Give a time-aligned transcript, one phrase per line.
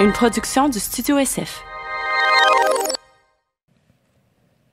[0.00, 1.64] une production du Studio SF.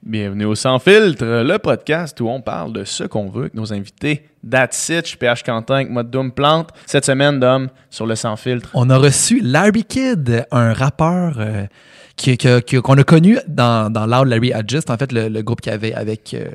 [0.04, 3.74] Bienvenue au Sans Filtre, le podcast où on parle de ce qu'on veut avec nos
[3.74, 4.28] invités.
[4.48, 6.70] That's it, je suis PH Quentin avec Mode Doom Plante.
[6.86, 8.70] Cette semaine, Dom, sur le Sans Filtre.
[8.76, 11.66] On a reçu Larry Kidd, un rappeur euh,
[12.18, 15.76] qu'on a connu dans, dans Loud Larry Adjust, en fait, le, le groupe qu'il y
[15.76, 16.46] avait avec euh,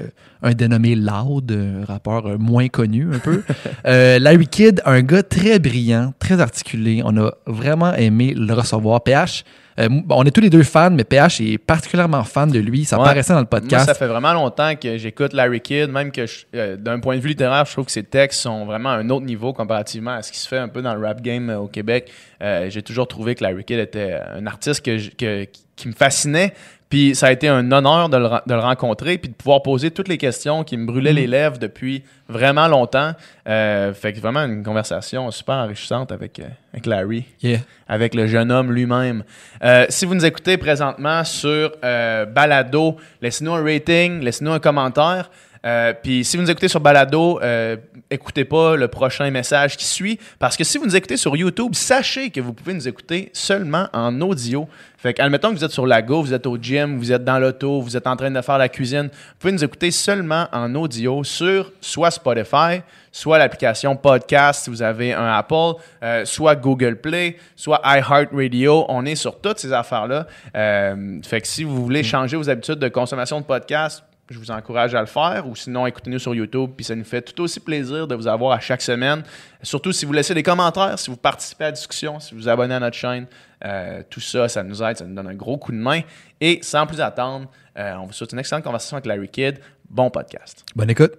[0.43, 3.43] un dénommé Loud, un rappeur euh, moins connu un peu.
[3.87, 7.03] Euh, Larry Kidd, un gars très brillant, très articulé.
[7.05, 9.03] On a vraiment aimé le recevoir.
[9.03, 9.45] PH,
[9.81, 12.85] euh, on est tous les deux fans, mais PH est particulièrement fan de lui.
[12.85, 13.05] Ça Ouais.
[13.05, 13.87] paraissait dans le Moi, podcast.
[13.87, 17.29] ça fait vraiment longtemps que j'écoute Larry Kidd, même que euh, d'un point de vue
[17.31, 20.33] littéraire, je trouve que ses textes sont vraiment à un autre niveau comparativement à ce
[20.33, 22.11] qui se fait un peu dans le rap game euh, au Québec.
[22.41, 26.53] J'ai toujours trouvé que Larry Kidd était un artiste que je- que- qui me fascinait.
[26.91, 29.93] Puis ça a été un honneur de le, de le rencontrer puis de pouvoir poser
[29.93, 33.13] toutes les questions qui me brûlaient les lèvres depuis vraiment longtemps.
[33.49, 37.61] Euh, fait que vraiment une conversation super enrichissante avec, euh, avec Larry Yeah.
[37.89, 39.23] avec le jeune homme lui-même.
[39.63, 45.31] Euh, si vous nous écoutez présentement sur euh, Balado, laissez-nous un rating, laissez-nous un commentaire.
[45.65, 47.77] Euh, Puis si vous nous écoutez sur Balado, euh,
[48.11, 51.75] écoutez pas le prochain message qui suit, parce que si vous nous écoutez sur YouTube,
[51.75, 54.69] sachez que vous pouvez nous écouter seulement en audio.
[54.97, 57.25] Fait que, admettons que vous êtes sur la go, vous êtes au gym, vous êtes
[57.25, 60.47] dans l'auto, vous êtes en train de faire la cuisine, vous pouvez nous écouter seulement
[60.53, 66.55] en audio sur soit Spotify, soit l'application podcast si vous avez un Apple, euh, soit
[66.55, 68.87] Google Play, soit iHeartRadio.
[68.89, 70.27] On est sur toutes ces affaires-là.
[70.55, 74.51] Euh, fait que si vous voulez changer vos habitudes de consommation de podcast, je vous
[74.51, 77.59] encourage à le faire ou sinon écoutez-nous sur YouTube puis ça nous fait tout aussi
[77.61, 79.23] plaisir de vous avoir à chaque semaine.
[79.63, 82.49] Surtout si vous laissez des commentaires, si vous participez à la discussion, si vous vous
[82.49, 83.27] abonnez à notre chaîne,
[83.65, 86.01] euh, tout ça, ça nous aide, ça nous donne un gros coup de main.
[86.41, 89.59] Et sans plus attendre, euh, on vous souhaite une excellente conversation avec Larry Kidd.
[89.89, 90.65] Bon podcast.
[90.75, 91.13] Bonne écoute.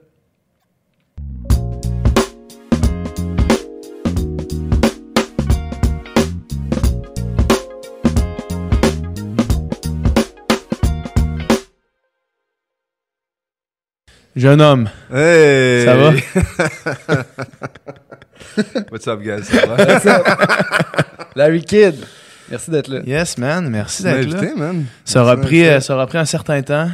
[14.35, 15.83] Jeune homme, Hey!
[15.85, 16.13] ça va?
[18.91, 19.43] What's up, guys?
[19.43, 19.75] Ça va?
[21.35, 21.95] Larry Kidd,
[22.49, 23.01] merci d'être là.
[23.05, 23.69] Yes, man.
[23.69, 24.37] Merci d'être là.
[24.37, 24.85] invité, man.
[25.03, 26.89] Ça aura, pris, euh, ça aura pris un certain temps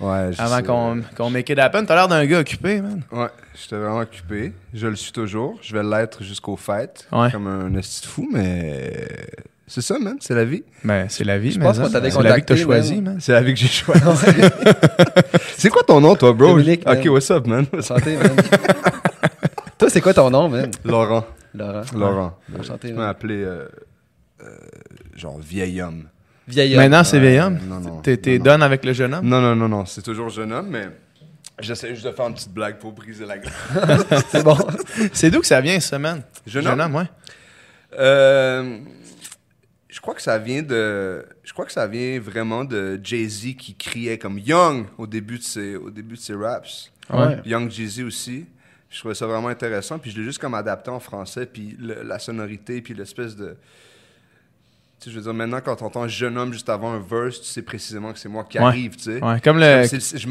[0.00, 1.84] Ouais, je avant qu'on qu'on make it happen.
[1.84, 3.02] T'as l'air d'un gars occupé, man.
[3.12, 3.28] Ouais,
[3.60, 4.54] j'étais vraiment occupé.
[4.72, 5.58] Je le suis toujours.
[5.60, 7.06] Je vais l'être jusqu'aux fêtes.
[7.12, 7.30] Ouais.
[7.30, 9.06] Comme un esti de fou, mais
[9.72, 10.16] c'est ça, man.
[10.20, 10.64] C'est la vie.
[10.84, 12.54] Ben, c'est la vie, Je mais pense ça, qu'on t'avait c'est la vie que t'as
[12.54, 13.16] contacté, choisie, man.
[13.20, 14.00] C'est la vie que j'ai choisie.
[15.56, 16.48] c'est quoi ton nom, toi, bro?
[16.48, 17.08] Dominique, Ok, man.
[17.10, 17.66] what's up, man?
[17.76, 18.30] Enchanté, man.
[19.78, 20.70] Toi, c'est quoi ton nom, man?
[20.84, 21.24] Laurent.
[21.54, 21.82] Laurent.
[21.94, 22.38] Laurent.
[22.58, 23.04] Enchanté, Tu man.
[23.04, 23.66] m'as appelé, euh,
[24.42, 24.46] euh,
[25.16, 26.04] genre, vieil homme.
[26.48, 26.82] Vieil homme.
[26.82, 27.58] Maintenant, c'est vieil homme?
[27.68, 28.00] Non, non.
[28.00, 28.44] T'es t'es Non, non.
[28.44, 29.26] done avec le jeune homme?
[29.26, 29.86] Non, non, non, non.
[29.86, 30.88] C'est toujours jeune homme, mais
[31.60, 33.52] j'essaie juste de faire une petite blague pour briser la glace.
[34.30, 34.56] C'est bon.
[35.12, 36.22] C'est d'où que ça vient, ça, man?
[36.46, 37.04] Jeune homme, ouais.
[37.98, 38.78] Euh,
[39.90, 41.24] je crois que ça vient de.
[41.42, 45.42] Je crois que ça vient vraiment de Jay-Z qui criait comme Young au début de
[45.42, 46.90] ses, au début de ses raps.
[47.12, 47.38] Ouais.
[47.44, 48.46] Young Jay-Z aussi.
[48.88, 49.98] Je trouvais ça vraiment intéressant.
[49.98, 51.46] Puis je l'ai juste comme adapté en français.
[51.46, 53.56] Puis le- la sonorité, puis l'espèce de.
[55.00, 57.46] Tu sais, je veux dire, maintenant, quand t'entends jeune homme juste avant un verse, tu
[57.46, 58.64] sais précisément que c'est moi qui Ouais.
[58.64, 59.24] arrive, tu sais.
[59.24, 59.84] Ouais, comme le.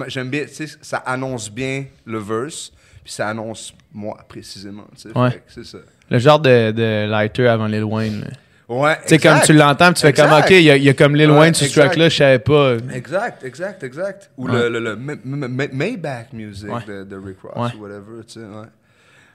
[0.08, 2.72] J'aime- bien, tu sais, ça annonce bien le verse,
[3.04, 5.18] puis ça annonce moi précisément, tu sais.
[5.18, 5.42] Ouais.
[5.48, 5.80] C'est ça.
[6.12, 8.32] Le genre de, de lighter avant Lil Wayne.
[8.70, 8.96] Ouais.
[9.02, 9.46] Tu sais, comme exact.
[9.48, 10.46] tu l'entends, puis tu fais comme, Exact.
[10.46, 11.86] OK, il y, a- il y a comme Lil Ouais, Wayne sur ce exact.
[11.88, 12.74] track-là, je savais pas.
[12.94, 14.30] Exact, exact, exact.
[14.38, 14.54] Ou Ouais.
[14.54, 16.82] le, le, le Ma- Ma- Ma- Maybach music Ouais.
[16.88, 17.80] de, de Rick Ross Ouais.
[17.80, 18.68] ou whatever, tu sais, ouais.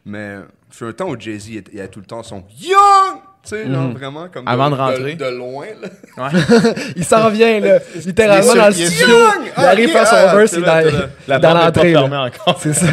[0.06, 0.37] Mais
[0.71, 3.21] fut un temps où Jay-Z, il, il a tout le temps son Young!
[3.43, 4.49] Tu sais, genre vraiment comme.
[4.49, 5.15] Avant de rentrer.
[5.17, 5.89] De, loin, là.
[6.33, 6.41] Ouais.
[6.97, 7.78] Il s'en vient, là.
[8.06, 9.06] Littéralement, dans le il studio.
[9.19, 9.53] Young!
[9.59, 10.67] Il arrive Ok, faire son ah, verse, il est
[11.28, 11.94] là, dans, l'entrée.
[12.59, 12.87] C'est ça.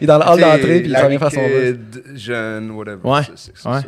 [0.00, 1.76] Il est dans le hall d'entrée, puis il s'en vient faire son verse.
[2.14, 2.98] Jeune, whatever.
[3.02, 3.80] Ouais, c'est- ouais.
[3.80, 3.84] ça.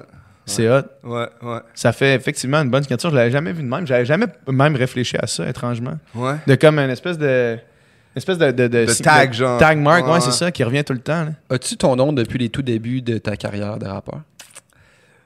[0.50, 0.82] C'est hot.
[1.04, 3.10] Ouais, ouais, Ça fait effectivement une bonne signature.
[3.10, 3.86] Je l'avais jamais vu de même.
[3.86, 5.98] J'avais jamais même réfléchi à ça, étrangement.
[6.14, 6.34] ouais.
[6.46, 7.54] De comme une espèce de.
[7.54, 8.50] Une espèce de.
[8.50, 9.58] De, De tag, genre.
[9.58, 11.24] Tag mark, ouais, Ouais, c'est ça, qui revient tout le temps.
[11.24, 11.30] là.
[11.50, 14.20] As-tu ton nom depuis les tout débuts de ta carrière de rappeur?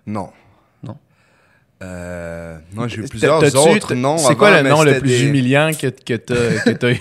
[0.07, 0.29] Non.
[0.83, 0.97] Non.
[1.83, 4.19] Euh, non, j'ai eu plusieurs T'as-tu- autres noms.
[4.19, 6.15] C'est quoi le nom le plus des- humiliant que, que
[6.72, 6.98] t'as eu?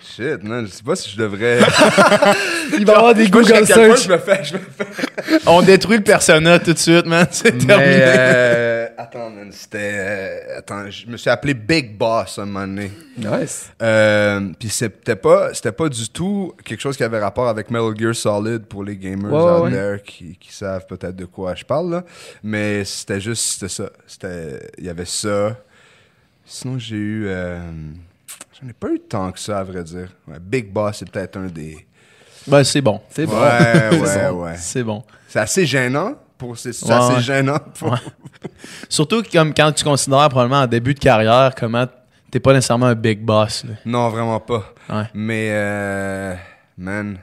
[0.00, 1.58] Shit, man, je sais pas si je devrais.
[2.78, 4.04] Il va y avoir des à Google search.
[4.04, 5.38] Je me fais, je me fais.
[5.46, 7.26] On détruit le persona tout de suite, man.
[7.30, 7.98] C'est terminé.
[8.00, 9.78] euh, attends, man, c'était.
[9.94, 12.92] euh, attends, je me suis appelé Big Boss un moment donné.
[13.16, 13.70] Nice.
[13.82, 17.92] Euh, Puis c'était pas, c'était pas du tout quelque chose qui avait rapport avec Metal
[17.96, 19.70] Gear Solid pour les gamers ouais, out ouais.
[19.70, 22.04] there qui, qui savent peut-être de quoi je parle, là.
[22.42, 23.90] Mais c'était juste, c'était ça.
[24.06, 25.56] C'était, il y avait ça.
[26.44, 27.28] Sinon, j'ai eu.
[28.64, 30.08] J'en ai pas eu tant que ça, à vrai dire.
[30.26, 31.86] Ouais, Big Boss, c'est peut-être un des.
[32.46, 32.98] Ben, c'est bon.
[33.10, 33.38] C'est bon.
[33.38, 34.54] Ouais, ouais, C'est ouais.
[34.56, 35.02] C'est bon.
[35.28, 36.14] C'est assez gênant.
[36.38, 37.58] Pour, c'est Ouais, assez gênant.
[37.78, 37.98] pour-.
[38.88, 41.86] Surtout comme quand tu considères probablement en début de carrière comment
[42.30, 43.64] t'es pas nécessairement un big boss.
[43.64, 43.74] là.
[43.84, 44.64] Non, vraiment pas.
[45.12, 46.34] Mais, euh,
[46.78, 47.18] man,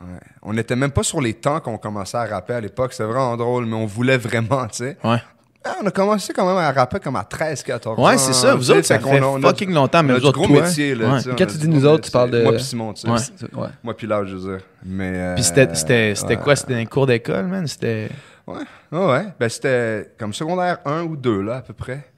[0.00, 0.06] ouais.
[0.42, 2.92] on n'était même pas sur les temps qu'on commençait à rapper à l'époque.
[2.94, 4.96] C'est vraiment drôle, mais on voulait vraiment, tu sais.
[5.04, 5.22] Ouais.
[5.64, 8.06] Ah, on a commencé quand même à rapper comme à 13, 14 ans.
[8.06, 8.54] Ouais, c'est ça.
[8.54, 10.62] Vous autres, ça fait fucking longtemps, mais nous autres, gros toi.
[10.62, 11.18] métier, là.
[11.36, 13.08] Quand tu dis nous autres, tu parles de- Moi puis Simon, tu sais.
[13.08, 13.62] Ouais.
[13.62, 13.68] Ouais.
[13.82, 14.64] Moi puis là, je veux dire.
[14.84, 15.12] Mais.
[15.14, 16.42] euh, Puis c'était c'était- c'était ouais.
[16.42, 16.54] quoi?
[16.56, 17.66] C'était un cours d'école, man?
[17.66, 18.08] C'était...
[18.46, 18.56] Ouais,
[18.92, 19.26] ouais, ouais.
[19.38, 22.08] Ben, c'était comme secondaire 1 ou 2, là, à peu près.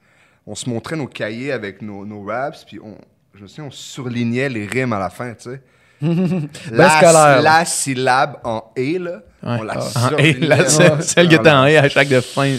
[0.47, 2.95] On se montrait nos cahiers avec nos, nos raps, puis on,
[3.35, 5.61] je me souviens, on surlignait les rimes à la fin, tu sais.
[6.71, 9.57] la, la syllabe en «et», là, Ouais.
[9.59, 10.47] on la Ah, surlignait.
[10.47, 10.69] là,
[11.01, 12.55] celle, qui était en et à chaque de fin.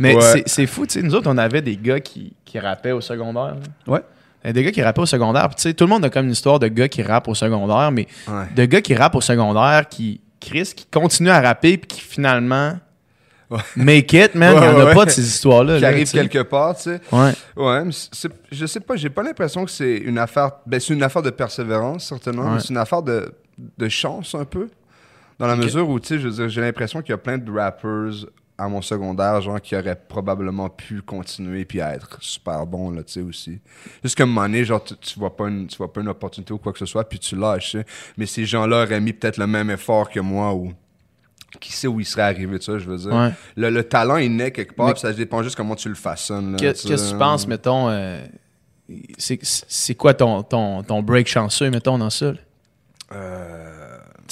[0.00, 0.42] Mais Ouais.
[0.46, 1.02] c'est- fou, tu sais.
[1.02, 3.54] Nous autres, on avait des gars qui, qui rappaient au secondaire.
[3.54, 3.92] là.
[3.92, 4.00] Ouais.
[4.42, 5.46] Il y a Des gars qui rappaient au secondaire.
[5.48, 7.34] Puis, tu sais, tout le monde a comme une histoire de gars qui rappent au
[7.34, 8.46] secondaire, mais Ouais.
[8.56, 12.78] de gars qui rappent au secondaire, qui, Chris, qui continuent à rapper, puis qui finalement
[13.50, 13.58] Ouais.
[13.76, 14.54] make it, man.
[14.56, 15.74] Il n'y en a pas de ces histoires-là.
[15.76, 17.00] Qui là, arrive quelque part, tu sais.
[17.12, 17.32] Ouais.
[17.56, 17.82] Ouais,
[18.52, 20.52] je sais pas, j'ai pas l'impression que c'est une affaire.
[20.66, 23.30] Ben, c'est une affaire de persévérance, certainement, c'est une affaire de,
[23.76, 24.68] de chance, un peu.
[25.38, 28.26] Dans la mesure où, tu sais, j'ai l'impression qu'il y a plein de rappers
[28.60, 33.12] à mon secondaire, genre, qui auraient probablement pu continuer puis être super bons, là, tu
[33.14, 33.58] sais, aussi.
[34.02, 36.08] Juste qu'à un moment donné, genre, tu, tu vois pas une, tu vois pas une
[36.08, 37.86] opportunité ou quoi que ce soit, puis tu lâches, tu sais.
[38.18, 40.72] Mais ces gens-là auraient mis peut-être le même effort que moi ou
[41.58, 43.12] qui sait où ils seraient arrivés de ça, je veux dire.
[43.12, 43.30] Ouais.
[43.56, 46.56] Le, le talent, il naît quelque part, puis ça dépend juste comment tu le façonnes,
[46.56, 48.24] tu Qu'est-ce que tu penses, mettons, euh,
[49.18, 52.32] c'est quoi ton, ton, ton break chanceux, mettons, dans ça?
[52.32, 52.38] là?
[53.12, 53.69] Euh, Tu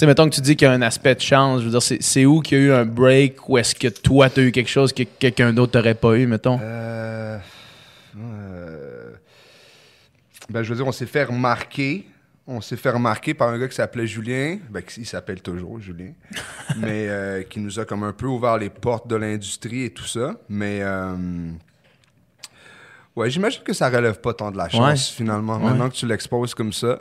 [0.00, 1.82] sais, mettons que tu dis qu'il y a un aspect de chance, je veux dire,
[1.82, 4.52] c'est- c'est où qu'il y a eu un break ou est-ce que toi, t'as eu
[4.52, 6.58] quelque chose que quelqu'un d'autre t'aurait pas eu, mettons?
[6.62, 7.38] Euh,
[8.16, 9.10] euh,
[10.50, 12.06] ben, je veux dire, on s'est fait remarquer.
[12.50, 14.58] On s'est fait remarquer par un gars qui s'appelait Julien.
[14.70, 16.12] Ben, qui- il s'appelle toujours Julien.
[16.78, 20.06] mais euh, qui nous a comme un peu ouvert les portes de l'industrie et tout
[20.06, 20.34] ça.
[20.48, 20.78] Mais.
[20.82, 21.50] euh,
[23.16, 25.16] ouais, j'imagine que ça relève pas tant de la chance, Ouais.
[25.16, 25.56] finalement.
[25.58, 25.64] Ouais.
[25.64, 27.00] Maintenant que tu l'exposes comme ça,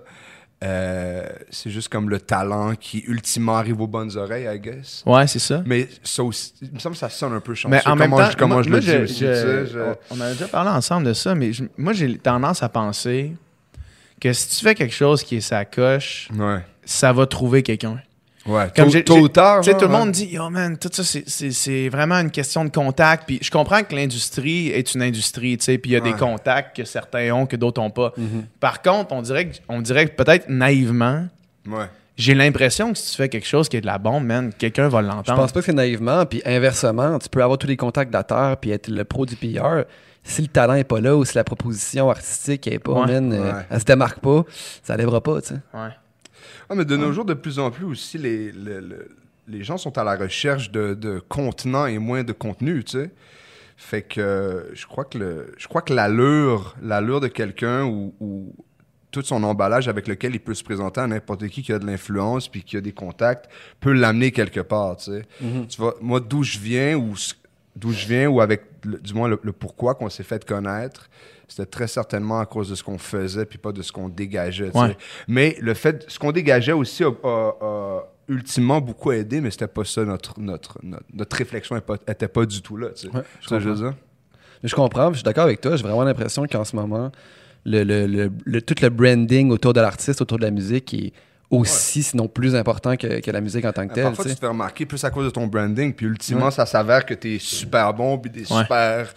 [0.63, 5.03] euh, c'est juste comme le talent qui, ultimement, arrive aux bonnes oreilles, I guess.
[5.05, 5.61] Ouais, c'est ça.
[5.65, 7.75] Mais ça aussi, il me semble que ça sonne un peu chanceux.
[7.75, 9.19] Mais en même temps, je, comment moi- je moi, le dis je- aussi.
[9.25, 12.69] je- tu sais, on a déjà parlé ensemble de ça, mais moi, j'ai tendance à
[12.69, 13.33] penser
[14.19, 16.59] que si tu fais quelque chose qui est sa coche, Ouais.
[16.85, 18.01] ça va trouver quelqu'un.
[18.47, 18.67] Ouais.
[18.75, 19.61] Comme tôt, tard.
[19.61, 22.69] Tu sais, tout le monde dit, yo man, tout ça, c'est- vraiment une question de
[22.69, 23.25] contact.
[23.27, 26.13] Puis je comprends que l'industrie est une industrie, tu sais, puis il y a des
[26.13, 28.13] contacts que certains ont, que d'autres n'ont pas.
[28.59, 31.25] Par contre, on dirait que, on dirait peut-être naïvement,
[31.69, 31.85] Ouais.
[32.15, 34.87] j'ai l'impression que si tu fais quelque chose qui est de la bombe, man, quelqu'un
[34.87, 35.41] va Je l'entendre.
[35.41, 36.25] pense pas que c'est naïvement.
[36.25, 39.25] Puis inversement, tu peux avoir tous les contacts de la Terre puis être le pro
[39.25, 39.85] du pilleur.
[40.23, 43.05] Si le talent est pas là ou si la proposition artistique est pas, Ouais.
[43.07, 43.61] man, euh, Ouais.
[43.69, 44.43] elle se démarque pas,
[44.83, 45.53] ça lèvera pas, tu sais.
[45.73, 45.89] Ouais.
[46.69, 49.09] Ah, mais de nos jours, de plus en plus aussi, les, le- le-
[49.47, 53.11] les gens sont à la recherche de, de contenant et moins de contenu, tu sais.
[53.77, 58.13] Fait que euh, je crois que le, je crois que l'allure, l'allure de quelqu'un ou,
[58.19, 58.53] ou
[59.11, 61.85] tout son emballage avec lequel il peut se présenter à n'importe qui qui a de
[61.85, 63.49] l'influence puis qui a des contacts
[63.79, 65.21] peut l'amener quelque part, tu sais.
[65.69, 67.13] Tu vois, moi d'où je viens ou
[67.75, 71.07] d'où je viens ou avec le- du moins le, le pourquoi qu'on s'est fait connaître,
[71.47, 74.69] c'était très certainement à cause de ce qu'on faisait puis pas de ce qu'on dégageait,
[74.71, 74.77] tu.
[74.77, 74.97] Ouais.
[75.27, 79.67] Mais le fait, ce qu'on dégageait aussi a, a- a ultimement beaucoup aidé, mais c'était
[79.67, 81.77] pas ça notre notre notre, notre réflexion
[82.07, 83.15] était pas, du tout là, tu sais.
[83.15, 83.93] Ouais, Tu je veux dire?
[84.61, 85.75] Mais je comprends, je suis d'accord avec toi.
[85.75, 87.11] J'ai vraiment l'impression qu'en ce moment,
[87.65, 91.13] le, le- le- tout le branding autour de l'artiste, autour de la musique est
[91.49, 94.03] aussi, sinon plus important que, que la musique en tant que telle.
[94.03, 96.51] Parfois, tu tu te fais remarquer plus à cause de ton branding, puis ultimement, Ouais.
[96.51, 98.61] ça s'avère que t'es super bon, puis des Ouais.
[98.63, 99.13] super.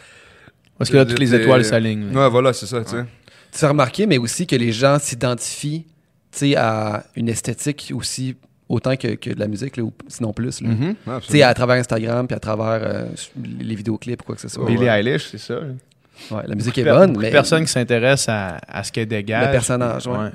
[0.81, 2.17] Parce que là, toutes les étoiles s'alignent.
[2.17, 3.05] Ouais, voilà, c'est ça, tu sais.
[3.53, 5.85] Tu fais remarquer, mais aussi que les gens s'identifient
[6.33, 8.37] tu sais, à une esthétique aussi
[8.69, 10.61] autant que, que de la musique, là, ou sinon plus.
[10.63, 10.69] là.
[10.71, 13.07] Ouais, Tu sais, à travers Instagram, puis à travers euh,
[13.61, 14.65] les vidéoclips ou quoi que ce soit.
[14.65, 15.01] Billie Ouais.
[15.01, 15.59] Eilish, c'est ça.
[16.31, 19.47] Ouais, la musique est bonne, mais personnes qui s'intéressent à, à ce qu'elle dégage.
[19.47, 20.31] Le personnage, ouais.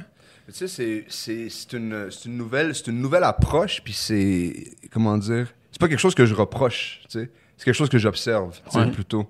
[0.47, 4.53] Tu sais, c'est- c'est c'est une, c'est une, nouvelle, c'est une nouvelle approche, puis c'est.
[4.91, 7.29] Comment dire C'est pas quelque chose que je reproche, tu sais.
[7.57, 8.91] C'est quelque chose que j'observe, tu sais, Ouais.
[8.91, 9.25] plutôt.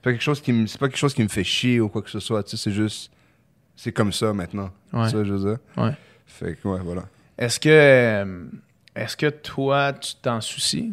[0.00, 1.88] C'est pas, quelque chose qui me- c'est pas quelque chose qui me fait chier ou
[1.90, 2.56] quoi que ce soit, tu sais.
[2.56, 3.10] C'est juste.
[3.76, 4.70] C'est comme ça maintenant.
[4.92, 5.04] Ouais.
[5.06, 5.58] C'est ça, je veux dire?
[5.76, 5.92] Ouais.
[6.26, 7.04] Fait que, ouais, voilà.
[7.38, 8.44] Est-ce que, euh,
[8.94, 10.92] est-ce que toi, tu t'en soucies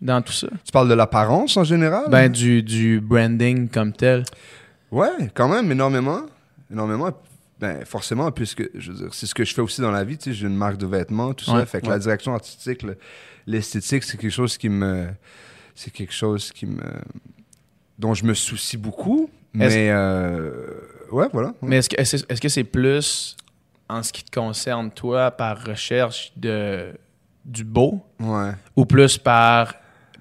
[0.00, 0.48] dans tout ça?
[0.64, 2.04] Tu parles de l'apparence en général?
[2.10, 4.24] Ben, du, du branding comme tel.
[4.90, 6.22] Ouais, quand même, énormément.
[6.70, 7.10] Énormément.
[7.60, 10.16] Ben, forcément, puisque, je veux dire, c'est ce que je fais aussi dans la vie,
[10.16, 11.66] tu sais, j'ai une marque de vêtements, tout Ouais, ça.
[11.66, 11.92] Fait que ouais.
[11.92, 12.96] la direction artistique, le-
[13.46, 15.08] l'esthétique, c'est quelque chose qui me.
[15.74, 16.82] C'est quelque chose qui me.
[17.98, 19.28] Dont je me soucie beaucoup.
[19.52, 20.50] Mais, euh,
[21.10, 21.54] ouais, voilà.
[21.62, 23.36] Mais est-ce que est-ce est-ce que c'est plus
[23.88, 26.92] en ce qui te concerne, toi, par recherche de
[27.44, 28.04] du beau?
[28.20, 28.52] Ouais.
[28.76, 29.74] ou plus par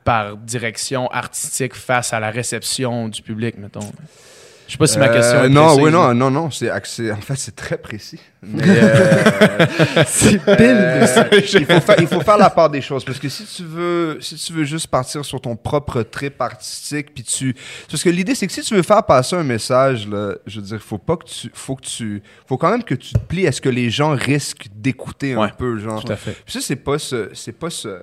[0.04, 3.92] par direction artistique face à la réception du public, mettons?
[4.68, 6.52] Je sais pas si ma question Euh, est non, précise, oui, non, non, non.
[6.52, 7.12] C'est axé.
[7.12, 8.20] En fait, c'est très précis.
[8.44, 9.66] Mais, euh,
[10.08, 11.06] C'est euh,
[11.60, 14.18] il, faut faire, il faut faire la part des choses parce que si tu veux,
[14.22, 17.56] si tu veux juste partir sur ton propre trip artistique, puis tu,
[17.90, 20.66] parce que l'idée c'est que si tu veux faire passer un message, là, je veux
[20.66, 23.48] dire, faut pas que tu, faut que tu, faut quand même que tu te plies
[23.48, 26.04] à ce que les gens risquent d'écouter un Ouais, peu, genre.
[26.04, 26.32] Tout à fait.
[26.46, 27.30] Puis ça, c'est pas ce.
[27.34, 28.02] C'est pas ce.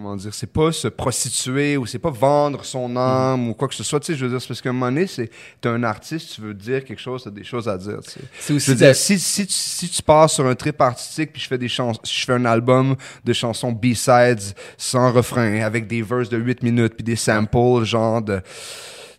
[0.00, 0.32] Comment dire?
[0.32, 3.98] C'est pas se prostituer ou c'est pas vendre son âme ou quoi que ce soit.
[3.98, 5.28] Tu sais, je veux dire, c'est parce qu'à un moment donné, c'est.
[5.60, 8.20] T'es un artiste, tu veux dire quelque chose, t'as des choses à dire, tu sais.
[8.38, 10.80] C'est Je aussi veux de- dire, si, si, tu, si tu pars sur un trip
[10.80, 15.62] artistique puis je fais des chansons, je fais un album de chansons B-sides sans refrain
[15.62, 18.40] avec des verses de 8 minutes puis des samples genre de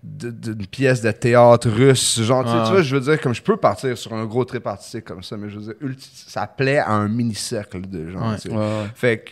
[0.01, 2.63] d'une pièce de théâtre russe genre tu sais, Ah.
[2.67, 5.21] tu vois je veux dire comme je peux partir sur un gros trip artistique comme
[5.23, 5.95] ça mais je veux dire
[6.25, 8.35] ça plaît à un mini cercle de gens Ouais.
[8.37, 8.49] tu sais.
[8.49, 8.87] Ouais, ouais.
[8.95, 9.29] fait que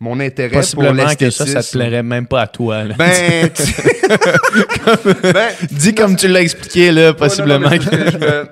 [0.00, 2.84] mon intérêt pour Possiblement que ça, ça te plairait même pas à toi.
[2.84, 2.94] là.
[2.96, 7.68] ben, tu- ben, Dis comme tu l'as expliqué, là, possiblement.
[7.68, 8.44] Ouais, me-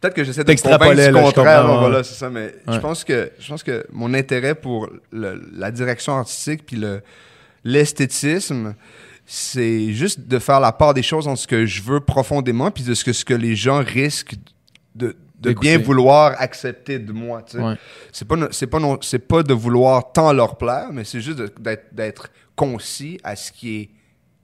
[0.00, 1.78] Peut-être que j'essaie de me convaincre du là, je contraire.
[1.78, 2.28] voilà, c'est ça.
[2.28, 6.76] Mais je pense que je pense que mon intérêt pour le- la direction artistique puis
[6.76, 7.00] le
[7.64, 8.74] l'esthétisme,
[9.26, 12.84] c'est juste de faire la part des choses entre ce que je veux profondément puis
[12.84, 14.34] de ce que ce que les gens risquent
[14.94, 17.42] de de bien vouloir accepter de moi.
[17.42, 17.62] tu sais.
[17.62, 17.74] Ouais.
[18.12, 21.38] C'est pas c'est pas non- c'est pas de vouloir tant leur plaire, mais c'est juste
[21.60, 23.90] d'être d'être concis à ce qui est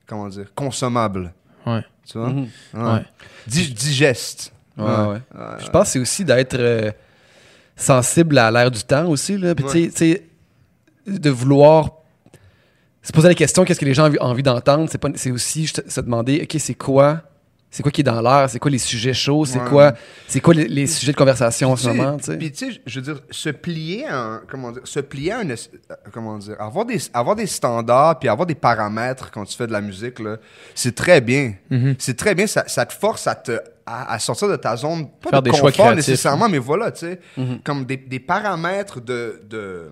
[0.07, 1.33] comment dire consommable.
[1.67, 1.83] Ouais.
[2.07, 2.29] Tu vois?
[2.31, 2.49] Mhm.
[2.75, 3.05] Ouais.
[3.47, 4.53] Digeste.
[4.77, 5.19] Ouais, ouais.
[5.61, 6.91] Je pense que c'est aussi d'être euh,
[7.77, 9.37] sensible à l'air du temps aussi.
[9.37, 9.55] Là.
[9.55, 9.91] Puis,
[11.07, 11.91] de vouloir
[13.03, 14.89] se poser la question qu'est-ce que les gens ont envie, d'entendre?
[14.91, 17.23] C'est, pas, c'est aussi juste se demander OK, c'est quoi
[17.73, 19.69] c'est quoi qui est dans l'air, c'est quoi les sujets chauds, c'est Ouais.
[19.69, 19.93] quoi
[20.29, 22.17] c'est quoi les, les sujets de conversation en ce moment.
[22.39, 25.39] Puis tu sais, je veux dire, se plier à un, comment dire, se plier à
[25.41, 25.57] un, euh,
[26.13, 29.73] comment dire, avoir des, avoir des standards puis avoir des paramètres quand tu fais de
[29.73, 30.37] la musique là,
[30.75, 31.55] c'est très bien.
[31.71, 31.97] Mm-hmm.
[31.99, 33.53] C'est très bien, ça, ça te force à te,
[33.87, 36.09] à, à sortir de ta zone, pas Faire de des choix confort créatifs.
[36.09, 37.63] nécessairement, mais voilà, tu sais, Mm-hmm.
[37.65, 39.91] comme des, des paramètres de, de,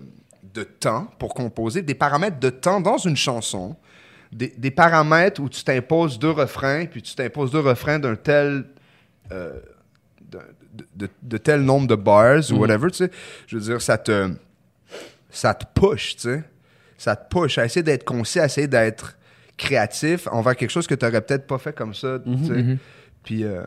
[0.53, 3.75] de temps pour composer, des paramètres de temps dans une chanson,
[4.31, 8.65] des, des paramètres où tu t'imposes deux refrains, puis tu t'imposes deux refrains d'un tel
[9.31, 9.59] euh,
[10.29, 10.39] de,
[10.73, 13.11] de- de- de tel nombre de bars ou whatever, tu sais.
[13.47, 14.31] Je veux dire, ça te,
[15.29, 16.43] ça te push, tu sais.
[16.97, 19.17] Ça te push à essayer d'être concis, à essayer d'être
[19.57, 22.77] créatif envers quelque chose que tu n'aurais peut-être pas fait comme ça, tu Mhm, sais.
[23.23, 23.61] Puis, euh,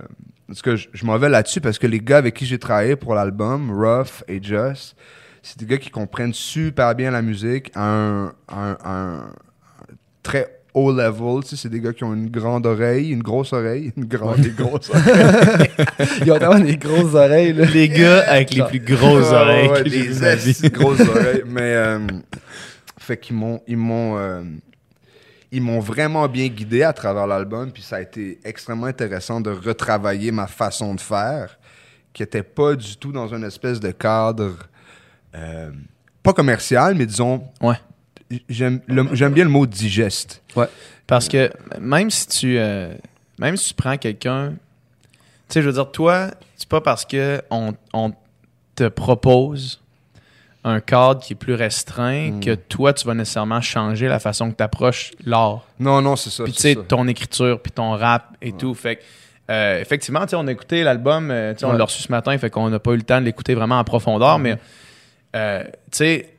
[0.50, 2.58] en tout cas, je, je m'en vais là-dessus parce que les gars avec qui j'ai
[2.58, 4.96] travaillé pour l'album, Rough et Just,
[5.42, 9.34] c'est des gars qui comprennent super bien la musique à un, à un- à un
[10.22, 11.42] très haut level.
[11.42, 14.44] Tu sais, c'est des gars qui ont une grande oreille, une grosse oreille, une grande
[14.44, 15.68] et grosse oreille.
[16.26, 17.52] Ils ont tellement des grosses oreilles.
[17.52, 17.64] Là.
[17.66, 21.42] Les gars avec les plus grosses Ouais, oreilles ouais, que de grosses oreilles.
[21.46, 22.00] Mais, euh,
[22.98, 24.42] fait qu'ils m'ont, ils m'ont, euh,
[25.52, 27.70] ils m'ont vraiment bien guidé à travers l'album.
[27.70, 31.58] Puis ça a été extrêmement intéressant de retravailler ma façon de faire,
[32.12, 34.54] qui était pas du tout dans une espèce de cadre,
[35.36, 35.70] euh,
[36.22, 37.76] pas commercial, mais disons, Ouais.
[38.48, 40.42] J'aime, bien le mot digeste.
[41.06, 41.50] Parce que
[41.80, 42.94] même si tu euh,
[43.38, 47.42] même si tu prends quelqu'un, tu sais, je veux dire, toi, c'est pas parce que
[47.50, 48.12] on, on
[48.74, 49.80] te propose
[50.66, 52.40] un cadre qui est plus restreint Mm.
[52.40, 55.66] que toi, tu vas nécessairement changer la façon que tu approches l'art.
[55.78, 56.44] Non, non, c'est ça.
[56.44, 58.72] Puis tu sais, ton écriture, puis ton rap et tout.
[58.74, 59.02] Fait que,
[59.50, 62.48] euh, effectivement, tu sais, on a écouté l'album, euh, on l'a reçu ce matin, fait
[62.48, 64.56] qu'on n'a pas eu le temps de l'écouter vraiment en profondeur, mais
[65.36, 66.34] euh, tu sais,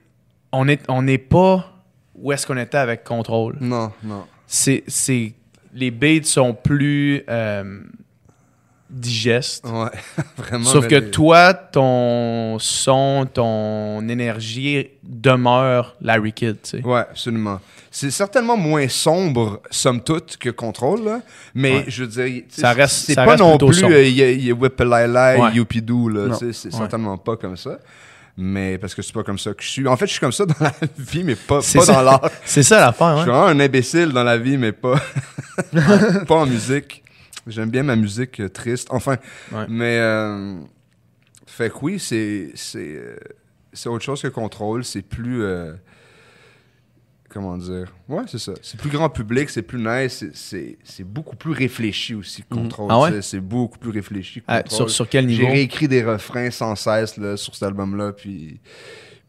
[0.52, 1.75] on n'est on n'est pas
[2.18, 3.58] où est-ce qu'on était avec Contrôle.
[3.62, 4.26] Non, non.
[4.48, 5.34] C'est, c'est,
[5.74, 7.82] les beats sont plus euh,
[8.90, 9.66] digestes.
[9.68, 9.90] Ouais,
[10.38, 10.64] vraiment.
[10.66, 16.84] Sauf que les- toi, ton son, ton énergie demeure Larry Kidd, tu sais.
[16.86, 17.60] Ouais, absolument.
[17.92, 21.22] C'est certainement moins sombre, somme toute, que Control, là.
[21.54, 21.86] Mais Ouais.
[21.88, 24.32] je veux dire, Ça reste- c'est ça pas reste non plus euh, il y a,
[24.32, 25.54] y a Whippalala, Ouais.
[25.54, 26.36] Youpidou, là.
[26.36, 27.80] C'est certainement pas comme ça.
[28.38, 29.88] Mais parce que c'est pas comme ça que je suis.
[29.88, 31.86] En fait, je suis comme ça dans la vie, mais pas, pas ça.
[31.94, 32.30] dans l'art.
[32.46, 33.24] C'est ça l'affaire, Je hein?
[33.24, 35.00] suis vraiment un imbécile dans la vie, mais pas,
[36.28, 37.04] pas en musique.
[37.48, 38.88] J'aime bien ma musique euh, triste.
[38.92, 39.18] Enfin,
[39.52, 39.66] Ouais.
[39.70, 40.58] mais euh,
[41.46, 43.16] fait que oui, c'est c'est euh,
[43.72, 44.84] c'est autre chose que contrôle.
[44.84, 45.74] C'est plus euh,
[47.36, 48.54] comment dire Ouais, c'est ça.
[48.64, 50.26] C'est plus grand public, c'est plus nice.
[50.34, 52.42] c'est- beaucoup plus réfléchi aussi.
[52.44, 53.22] Contrôle, Ah ouais?
[53.22, 54.42] C'est- beaucoup plus réfléchi.
[54.48, 55.52] Ah, sur, sur quel J'ai niveau?
[55.52, 58.60] réécrit des refrains sans cesse là, sur cet album-là, puis,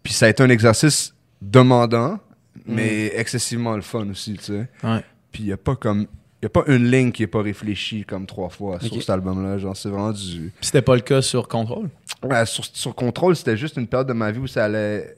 [0.03, 2.19] puis ça a été un exercice demandant,
[2.65, 4.69] mais excessivement le fun aussi, tu sais.
[4.83, 5.05] Ouais.
[5.33, 6.07] Puis il n'y a pas comme...
[6.43, 9.59] Il a pas une ligne qui est pas réfléchie comme trois fois sur cet album-là.
[9.59, 10.53] Genre, c'est vraiment du...
[10.61, 11.89] C'était pas le cas sur Control.
[12.23, 15.17] Ouais, sur, sur Control, c'était juste une période de ma vie où ça allait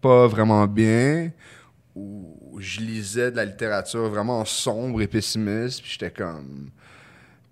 [0.00, 1.30] pas vraiment bien.
[1.96, 6.70] Où, je lisais de la littérature vraiment sombre et pessimiste, puis j'étais comme...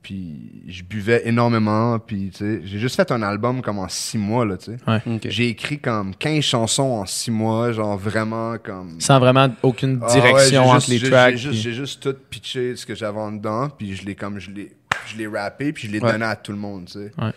[0.00, 4.16] Puis je buvais énormément, puis tu sais, j'ai juste fait un album comme en six
[4.16, 4.76] mois, là, tu sais.
[4.87, 5.02] Ouais.
[5.25, 9.00] J'ai écrit comme 15 chansons en six mois, genre vraiment comme...
[9.00, 11.37] Sans vraiment aucune Ah ouais, direction entre juste- les tracks.
[11.37, 14.14] J'ai juste, puis- j'ai juste tout pitché ce que j'avais en dedans, puis je l'ai
[14.14, 14.73] comme je l'ai,
[15.09, 16.12] je l'ai rappé, puis je l'ai Ouais.
[16.12, 17.11] donné à tout le monde, tu sais.
[17.21, 17.33] Ouais.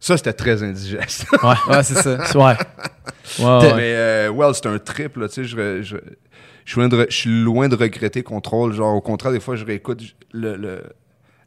[0.00, 1.26] Ça, c'était très indigeste.
[1.42, 1.54] Ouais.
[1.68, 2.16] Ouais, c'est ça.
[2.38, 2.54] Ouais.
[3.40, 3.74] Ouais, ouais.
[3.74, 5.44] Mais euh, well, c'était un trip, là, tu sais.
[5.44, 5.96] Je, je,
[6.68, 8.74] je suis loin de je suis loin de regretter Contrôle.
[8.74, 10.82] Genre, au contraire, des fois, je réécoute le, le-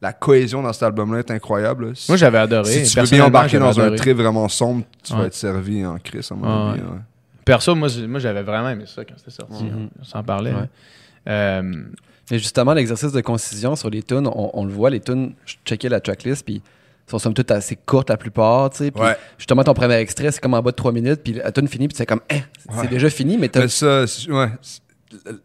[0.02, 1.90] la cohésion dans cet album-là est incroyable.
[1.90, 1.94] là.
[2.10, 2.72] Moi, j'avais adoré.
[2.86, 5.98] si tu veux bien embarquer dans un trip vraiment sombre, tu vas être servi en
[6.00, 6.82] Chris, à mon Ouais, avis.
[6.82, 6.88] ouais.
[6.88, 6.98] ouais.
[7.46, 9.64] Perso, moi, j'avais vraiment aimé ça quand c'était sorti.
[9.66, 9.90] Mhm.
[10.00, 10.54] On s'en parlait.
[11.28, 11.62] Euh,
[12.32, 15.56] Mais justement, l'exercice de concision sur les tunes, on, on le voit, les tunes, je
[15.66, 16.62] checkais la tracklist, puis
[17.08, 18.92] sont somme toute assez courtes la plupart, tu sais.
[18.92, 19.18] Puis Ouais.
[19.38, 21.88] justement, ton premier extrait, c'est comme en bas de 3 minutes, puis la tune finit,
[21.90, 22.36] puis c'est comme, eh,
[22.70, 22.88] c'est Ouais.
[22.88, 23.60] déjà fini, mais t'as.
[23.62, 24.48] Mais ça, c'est- ouais.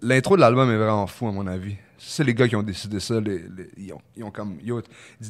[0.02, 1.76] L'intro de l'album est vraiment fou, à mon avis.
[1.98, 3.20] C'est les gars qui ont décidé ça.
[3.20, 4.58] les- les- ils, ont, ils ont comme.
[4.62, 4.80] yo,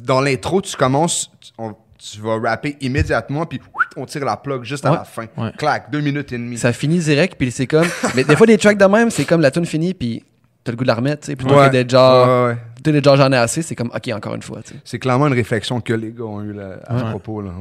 [0.03, 3.59] dans l'intro, tu commences, tu, on- tu vas rapper immédiatement, puis
[3.95, 4.97] on tire la plug juste à Ouais.
[4.97, 5.25] la fin.
[5.37, 5.51] Ouais.
[5.57, 6.57] Clac, deux minutes et demie.
[6.57, 7.87] Ça finit direct, puis c'est comme.
[8.15, 10.23] mais des fois, des tracks de même, c'est comme la tune finie, puis
[10.63, 11.35] t'as le goût de la remettre, tu sais.
[11.35, 11.67] Plutôt Ouais.
[11.67, 12.53] que d'être genre.
[12.83, 14.79] Plutôt que j'en ai assez, c'est comme, ok, encore une fois, tu sais.
[14.85, 17.09] C'est clairement une réflexion que les gars ont eu là, à Ouais.
[17.09, 17.41] propos.
[17.41, 17.51] Là,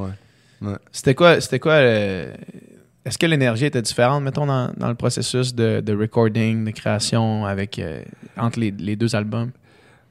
[0.61, 0.73] ouais.
[0.93, 2.29] C'était quoi, c'était quoi le-
[3.07, 7.47] Est-ce que l'énergie était différente, mettons, dans, dans le processus de, de recording, de création
[7.47, 8.03] avec, euh,
[8.37, 9.53] entre les, les deux albums?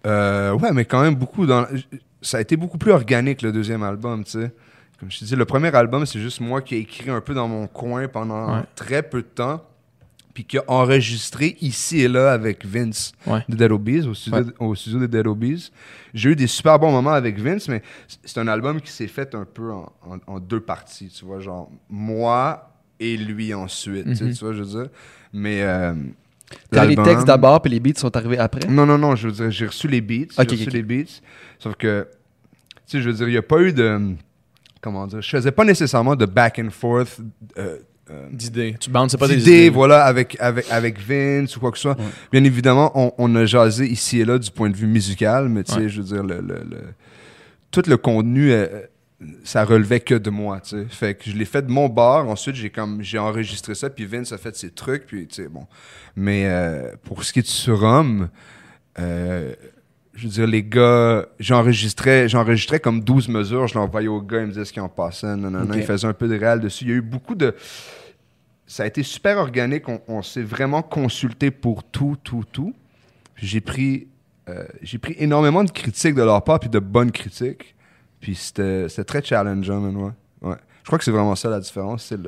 [0.07, 1.65] Euh, ouais, mais quand même beaucoup dans.
[2.21, 4.51] Ça a été beaucoup plus organique le deuxième album, tu sais.
[4.99, 7.33] Comme je te dis, le premier album, c'est juste moi qui ai écrit un peu
[7.33, 8.63] dans mon coin pendant Ouais.
[8.75, 9.61] très peu de temps,
[10.33, 13.43] puis qui a enregistré ici et là avec Vince Ouais.
[13.49, 15.69] de Dead Obies, au studio, au studio de Dead Obies.
[16.13, 17.81] J'ai eu des super bons moments avec Vince, mais
[18.23, 21.41] c'est un album qui s'est fait un peu en, en- en deux parties, tu vois,
[21.41, 24.33] genre moi et lui ensuite, tu sais, Mhm.
[24.33, 24.89] tu vois, je veux dire.
[25.33, 25.61] Mais.
[25.63, 25.93] Euh,
[26.71, 28.67] T'as les textes d'abord, puis les beats sont arrivés après?
[28.69, 30.25] non, non, non, je veux dire, j'ai reçu les beats.
[30.37, 31.19] Ok, j'ai reçu les beats.
[31.59, 32.07] Sauf que,
[32.87, 34.13] tu sais, je veux dire, il n'y a pas eu de.
[34.81, 37.19] Comment dire Je faisais pas nécessairement de back and forth.
[37.57, 37.77] euh,
[38.11, 38.75] euh, D'idées.
[38.79, 39.69] Tu bandes, c'est pas des d'idées, idées.
[39.71, 41.97] voilà, avec, avec, avec Vince ou quoi que ce soit.
[42.31, 45.63] Bien évidemment, on, on a jasé ici et là du point de vue musical, mais
[45.63, 45.89] tu sais, Ouais.
[45.89, 46.83] je veux dire, le, le- le-
[47.71, 48.67] tout le contenu, euh,
[49.43, 50.85] ça relevait que de moi, tu sais.
[50.89, 54.05] Fait que je l'ai fait de mon bar, ensuite j'ai comme, j'ai enregistré ça, puis
[54.05, 55.67] Vince a fait ses trucs, puis tu sais, bon.
[56.15, 58.29] Mais euh, pour ce qui est de Surhomme,
[58.99, 59.53] euh,
[60.13, 64.47] je veux dire, les gars, j'enregistrais, j'enregistrais comme 12 mesures, je l'envoyais aux gars, ils
[64.47, 65.75] me disaient ce qu'ils en passait, non, non, non, Ok.
[65.77, 66.83] ils faisaient un peu de réel dessus.
[66.85, 67.55] Il y a eu beaucoup de.
[68.67, 72.73] Ça a été super organique, on, on s'est vraiment consulté pour tout, tout, tout.
[73.35, 74.07] J'ai pris,
[74.49, 77.74] euh, j'ai pris énormément de critiques de leur part, puis de bonnes critiques.
[78.19, 80.11] Puis c'était très challengeant, man, ouais.
[80.49, 80.55] ouais.
[80.81, 82.19] Je crois que c'est vraiment ça la différence, c'est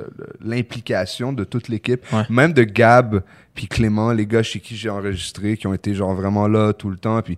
[0.41, 2.01] l'implication de toute l'équipe.
[2.11, 2.23] Ouais.
[2.29, 3.21] Même de Gab,
[3.53, 6.89] puis Clément, les gars chez qui j'ai enregistré, qui ont été genre vraiment là tout
[6.89, 7.37] le temps, puis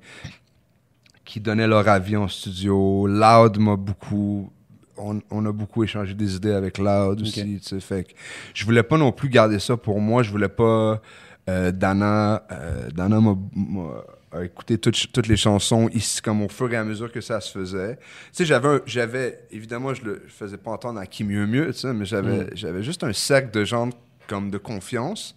[1.26, 3.06] qui donnaient leur avis en studio.
[3.08, 4.52] Loud m'a beaucoup...
[4.98, 8.12] On, on a beaucoup échangé des idées avec Loud aussi, tu sais, fait que
[8.54, 11.02] je voulais pas non plus garder ça pour moi, je voulais pas...
[11.50, 13.36] euh, Dana, euh, Dana m'a
[14.32, 17.42] a écouté toutes, toutes les chansons ici, comme au fur et à mesure que ça
[17.42, 17.96] se faisait.
[17.98, 21.68] Tu sais, j'avais, j'avais, évidemment, je le je faisais pas entendre à qui mieux mieux,
[21.68, 23.90] tu sais, mais j'avais, j'avais juste un cercle de gens
[24.28, 25.36] comme de confiance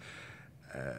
[0.76, 0.92] euh,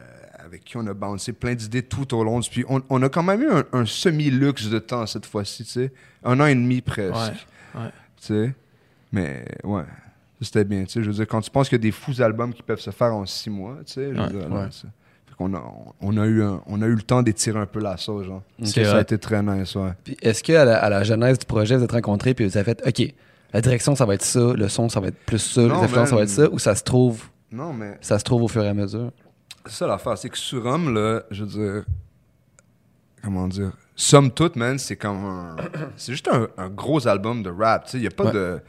[0.44, 2.40] avec qui on a bouncé plein d'idées tout au long.
[2.40, 5.70] Puis on, on a quand même eu un, un semi-luxe de temps cette fois-ci, tu
[5.70, 5.92] sais.
[6.24, 7.14] Un an et demi presque.
[7.14, 7.90] Ouais, ouais.
[8.20, 8.54] Tu sais.
[9.12, 9.84] Mais ouais,
[10.40, 11.02] c'était bien, tu sais.
[11.02, 12.90] Je veux dire, quand tu penses qu'il y a des fous albums qui peuvent se
[12.90, 14.62] faire en six mois, tu sais, je veux Ouais, dire, ouais.
[14.64, 14.68] là,
[15.36, 15.62] qu'on a,
[16.00, 18.42] on, a eu un- on a eu le temps d'étirer un peu la sauce, genre.
[18.62, 19.90] Ça a été très nice, ouais.
[20.04, 22.64] Puis est-ce qu'à la, à la genèse du projet, vous êtes rencontrés, puis vous avez
[22.64, 23.14] fait, OK,
[23.52, 25.84] la direction, ça va être ça, le son, ça va être plus ça, Non, les
[25.84, 28.48] influences, ça va être ça, ou ça se trouve, Non, mais ça se trouve au
[28.48, 29.10] fur et à mesure?
[29.66, 31.84] c'est ça l'affaire, c'est que Surhomme, là, je veux dire,
[33.22, 35.56] comment dire, somme toute, man, c'est comme un,
[35.96, 38.32] c'est juste un, un gros album de rap, tu sais, il y a pas Ouais.
[38.32, 38.60] de,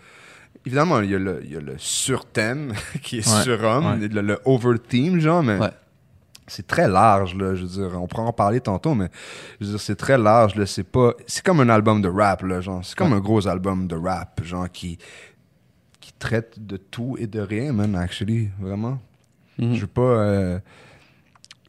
[0.66, 4.08] évidemment, il y a le, il y a le sur-thème qui est Surhomme, ouais.
[4.08, 5.70] le, le over-theme, genre, mais Ouais.
[6.48, 9.10] C'est très large, là, je veux dire, on pourra en parler tantôt, mais
[9.60, 12.44] je veux dire, c'est très large, là, c'est pas, c'est comme un album de rap,
[12.44, 14.98] là, genre, c'est comme un gros album de rap, genre, qui,
[16.00, 19.00] qui traite de tout et de rien, man, actually, vraiment.
[19.58, 19.74] Mhm.
[19.74, 20.60] Je veux pas, euh,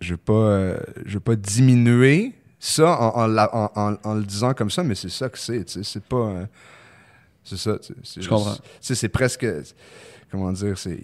[0.01, 4.15] je veux pas, euh, je veux pas diminuer ça en, en la- en- en- en
[4.15, 6.47] le disant comme ça, mais c'est ça que c'est, tu sais, c'est pas, euh,
[7.45, 9.47] c'est ça, tu sais, c'est presque,
[10.31, 10.99] comment dire, c'est,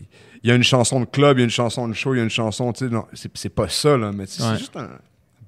[0.45, 2.19] il y a une chanson de club, il y a une chanson de show, il
[2.19, 4.27] y a une chanson, tu sais, non, c'est, c'est pas ça là, mais Ouais.
[4.27, 4.89] c'est juste un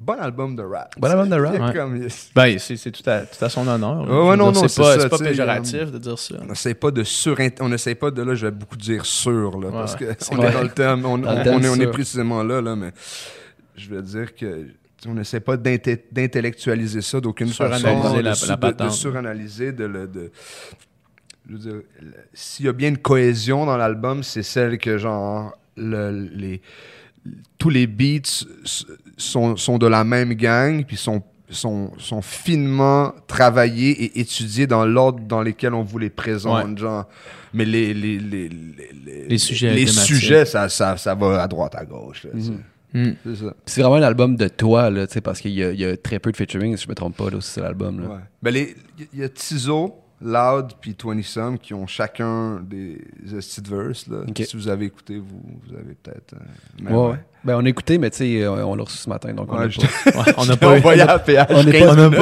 [0.01, 0.95] bon album de rap.
[0.99, 1.73] Bon album de rap, ouais.
[1.75, 4.01] comme- Ben, c'est c'est tout à, tout à son honneur.
[4.03, 6.35] Ouais, non, dire, non, c'est pas, c'est ça, c'est pas péjoratif de dire ça.
[6.43, 9.59] On n'essaie pas de sur on essaie pas de là je vais beaucoup dire sur
[9.61, 10.17] là Ouais, parce que ouais.
[10.31, 10.47] on Ouais.
[10.49, 11.91] est dans le on, on- thème on est, on est sur.
[11.91, 12.93] précisément là là mais
[13.77, 14.67] je veux dire que
[15.07, 17.79] on n'essaie pas d'inté- d'intellectualiser ça d'aucune façon.
[17.79, 20.07] Suranalyser de, la- la de- de suranalyser, de le.
[20.07, 20.31] de-
[21.49, 24.99] je veux dire, le- s'il y a bien une cohésion dans l'album, c'est celle que,
[24.99, 26.61] genre, le- les,
[27.59, 28.45] tous les beats
[29.17, 34.85] sont, sont de la même gang, puis sont, sont, sont finement travaillés et étudiés dans
[34.85, 37.07] l'ordre dans lequel on vous les présente, genre.
[37.53, 39.29] Mais les, les, les, les,
[39.75, 42.25] Les sujets ça, ça, ça va à droite, à gauche.
[42.25, 42.51] là, sais.
[42.99, 43.15] Hmm.
[43.25, 43.45] C'est.
[43.67, 46.19] C'est vraiment un album de toi, là, parce qu'il y, a- il y a très
[46.21, 48.01] peu de featuring, si je me trompe pas, là, aussi, sur l'album.
[48.03, 48.09] là.
[48.09, 48.21] Ouais.
[48.43, 48.77] Ben, les-
[49.13, 52.99] il y a Tizo, Loud puis 20 Some qui ont chacun des
[53.37, 54.07] esti de verse.
[54.07, 54.19] Là.
[54.35, 56.35] Si vous avez écouté, vous, vous avez peut-être.
[56.35, 57.19] euh, Ouais, ouais.
[57.45, 59.59] Ben, on a écouté, mais tu sais, euh, on l'a reçu ce matin, donc on
[59.59, 59.69] Ouais, n'a
[60.13, 60.83] pas, on n'a eu-
[61.51, 61.63] on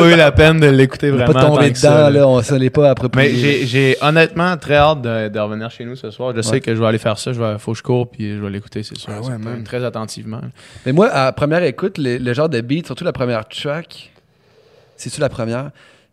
[0.00, 1.32] on la peine de l'écouter on vraiment.
[1.32, 2.28] pas tombé tant que ça, dedans, là.
[2.28, 3.30] on s'en est pas approprié.
[3.30, 6.32] Mais j'ai- j'ai honnêtement très hâte de, de revenir chez nous ce soir.
[6.34, 7.32] Je sais que je vais aller faire ça.
[7.32, 9.12] Je vais, faut que je cours puis je vais l'écouter, c'est sûr.
[9.12, 9.62] Ah man.
[9.62, 10.40] Très attentivement.
[10.86, 14.10] Mais moi, à première écoute, le, le genre de beat, surtout la première track,
[14.96, 15.70] c'est-tu la première,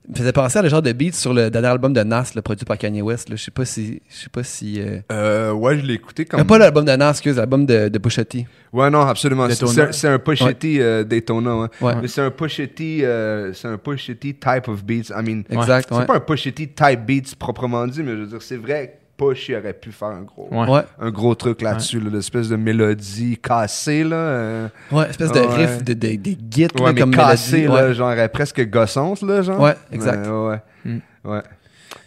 [0.09, 2.41] me faisait penser à le genre de beat sur le dernier album de Nas, le
[2.41, 3.27] produit par Kanye West.
[3.31, 4.01] Je sais pas si.
[4.09, 4.81] Je sais pas si.
[4.81, 6.43] euh, Euh, ouais, je l'ai écouté comme.
[6.45, 8.47] Pas l'album de Nas, excuse, l'album de, de Pusha T.
[8.73, 9.47] Ouais, non, absolument.
[9.49, 11.55] C'est- un Pushetti euh, Daytona.
[11.57, 11.67] ouais.
[11.81, 11.93] Ouais.
[12.01, 15.09] Mais c'est un Pushetti euh, c'est un Pushetti type of beats.
[15.09, 16.05] I mean, Exact, c'est ouais.
[16.05, 19.55] pas un Pushetti type beats proprement dit, mais je veux dire, c'est vrai Push il
[19.57, 20.81] aurait pu faire un gros, Ouais.
[20.97, 24.15] Un gros truc là-dessus, là, l'espèce de mélodie cassée, là.
[24.15, 25.55] euh, Ouais, espèce de Ouais.
[25.55, 27.75] riff, de, de- des gits, Ouais, mais comme cassée, mélodie.
[27.75, 27.93] là, Ouais.
[27.93, 29.59] genre presque gossante, là, genre.
[29.59, 30.25] Ouais, exact.
[30.27, 30.61] Ouais, ouais.
[30.85, 30.99] Mm.
[31.25, 31.41] Ouais.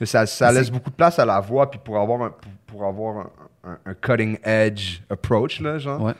[0.00, 2.30] Mais ça, ça Mais laisse beaucoup de place à la voix, puis pour avoir un,
[2.30, 3.30] pour, pour avoir un,
[3.72, 6.00] un- un cutting edge approach, là, genre.
[6.00, 6.14] Ouais.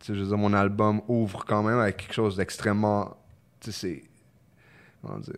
[0.00, 3.16] Tu sais, je veux dire, mon album ouvre quand même avec quelque chose d'extrêmement.
[3.60, 4.02] Tu sais, c'est.
[5.02, 5.34] Comment dire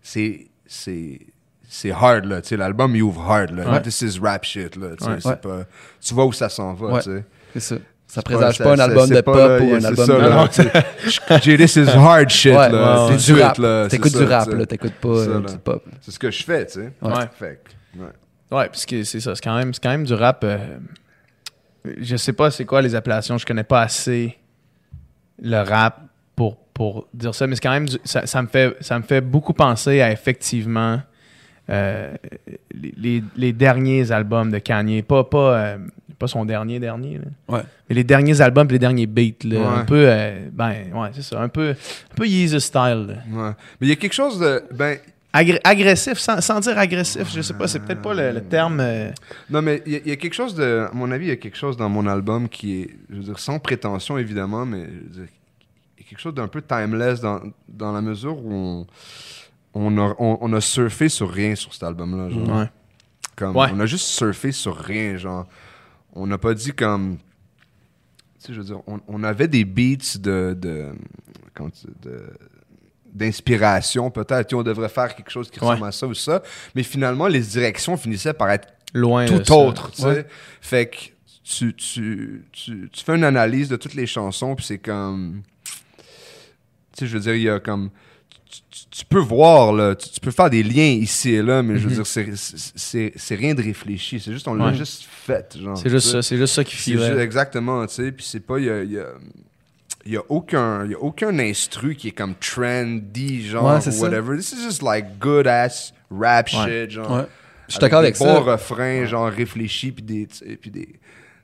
[0.00, 0.48] C'est.
[0.66, 1.20] C'est.
[1.72, 2.42] C'est hard, là.
[2.42, 3.70] Tu sais, l'album, il ouvre hard, là.
[3.70, 3.80] Ouais.
[3.82, 4.88] This is rap shit, là.
[4.98, 5.16] Tu sais, Ouais.
[5.20, 5.60] c'est pas.
[6.00, 7.00] Tu vois où ça s'en va, Ouais.
[7.00, 7.24] tu sais.
[7.54, 7.76] C'est ça.
[8.08, 10.20] Ça présage pas un album de pas, pop là, ou un c'est album ça, de
[10.20, 11.40] là, tu sais.
[11.44, 13.06] J'ai this is hard shit, Ouais, là.
[13.06, 13.58] ouais, c'est du rap.
[13.58, 13.86] là.
[13.88, 14.66] T'écoutes du tu rap, là.
[14.66, 15.84] T'écoutes pas euh, du pop.
[16.00, 16.92] C'est ce que je fais, tu sais.
[17.02, 17.12] Ouais.
[17.38, 17.60] Fait
[17.96, 18.06] ouais.
[18.50, 19.36] Ouais, parce que c'est ça.
[19.36, 20.42] C'est quand, même- c'est quand même du rap.
[20.42, 20.58] euh,
[22.00, 23.38] je sais pas c'est quoi les appellations.
[23.38, 24.36] Je connais pas assez
[25.40, 26.00] le rap
[26.34, 27.88] pour, pour dire ça, mais c'est quand même.
[27.88, 31.00] du- ça, ça me fait, ça me fait beaucoup penser à effectivement
[31.70, 32.14] euh,
[32.74, 35.02] les, les- les derniers albums de Kanye.
[35.02, 35.78] Pas, pas, euh,
[36.18, 37.18] pas son dernier dernier.
[37.18, 37.24] là.
[37.56, 37.62] Ouais.
[37.88, 39.44] Mais les derniers albums et les derniers beats.
[39.44, 39.66] Là, Ouais.
[39.80, 40.04] Un peu.
[40.06, 41.40] euh, ben, ouais, c'est ça.
[41.40, 43.16] Un peu, un peu Yeezus style.
[43.32, 43.50] Ouais.
[43.80, 44.62] Mais il y a quelque chose de.
[44.74, 44.98] Ben,
[45.32, 48.80] Agré- agressif, sans, sans dire agressif, je sais pas, c'est peut-être pas le, le terme.
[48.80, 49.12] euh,
[49.48, 50.88] Non, mais il y, a- il y a quelque chose de.
[50.90, 53.22] À mon avis, il y a quelque chose dans mon album qui est, je veux
[53.22, 57.92] dire, sans prétention évidemment, mais il y a quelque chose d'un peu timeless dans, dans
[57.92, 58.86] la mesure où on,
[59.74, 62.30] on, a, on, on a surfé sur rien sur cet album-là.
[62.30, 62.58] genre.
[62.58, 62.68] ouais.
[63.36, 63.68] Comme, Ouais.
[63.72, 65.46] On a juste surfé sur rien, genre.
[66.12, 67.18] On n'a pas dit comme.
[68.40, 70.56] Tu sais, je veux dire, on, on avait des beats de.
[73.12, 75.66] d'inspiration peut-être Tu sais, on devrait faire quelque chose qui Ouais.
[75.66, 76.42] ressemble à ça ou ça
[76.74, 80.26] mais finalement les directions finissaient par être Loin tout autre, tu sais.
[80.60, 80.96] Fait que
[81.44, 85.42] tu, tu, tu, tu fais une analyse de toutes les chansons, puis c'est comme...
[85.94, 86.02] Tu
[86.98, 87.90] sais, je veux dire, il y a comme...
[88.90, 91.84] Tu, peux voir, là, tu, tu peux faire des liens ici et là, mais je
[91.88, 92.02] veux Mhm.
[92.02, 94.18] dire, c'est- rien de réfléchi.
[94.20, 94.74] C'est juste, on l'a Ouais.
[94.74, 95.56] juste fait.
[95.76, 97.18] C'est juste ça, c'est juste ça qui filait.
[97.22, 98.12] exactement, tu sais.
[98.12, 98.58] Puis c'est pas...
[98.58, 99.12] Il y a, y a-
[100.06, 103.90] il y a aucun, y a aucun instru qui est comme trendy, genre, Ouais, c'est
[103.90, 104.02] ou ça.
[104.02, 104.36] whatever.
[104.36, 106.82] This is just like good ass rap Ouais.
[106.86, 107.10] shit, genre.
[107.10, 107.26] Ouais.
[107.68, 108.24] Je suis d'accord avec des ça.
[108.40, 110.26] bons refrains, genre réfléchis, puis des,
[110.60, 110.88] puis des,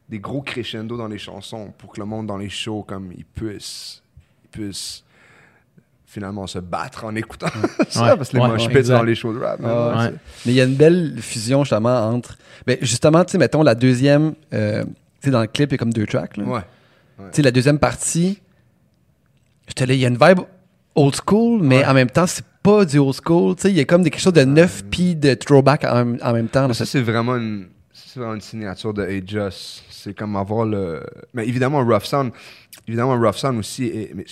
[0.09, 3.25] des gros crescendo dans les chansons pour que le monde dans les shows, comme, il
[3.25, 4.03] puisse,
[4.45, 5.05] il puisse
[6.07, 7.49] finalement se battre en écoutant
[7.89, 8.17] ça, Ouais.
[8.17, 8.97] parce que les Ouais, mosh ouais, pits exact.
[8.97, 9.61] dans les shows de rap.
[9.65, 10.11] Ah.
[10.47, 12.39] Mais il y a une belle fusion justement entre.
[12.67, 14.35] Ben, justement, tu sais, mettons la deuxième.
[14.55, 14.91] euh, tu
[15.27, 16.37] sais, dans le clip, il y a comme deux tracks.
[16.37, 16.45] là.
[16.45, 16.61] Ouais.
[17.19, 18.39] Tu sais, la deuxième partie,
[19.69, 20.41] j'étais là, il y a une vibe
[20.95, 21.87] old school, mais Ouais.
[21.87, 23.57] en même temps, c'est pas du old school.
[23.57, 26.17] Tu sais, il y a comme des- quelque chose de neuf puis de throwback en,
[26.23, 26.69] en même temps.
[26.69, 29.83] Mais ça, cette- c'est vraiment une, ça, c'est vraiment une signature de A-Just.
[29.99, 31.03] C'est comme avoir le.
[31.35, 32.33] Mais évidemment, Rough Sound.
[32.87, 33.85] Évidemment, Rough Sound aussi.
[33.87, 34.25] est- mais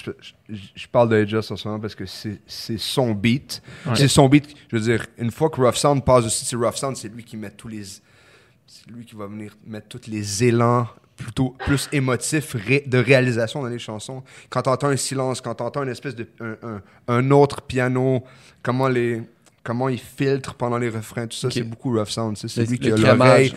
[0.49, 2.39] je, parle de A-Just en ce moment parce que c'est
[2.79, 3.63] son beat.
[3.87, 3.97] Ouais.
[3.97, 4.47] C'est son beat.
[4.71, 7.25] Je veux dire, une fois que Rough Sound passe aussi, c'est Rough Sound, c'est lui
[7.25, 7.83] qui met tous les.
[7.85, 13.63] C'est lui qui va venir mettre tous les élans plutôt plus émotifs ré- de réalisation
[13.63, 14.23] dans les chansons.
[14.51, 18.23] Quand t'entends un silence, quand t'entends une espèce de un, un- un autre piano,
[18.63, 19.23] comment les
[19.63, 22.37] comment il filtre pendant les refrains, tout ça, c'est beaucoup Rough Sound.
[22.37, 23.55] C'est lui qui a l'oreille.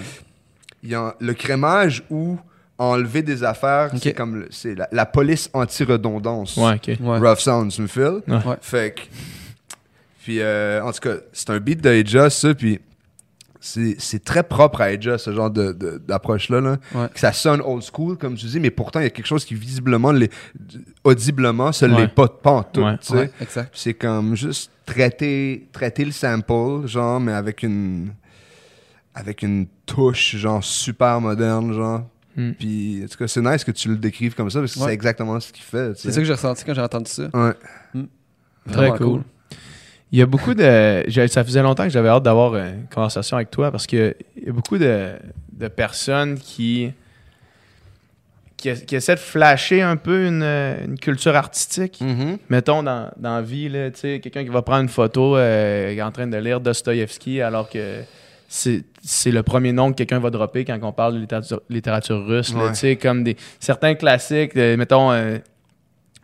[0.84, 2.38] Il y a le crémage ou
[2.78, 6.56] enlever des affaires, c'est comme le- c'est la, la police anti-redondance.
[6.58, 6.98] Ouais, ok.
[7.00, 7.18] Ouais.
[7.18, 8.22] Rough Sound, tu me files?
[8.28, 8.40] Ouais.
[8.62, 9.02] Fait que.
[10.24, 12.54] Puis, euh, en tout cas, c'est un beat de ça.
[12.54, 12.80] Puis,
[13.60, 16.62] c'est c'est très propre à Edja, ce genre de- de- d'approche-là.
[16.62, 16.78] Là.
[17.08, 19.44] Que ça sonne old school, comme tu dis, mais pourtant, il y a quelque chose
[19.46, 20.32] qui visiblement, l'est-
[21.04, 22.02] audiblement, se Ouais.
[22.02, 22.82] l'est pas, pas en tout.
[22.84, 22.98] Ouais.
[23.00, 23.14] tu sais.
[23.16, 23.72] Ouais, exact.
[23.74, 28.12] C'est comme juste traiter, traiter le sample, genre, mais avec une
[29.16, 32.04] avec une touche, genre, super moderne, genre.
[32.36, 32.52] Hmm.
[32.52, 34.86] Puis, en tout cas, c'est nice que tu le décrives comme ça, parce que Ouais.
[34.90, 35.94] c'est exactement ce qu'il fait.
[35.96, 37.24] tu C'est ça que j'ai ressenti quand j'ai entendu ça.
[37.34, 37.54] Ouais.
[38.72, 39.24] Très Vraiment cool.
[40.12, 41.04] Il y a beaucoup de.
[41.10, 44.14] j'ai- Ça faisait longtemps que j'avais hâte d'avoir une conversation avec toi parce qu'il
[44.46, 45.14] y a beaucoup de,
[45.52, 46.92] de personnes qui,
[48.56, 52.00] qui, qui essaient de flasher un peu une, une culture artistique.
[52.02, 52.38] Mhm.
[52.50, 55.92] Mettons dans, dans la vie, là, tu sais, quelqu'un qui va prendre une photo euh,
[55.94, 58.02] qui est en train de lire Dostoïevski alors que
[58.48, 62.26] c'est c'est le premier nom que quelqu'un va dropper quand on parle de littérature, littérature
[62.26, 62.54] russe.
[62.54, 62.70] Ouais.
[62.72, 65.38] tu sais, comme des, certains classiques, euh, mettons, euh,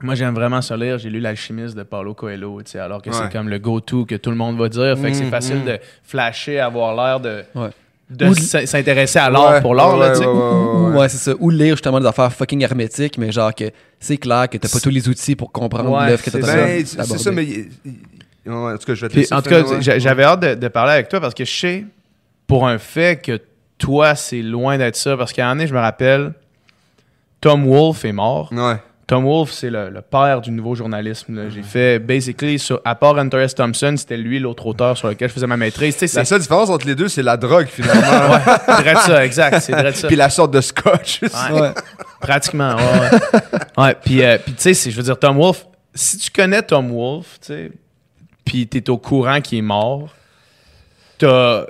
[0.02, 3.10] moi j'aime vraiment ça lire, j'ai lu L'Alchimiste de Paulo Coelho, tu sais, alors que
[3.10, 3.15] Ouais.
[3.15, 4.98] c'est comme le go-to que tout le monde va dire.
[4.98, 5.65] Fait que c'est Mm, facile mm.
[5.65, 7.69] de flasher, avoir l'air de, Ouais.
[8.10, 9.96] de s'intéresser à l'art Ouais, pour l'art.
[9.96, 10.26] là, tu sais.
[10.26, 10.98] ouais, ouais, Ou, ouais.
[11.00, 11.32] ouais, c'est ça.
[11.39, 14.82] Ou lire justement des affaires fucking hermétiques, mais genre que c'est clair que t'as pas
[14.82, 17.48] tous les outils pour comprendre Ouais, l'œuvre que t'as c'est t'as- Ben, c'est ça, mais.
[18.46, 20.67] en tout cas, je vais te Puis, laisser en tout cas, j'avais hâte de, de
[20.67, 21.86] parler avec toi parce que je sais,
[22.54, 23.39] pour un fait, que
[23.80, 25.18] toi, c'est loin d'être ça.
[25.18, 26.34] Parce qu'à un donné, je me rappelle,
[27.42, 28.50] Tom Wolfe est mort.
[28.52, 28.76] Ouais.
[29.08, 31.36] Tom Wolfe, c'est le, le père du nouveau journalisme.
[31.36, 31.50] là.
[31.50, 33.56] J'ai fait, basically, sur, à part Hunter S.
[33.56, 35.98] Thompson, c'était lui l'autre auteur sur lequel je faisais ma maîtrise.
[35.98, 38.02] Tu sais, La c'est seule différence entre les deux, c'est la drogue, finalement.
[38.68, 39.60] vrai de ça, exact.
[39.60, 40.08] C'est ça.
[40.08, 41.22] Puis la sorte de scotch.
[41.24, 41.60] Ouais.
[41.60, 41.72] Ouais.
[42.22, 42.84] Pratiquement, ouais.
[42.84, 43.60] ouais.
[43.84, 46.62] Ouais, puis, euh, puis tu sais, c'est- je veux dire, Tom Wolfe, si tu connais
[46.62, 47.72] Tom Wolfe, tu sais,
[48.46, 50.10] puis t'es au courant qu'il est mort,
[51.18, 51.66] t'as.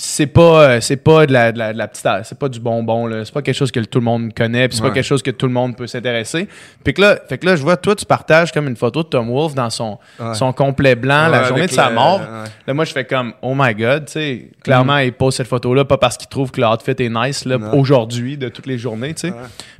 [0.00, 2.06] C'est pas, euh, c'est pas de la, de la, de la petite.
[2.22, 3.24] C'est pas du bonbon, là.
[3.24, 4.90] C'est pas quelque chose que tout le monde connaît, puis c'est Ouais.
[4.90, 6.46] pas quelque chose que tout le monde peut s'intéresser.
[6.84, 9.08] Puis que là, fait que là, je vois, toi, tu partages comme une photo de
[9.08, 10.34] Tom Wolfe dans son, Ouais.
[10.34, 12.20] son complet blanc, la journée de sa mort.
[12.66, 15.84] Là, moi, je fais comme, oh my god, tu sais, clairement, il pose cette photo-là,
[15.84, 19.14] pas parce qu'il trouve que le outfit est nice, là, aujourd'hui, de toutes les journées,
[19.14, 19.32] tu sais.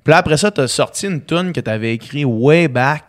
[0.02, 3.04] Puis là, après ça, t'as sorti une tune que t'avais écrit way back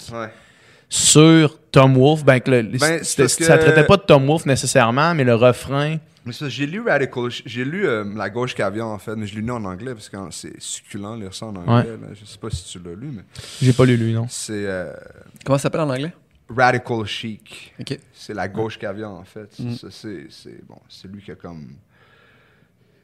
[0.90, 2.24] sur Tom Wolfe.
[2.26, 5.98] Ben, que le- Ben, que- ça traitait pas de Tom Wolfe nécessairement, mais le refrain.
[6.26, 7.30] Mais ça, j'ai lu Radical.
[7.46, 10.10] J'ai lu euh, La gauche caviar, en fait, mais je l'ai lu en anglais parce
[10.10, 11.90] que c'est succulent lire ça en anglais.
[11.92, 12.08] là.
[12.14, 13.24] Je sais pas si tu l'as lu, mais
[13.62, 14.28] J'ai pas lu lui, non.
[14.30, 14.94] c'est euh,
[15.46, 16.14] Comment ça s'appelle en anglais?
[16.50, 17.74] Radical Chic.
[17.80, 17.98] Ok.
[18.14, 19.50] C'est la gauche caviar, en fait.
[19.60, 19.74] Mm.
[19.76, 21.68] Ça, c'est, c'est- bon, c'est lui qui a comme.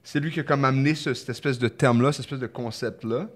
[0.03, 3.27] C'est lui qui a comme amené ce- cette espèce de terme-là, cette espèce de concept-là,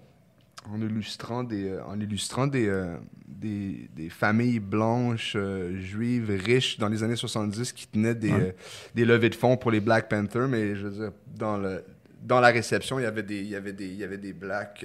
[0.71, 2.95] en illustrant des, euh, en illustrant des, euh,
[3.27, 8.55] des, des familles blanches, euh, juives, riches dans les années 70 qui tenaient des, Ouais.
[8.95, 11.83] des levées de fonds pour les Black Panthers, mais je veux dire, dans, le,
[12.21, 14.33] dans la réception, il y avait des, il y avait des, il y avait des
[14.33, 14.83] blacks.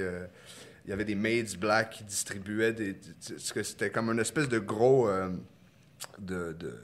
[0.87, 2.97] il y avait des maids black qui distribuaient des.
[3.39, 5.09] C'était comme une espèce de gros.
[5.09, 5.31] euh,
[6.19, 6.75] de, de,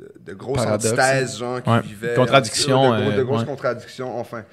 [0.00, 1.80] de, de grosses antithèses, genre, qui Ouais.
[1.82, 2.14] vivaient.
[2.14, 3.46] Contradictions, De, gros- de grosses ouais.
[3.46, 4.44] contradictions, enfin.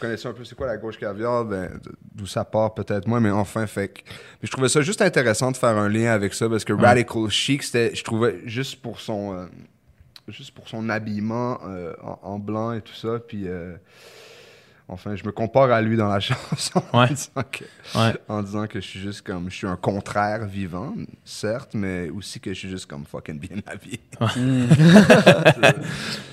[0.00, 1.78] Connaissez un peu c'est quoi la gauche caviar, ben,
[2.14, 4.00] d'où ça part peut-être moins, mais enfin, fait que-
[4.42, 7.62] je trouvais ça juste intéressant de faire un lien avec ça parce que Radical Chic,
[7.62, 9.46] c'était, je trouvais, juste pour son, euh,
[10.28, 13.74] juste pour son habillement euh, en, en blanc et tout ça, puis euh,
[14.92, 17.08] enfin, je me compare à lui dans la chanson en, Ouais.
[17.08, 17.64] disant que,
[17.98, 18.14] Ouais.
[18.28, 22.40] en disant que je suis juste comme, je suis un contraire vivant, certes, mais aussi
[22.40, 24.00] que je suis juste comme fucking bien habillé.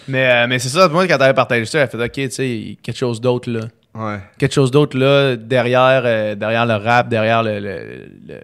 [0.08, 2.78] Mais, euh, mais c'est ça, moi, quand t'avais partagé ça, elle fait OK, tu sais,
[2.82, 3.62] quelque chose d'autre là.
[3.94, 4.20] Ouais.
[4.38, 7.60] Quelque chose d'autre là, derrière, euh, derrière le rap, derrière le.
[7.60, 8.42] le- le-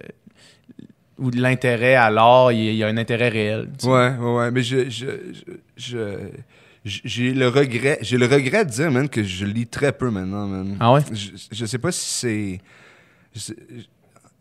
[1.19, 3.69] ou de l'intérêt à l'art, il y a- il y a un intérêt réel.
[3.77, 3.91] tu sais.
[3.91, 6.17] Ouais, ouais, ouais, mais je, je, je, je-
[6.85, 10.47] j'ai le regret, j'ai le regret de dire, man, que je lis très peu maintenant,
[10.47, 10.75] man.
[10.79, 11.01] Ah ouais?
[11.11, 12.61] Je, je sais pas si c'est,
[13.33, 13.55] je sais,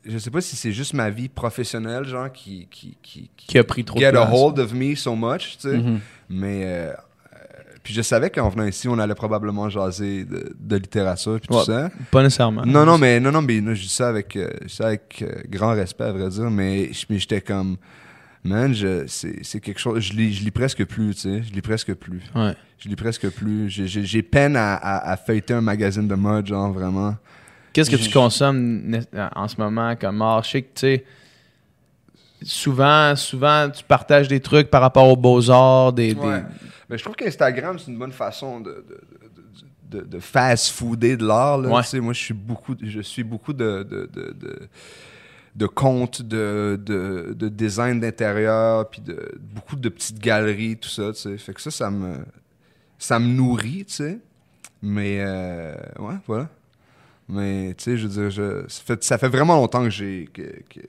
[0.05, 3.65] je sais pas si c'est juste ma vie professionnelle, genre, qui, qui, qui, Qui a
[3.65, 5.79] pris trop de get a hold of me so much, tu sais.
[5.79, 6.01] Mhm.
[6.31, 6.95] Mais, euh, euh,
[7.85, 11.61] puis je savais qu'en venant ici, on allait probablement jaser de, de littérature puis Ouais.
[11.61, 11.91] tout ça.
[12.11, 12.67] Pas nécessairement.
[12.67, 15.75] Non, non, mais non, non, mais je dis ça avec, euh, ça avec euh, grand
[15.75, 17.77] respect, à vrai dire, mais j'étais comme,
[18.45, 18.75] man,
[19.07, 22.23] c'est, quelque chose, je lis, je lis presque plus, tu sais, je lis presque plus.
[22.35, 22.55] Ouais.
[22.79, 23.69] Je lis presque plus.
[23.71, 27.17] J'ai, peine à, à, à feuilleter un magazine de mode, genre, vraiment.
[27.73, 29.01] Qu'est-ce que tu consommes
[29.35, 30.43] en ce moment comme art?
[30.45, 31.05] Je sais que, tu sais,
[32.43, 36.15] souvent, souvent, tu partages des trucs par rapport aux beaux-arts, des...
[36.15, 36.43] des- Ouais.
[36.91, 39.01] Mais je trouve qu'Instagram, c'est une bonne façon de, de,
[39.93, 41.61] de, de- de fast-fooder de l'art.
[41.61, 41.83] Ouais.
[41.83, 44.11] Tu sais, moi, je suis beaucoup, je suis beaucoup de, de,
[45.55, 51.13] de, comptes, de, de, de design d'intérieur, puis de beaucoup de petites galeries, tout ça.
[51.13, 51.39] Tu sais.
[51.39, 52.17] Fait que ça, ça me,
[52.99, 54.19] ça me nourrit, tu sais.
[54.83, 56.49] Mais, euh, ouais, voilà.
[57.29, 60.29] Mais, tu sais, je veux dire, je, ça, fait, ça fait vraiment longtemps que j'ai
[60.33, 60.81] que, que,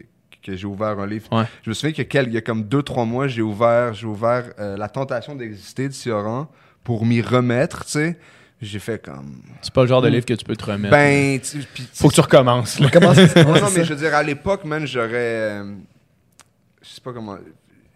[0.42, 1.28] que j'ai ouvert un livre.
[1.32, 1.46] Ouais.
[1.64, 4.76] Je me souviens qu'il y a comme deux, trois mois, j'ai ouvert, j'ai ouvert euh,
[4.78, 6.50] La tentation d'exister de Sioran
[6.84, 8.18] pour m'y remettre, tu sais,
[8.66, 9.42] j'ai fait comme.
[9.62, 10.92] C'est pas le genre de livre que tu peux te remettre.
[10.96, 12.80] Ben, tu Faut que tu recommences.
[12.80, 12.90] là.
[12.92, 15.10] Comment non, non, mais je veux dire, à l'époque, man, j'aurais.
[15.14, 15.74] euh,
[16.82, 17.38] je sais pas comment.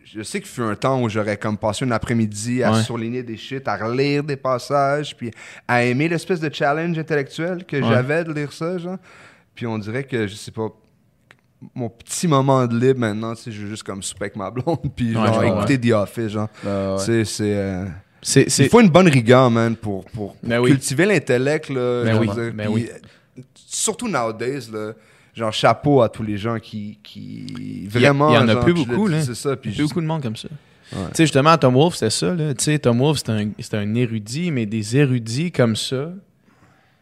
[0.06, 2.82] Je sais qu'il fut un temps où j'aurais comme passé une après-midi à Ouais.
[2.84, 5.32] surligner des shit, à relire des passages, puis
[5.68, 7.84] à aimer l'espèce de challenge intellectuel que Ouais.
[7.88, 8.98] j'avais de lire ça, genre.
[9.54, 10.70] Puis on dirait que, je sais pas,
[11.76, 14.50] mon petit moment de libre maintenant, tu sais, je veux juste comme souper avec ma
[14.50, 16.50] blonde, puis Ouais, genre je écouter The Office, genre.
[16.66, 16.96] Ah,
[18.22, 18.42] c'est.
[18.42, 18.70] euh, C'est, il c'est...
[18.70, 20.72] faut une bonne rigueur, man, pour, pour, pour Ben oui.
[20.72, 22.04] cultiver l'intellect, là.
[22.04, 22.90] Ben oui, ben oui.
[22.92, 24.94] euh, Surtout nowadays, là.
[25.36, 26.98] Genre, chapeau à tous les gens qui.
[27.04, 28.32] qui Il y a- vraiment.
[28.32, 29.10] il y en a genre, plus beaucoup.
[29.22, 29.56] C'est ça.
[29.56, 30.48] Puis Il y a juste- beaucoup de monde comme ça.
[30.94, 31.00] Ouais.
[31.10, 32.34] Tu sais, justement, Tom Wolfe, c'était ça.
[32.34, 32.54] Là.
[32.56, 36.12] Tu sais, Tom Wolfe, c'est un, c'est un érudit, mais des érudits comme ça,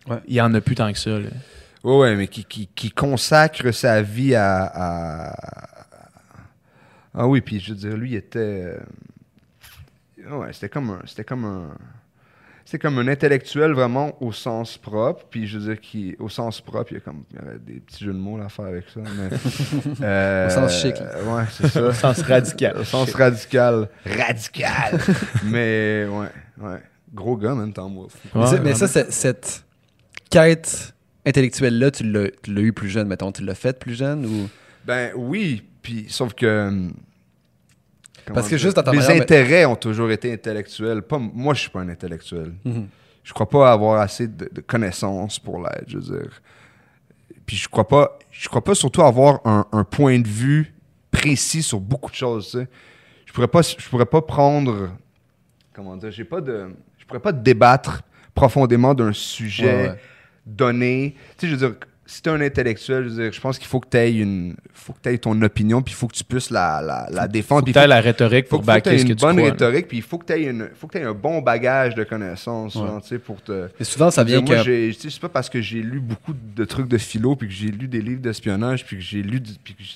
[0.09, 0.17] Ouais.
[0.27, 1.11] il y en a plus tant que ça.
[1.11, 1.29] Là.
[1.83, 5.35] Ouais, ouais, mais qui, qui, qui consacre sa vie à, à-
[7.13, 8.75] Ah oui, puis je veux dire, lui, il était.
[10.27, 10.99] Euh, Ouais, c'était comme un.
[11.05, 11.69] C'était comme un.
[12.67, 15.25] C'était comme un intellectuel vraiment au sens propre.
[15.29, 17.59] Puis je veux dire, qui, au sens propre, il y a comme il y aurait
[17.59, 19.01] des petits jeux de mots à faire avec ça.
[19.01, 19.37] Mais,
[20.01, 21.11] euh, Au sens chic, là.
[21.23, 21.81] Ouais, c'est ça.
[21.87, 22.77] Au sens radical.
[22.77, 23.87] Au sens radical.
[24.05, 24.99] Radical!
[25.45, 26.27] mais ouais,
[26.59, 26.79] ouais.
[27.13, 28.17] Gros gars, même, Tom Wolfe.
[28.33, 28.75] Mais Ouais, ça- mais vraiment.
[28.75, 29.63] ça, c'est- cette
[30.31, 30.93] quête
[31.25, 33.31] intellectuelle-là, tu l'as tu l'as eu plus jeune, mettons.
[33.31, 34.49] Tu l'as faite plus jeune ou?
[34.85, 36.89] Ben oui, puis sauf que.
[38.33, 41.01] Parce que juste Les intérêts ont toujours été intellectuels.
[41.01, 42.53] Pas, moi, je suis pas un intellectuel.
[43.23, 46.41] Je crois pas avoir assez de, de connaissances pour l'être, je veux dire.
[47.45, 50.73] Puis je crois pas, je crois pas surtout avoir un, un point de vue
[51.11, 52.51] précis sur beaucoup de choses.
[52.51, 52.67] tu sais.
[53.25, 54.89] Je pourrais pas, je pourrais pas prendre,
[55.73, 58.01] comment dire, j'ai pas de, je pourrais pas débattre
[58.33, 59.99] profondément d'un sujet Ouais, ouais.
[60.45, 61.15] donné.
[61.37, 63.67] Tu sais, je veux dire, si t'es un intellectuel, je veux dire, je pense qu'il
[63.67, 66.23] faut que tu aies une, faut que t'aies ton opinion, puis il faut que tu
[66.23, 67.61] puisses la, la, la défendre.
[67.61, 69.15] Faut puis que il t'aies la rhétorique faut, pour backer tu ce aies que une
[69.17, 69.47] tu bonne crois.
[69.47, 69.51] là.
[69.53, 72.03] rhétorique, puis il faut que tu aies, une- faut que t'aies un bon bagage de
[72.03, 73.69] connaissances, genre, tu sais, pour te...
[73.79, 74.91] Mais souvent, ça vient moi, que.
[74.91, 77.71] tu c'est pas parce que j'ai lu beaucoup de trucs de philo, puis que j'ai
[77.71, 79.95] lu des livres d'espionnage, puis que j'ai lu, du- puis que j'ai-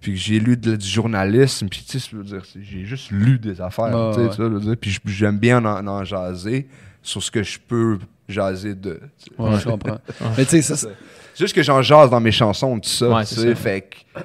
[0.00, 2.84] puis que j'ai lu de- du journalisme, puis tu sais, je veux dire, c'est- j'ai
[2.84, 4.76] juste lu des affaires, Ouais, tu sais, ouais.
[4.76, 6.66] puis j'aime bien en, en jaser
[7.02, 9.00] sur ce que je peux jaser de.
[9.22, 9.30] tu.
[9.42, 9.98] Ouais, je comprends.
[10.38, 10.88] Mais tu sais, ça, C'est
[11.36, 13.54] juste que j'en jase dans mes chansons, tout ça, Ouais, tu sais, ça.
[13.54, 14.24] fait que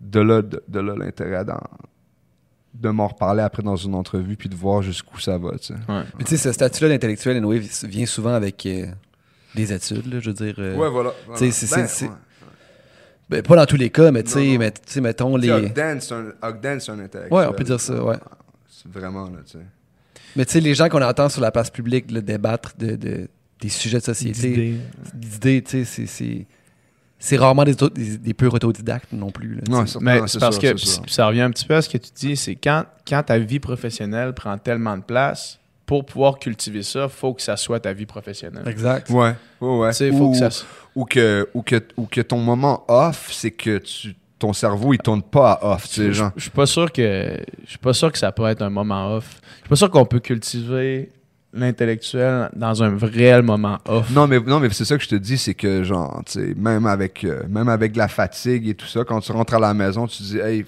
[0.00, 1.60] de là, de, de là l'intérêt dans
[2.74, 5.74] de m'en reparler après dans une entrevue, puis de voir jusqu'où ça va, tu sais.
[5.88, 6.02] Ouais.
[6.18, 8.86] mais tu sais, ce statut-là d'intellectuel, anyway, vient souvent avec euh,
[9.54, 10.54] des études, là, je veux dire.
[10.58, 11.12] euh, voilà.
[11.38, 12.16] tu sais, c'est- Ben,
[13.30, 14.58] ben, pas dans tous les cas, mais tu sais, non.
[14.58, 15.50] mais, tu sais, mettons les.
[15.50, 17.32] Ogden, c'est un, Ogden, c'est un intellectuel.
[17.32, 18.16] Ouais, on peut dire ça, ouais.
[18.68, 19.64] C'est vraiment, là, tu sais.
[20.36, 23.28] Mais tu sais, les gens qu'on entend sur la place publique là, débattre de, de-
[23.64, 24.74] des sujets de société, D'idées.
[25.14, 26.46] d'idées, tu sais, c'est-
[27.18, 27.36] c'est.
[27.38, 29.54] Rarement des, des, des purs autodidactes non plus.
[29.54, 31.96] là, Non, Mais non, parce sûr, que ça revient un petit peu à ce que
[31.96, 36.82] tu dis, c'est quand, quand ta vie professionnelle prend tellement de place, pour pouvoir cultiver
[36.82, 38.66] ça, faut que ça soit ta vie professionnelle.
[38.68, 39.08] Exact.
[39.10, 39.92] Ouais, ouais, ouais.
[40.12, 40.48] Faut ou, que ça
[40.94, 44.98] ou que, ou, que, ou que ton moment off, c'est que tu, ton cerveau, il
[44.98, 46.30] tourne pas à off, tu sais, genre.
[46.36, 49.14] je suis pas sûr que je suis pas sûr que ça peut être un moment
[49.16, 49.40] off.
[49.56, 51.10] Je suis pas sûr qu'on peut cultiver
[51.54, 54.10] l'intellectuel dans un réel moment off.
[54.10, 56.54] Non, mais, non, mais c'est ça que je te dis, c'est que, genre, tu sais,
[56.56, 59.74] même avec, euh, même avec la fatigue et tout ça, quand tu rentres à la
[59.74, 60.64] maison, tu dis, hey,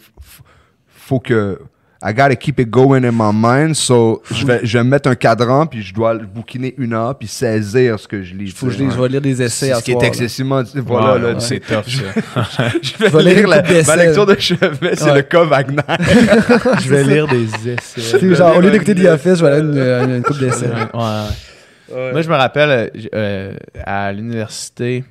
[0.88, 1.59] faut que.
[2.04, 5.09] I gotta keep it going in my mind, so je vais, je vais me mettre
[5.09, 8.50] un cadran, puis je dois le bouquiner une heure, puis saisir ce que je lis.
[8.50, 10.06] Faut que je, lise- je vais lire des essais à ce qui est là.
[10.06, 10.62] excessivement.
[10.74, 12.68] Voilà, Ouais, là, ouais, c'est tough ça.
[12.82, 15.14] Je vais Je vais lire lire la, ma lecture de chevet, c'est Ouais.
[15.14, 15.76] le cas Wagner.
[16.82, 18.00] je vais lire des essais.
[18.18, 19.78] sais, genre, au lieu d'écouter The Office, je vais aller une,
[20.11, 20.66] une, une coupe d'essais.
[20.68, 22.12] Ouais, ouais.
[22.12, 23.54] Moi, je me rappelle, euh, euh,
[23.85, 25.02] à l'université,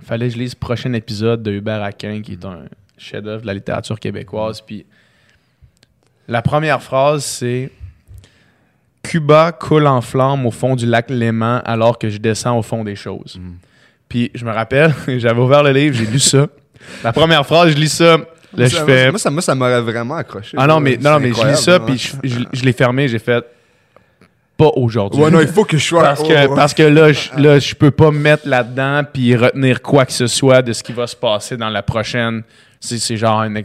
[0.00, 2.60] il fallait que je lise le prochain épisode de Hubert Aquin, qui est un
[2.96, 4.60] chef-d'œuvre de la littérature québécoise.
[4.62, 4.86] Puis
[6.28, 7.70] la première phrase, c'est
[9.02, 12.84] Cuba coule en flammes au fond du lac Léman alors que je descends au fond
[12.84, 13.38] des choses.
[14.08, 16.46] Puis je me rappelle, j'avais ouvert le livre, j'ai lu ça.
[17.02, 18.16] La première phrase, je lis ça.
[18.56, 19.10] Là, je Ça- fais.
[19.10, 20.56] Moi, ça, moi, ça m'aurait vraiment accroché.
[20.58, 23.18] Ah non, mais, non, mais je lis ça, puis je, je- je l'ai fermé, j'ai
[23.18, 23.44] fait.
[24.56, 25.20] Pas aujourd'hui.
[25.20, 26.02] Ouais, non, il faut que je sois.
[26.02, 29.82] Parce que, parce que là, je, là, je peux pas me mettre là-dedans puis retenir
[29.82, 32.44] quoi que ce soit de ce qui va se passer dans la prochaine.
[32.78, 33.60] C'est, c'est genre une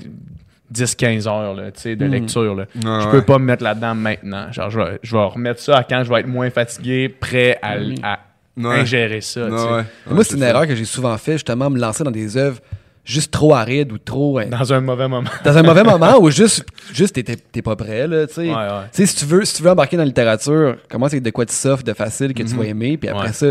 [0.72, 2.12] 10-15 heures là, tu sais, de Mhm.
[2.12, 2.56] lecture.
[2.56, 2.64] Là.
[2.64, 3.12] Ouais, je ouais.
[3.12, 4.52] peux pas me mettre là-dedans maintenant.
[4.52, 7.58] Genre, je vais, je vais remettre ça à quand je vais être moins fatigué, prêt
[7.62, 7.96] à, Mhm.
[8.04, 8.20] à
[8.58, 8.80] Ouais.
[8.82, 9.46] ingérer ça.
[9.46, 9.64] tu Ouais, sais.
[9.72, 9.84] ouais.
[10.12, 10.50] Moi, c'est une ça.
[10.50, 12.60] erreur que j'ai souvent fait, justement, me lancer dans des œuvres
[13.06, 14.38] juste trop arides ou trop.
[14.38, 15.30] hein, Dans un mauvais moment.
[15.44, 18.42] dans un mauvais moment où juste, juste t'es- t'es t'es pas prêt, là, tu sais.
[18.42, 18.68] Ouais, ouais.
[18.94, 21.30] Tu sais, si tu veux, si tu veux embarquer dans la littérature, commence avec de
[21.32, 23.34] quoi de soft, de facile, que tu vas aimer, puis après Ouais.
[23.34, 23.48] ça,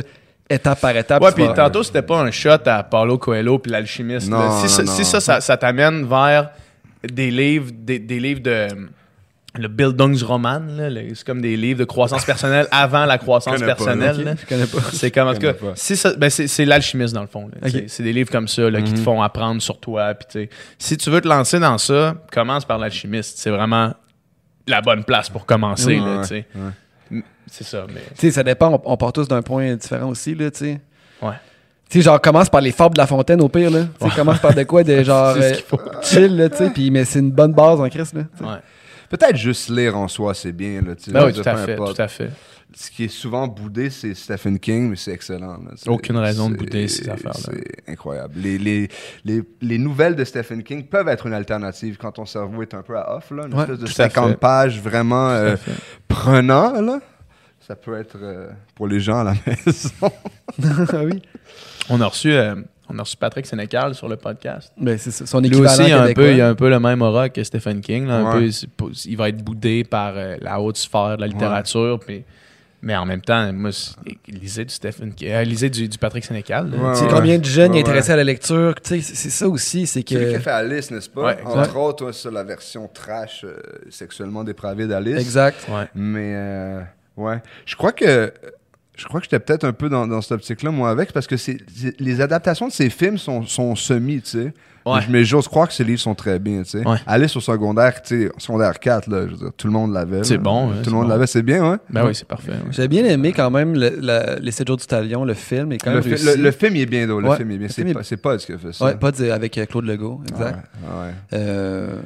[0.51, 1.23] étape par étape.
[1.23, 4.27] Ouais, tu puis tantôt, c'était pas un shot à Paulo Coelho puis l'alchimiste.
[4.27, 4.93] Si, non, ça- non.
[4.93, 6.51] si ça, ça, ça t'amène vers
[7.05, 8.69] des livres, des, des livres de
[9.59, 14.37] le Bildungsroman, c'est comme des livres de croissance personnelle avant la croissance personnelle.
[14.93, 15.55] C'est comme, en tout cas,
[16.17, 17.51] ben, c'est l'alchimiste dans le fond.
[17.89, 18.99] C'est- des livres comme ça là, qui Mhm.
[18.99, 20.15] te font apprendre sur toi.
[20.29, 23.39] sais, si tu veux te lancer dans ça, commence par l'alchimiste.
[23.39, 23.95] C'est vraiment
[24.67, 25.97] la bonne place pour commencer.
[25.97, 26.47] Là, Ouais,
[27.11, 27.23] ouais.
[27.51, 27.87] C'est ça.
[27.89, 28.03] Mais...
[28.11, 30.51] Tu sais, ça dépend, on, on part tous d'un point différent aussi, là.
[31.23, 31.33] Ouais.
[31.89, 33.87] Tu sais, genre, commence par les fables de la fontaine au pire, là.
[34.01, 35.53] Tu commence par de quoi, de genre, euh,
[36.03, 38.23] chill, là, tu sais, puis mais c'est une bonne base en Christ, là.
[38.41, 38.59] Ouais.
[39.09, 40.83] Peut-être juste lire en soi, c'est bien.
[40.83, 41.77] Là, tu sais, Ben oui, tout à fait.
[41.77, 42.31] Tout à fait.
[42.77, 45.53] Ce qui est souvent boudé, c'est Stephen King, mais c'est excellent.
[45.55, 45.71] là.
[45.87, 47.41] Aucune raison de bouder ces affaires-là.
[47.55, 48.35] C'est incroyable.
[48.37, 48.89] Les, les,
[49.25, 52.83] les, les nouvelles de Stephen King peuvent être une alternative quand ton cerveau est un
[52.83, 53.31] peu à off.
[53.31, 54.37] Là, une Ouais, espèce de tout à 50 fait.
[54.37, 55.57] pages vraiment euh,
[56.09, 56.79] prenant.
[56.83, 57.01] Là.
[57.69, 59.91] Ça peut être euh, pour les gens à la maison.
[60.93, 61.23] Ah oui.
[61.91, 62.33] On a reçu.
[62.33, 62.55] euh,
[62.89, 64.73] on a reçu Patrick Sénécal sur le podcast.
[64.81, 67.03] Ben, c'est son Lui aussi, il a, un peu, il a un peu le même
[67.03, 68.07] aura que Stephen King.
[68.07, 68.49] là, un peu,
[69.05, 72.01] il va être boudé par euh, la haute sphère de la littérature.
[72.01, 72.25] puis-
[72.81, 73.97] mais en même temps, moi, c'est-
[74.29, 76.67] lisez du Stephen King, euh, lisez du, du Patrick Sénécal.
[76.73, 77.11] Ouais, Tu sais, ouais.
[77.13, 78.15] combien de jeunes Ouais, y intéressés ouais.
[78.15, 80.39] à la lecture, tu sais, c'est ça aussi, c'est lui qui a que...
[80.39, 81.25] fait Alice, n'est-ce pas?
[81.25, 83.57] Ouais, Entre autres, ouais, c'est la version trash euh,
[83.91, 85.19] sexuellement dépravée d'Alice.
[85.21, 85.67] Exact.
[85.69, 85.89] Ouais.
[85.97, 86.81] Mais euh,
[87.19, 88.33] ouais, je crois que
[88.97, 91.37] je crois que j'étais peut-être un peu dans, dans cette optique-là moi avec parce que
[91.37, 91.59] c'est
[92.01, 94.53] les adaptations de ces films sont, sont semi, tu sais.
[94.87, 95.01] Ouais.
[95.11, 96.89] Mais j'ose croire que ces livres sont très bien, tu sais.
[96.89, 96.97] Ouais.
[97.07, 100.25] Alice au secondaire, tu sais, secondaire 4 là, je veux dire, tout le monde l'avait.
[100.25, 101.11] C'est bon, ouais, Tout le monde bon.
[101.11, 101.77] l'avait, c'est bien, ouais.
[101.91, 102.53] Ben oui, c'est parfait.
[102.53, 102.59] ouais.
[102.71, 105.79] J'ai bien aimé quand même le- la- Les 7 jours du talion, le film est
[105.79, 106.27] quand Le, même fi- réussi.
[106.39, 107.95] le- le film il est bien drôle, le film il est bien, le c'est est-
[107.95, 108.85] pas c'est pas ce qui a fait ça.
[108.87, 110.59] Ouais, pas de- avec euh, Claude Legault, Ouais, exact.
[110.83, 111.13] ouais.
[111.35, 112.01] Euh,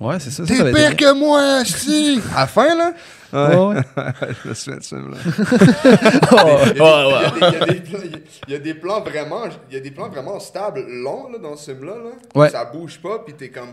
[0.00, 0.44] ouais, c'est ça.
[0.44, 2.20] T'es ça pire que moi, si!
[2.34, 2.92] À la fin, là?
[3.32, 3.56] Ouais.
[3.56, 4.34] Ouais, ouais.
[4.42, 5.18] je me souviens de ce film-là.
[8.48, 11.38] Il y a des plans- vraiment, il y a des plans vraiment stables, longs là,
[11.38, 11.92] dans ce film-là.
[11.94, 12.10] Là.
[12.34, 12.48] Ouais.
[12.50, 13.72] Ça bouge pas, puis t'es comme.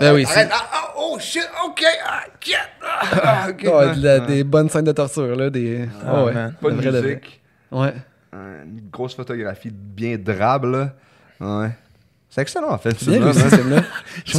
[0.00, 2.54] Ben oui, Arrête, c'est- ah, ah, oh shit, ok, ah, get,
[2.84, 3.62] ah, ah, ok.
[3.64, 4.26] Ouais, de la- Ouais.
[4.28, 5.50] des bonnes scènes de torture, là.
[5.50, 5.88] Des...
[6.06, 6.32] Ah, Ah ouais.
[6.62, 7.40] Pas de vrai, de musique,
[7.72, 7.94] Ouais.
[8.32, 10.90] une grosse photographie bien drabe là.
[11.40, 11.70] Ouais.
[12.30, 12.96] C'est excellent en fait.
[12.98, 13.50] C'est bien ça,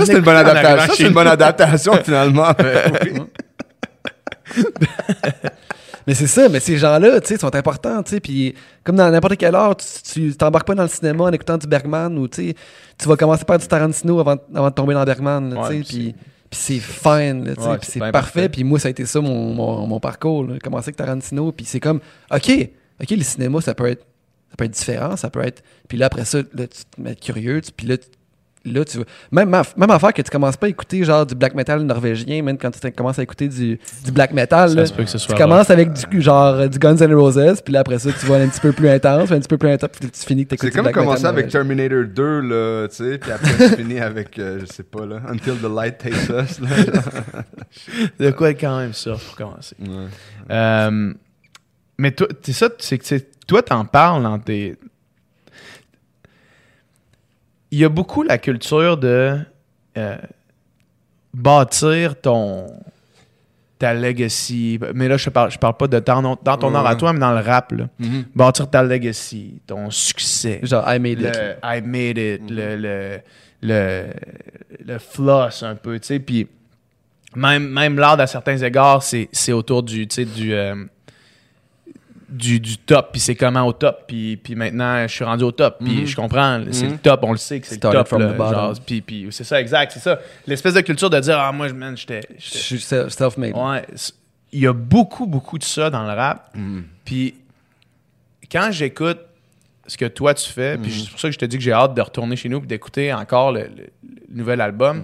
[0.06, 0.88] c'est une bonne adaptation.
[0.88, 2.54] Ça c'est une bonne adaptation finalement.
[6.08, 9.10] mais c'est ça, mais ces gens-là, tu sais, sont importants, tu sais, puis comme dans
[9.10, 12.50] n'importe quelle heure, tu t'embarques pas dans le cinéma en écoutant du Bergman ou, tu
[12.50, 12.56] sais,
[12.98, 16.16] tu vas commencer par du Tarantino avant, avant de tomber dans Bergman, tu sais, puis
[16.50, 18.50] puis c'est fine, là, Ouais, puis c'est parfait, parfait.
[18.50, 21.64] puis moi, ça a été ça mon, mon, mon parcours, là, commencer avec Tarantino, puis
[21.64, 22.00] c'est comme,
[22.32, 22.70] OK,
[23.02, 24.04] OK, le cinéma, ça peut être
[24.50, 25.64] ça peut être différent, ça peut être...
[25.88, 28.08] Puis là, après ça, là, tu te mets curieux, tu- puis là, tu-
[28.66, 29.06] là, tu vas...
[29.32, 32.58] Même, même affaire que tu commences pas à écouter, genre, du black metal norvégien, même
[32.58, 35.18] quand tu commences à écouter du, du black metal, Ça là, se peut que ce
[35.18, 38.10] soit tu commences avec du genre euh, du Guns N' Roses, puis là après ça
[38.12, 40.46] tu vas un petit peu plus intense, un petit peu plus intense, puis tu finis
[40.46, 41.48] que C'est t'écoutes du comme commencer avec.
[41.48, 45.22] Terminator 2 là, tu sais, puis après tu finis avec euh, je sais pas là,
[45.30, 46.70] Until the Light Takes Us là.
[48.20, 49.76] De quoi être quand même ça pour commencer?
[49.80, 50.08] Ouais.
[50.52, 51.14] Euh,
[52.00, 54.76] mais toi, c'est ça, c'est que toi, t'en parles dans tes.
[57.72, 59.38] Il y a beaucoup la culture de
[59.98, 60.18] euh,
[61.34, 62.68] bâtir ton
[63.78, 64.80] ta legacy.
[64.94, 66.76] Mais là, je parle, je parle pas de dans, dans ton Ouais.
[66.78, 67.72] art à toi, mais dans le rap.
[67.72, 67.88] Là.
[68.00, 68.26] Mhm.
[68.36, 70.60] Bâtir ta legacy, ton succès.
[70.64, 71.38] Genre I made it.
[71.64, 73.20] I made it, le, le,
[73.62, 74.08] le,
[74.86, 76.20] le floss un peu, tu sais.
[76.20, 76.48] Puis
[77.36, 80.76] même, même l'art, à certains égards, c'est c'est autour du, tu sais, du, euh,
[82.30, 83.10] du, du top.
[83.12, 84.04] Puis c'est comment au top.
[84.08, 85.78] Puis, puis maintenant, je suis rendu au top.
[85.84, 86.06] Puis Mhm.
[86.06, 86.92] je comprends, c'est Mhm.
[86.94, 88.08] le top, on le sait que c'est le top.
[88.08, 88.54] from là, the bottom.
[88.54, 90.20] genre, puis, puis c'est ça, exact, c'est ça.
[90.48, 92.22] L'espèce de culture de dire, ah, moi, man, j'étais...
[92.38, 93.56] Je suis self- self-made.
[93.56, 93.86] Ouais,
[94.52, 96.50] il y a beaucoup, beaucoup de ça dans le rap.
[96.56, 96.84] Mhm.
[97.06, 97.36] Puis
[98.52, 99.20] quand j'écoute
[99.88, 100.98] ce que toi tu fais, puis Mhm.
[101.04, 102.66] c'est pour ça que je te dis que j'ai hâte de retourner chez nous et
[102.68, 105.04] d'écouter encore le, le- le nouvel album, Mhm.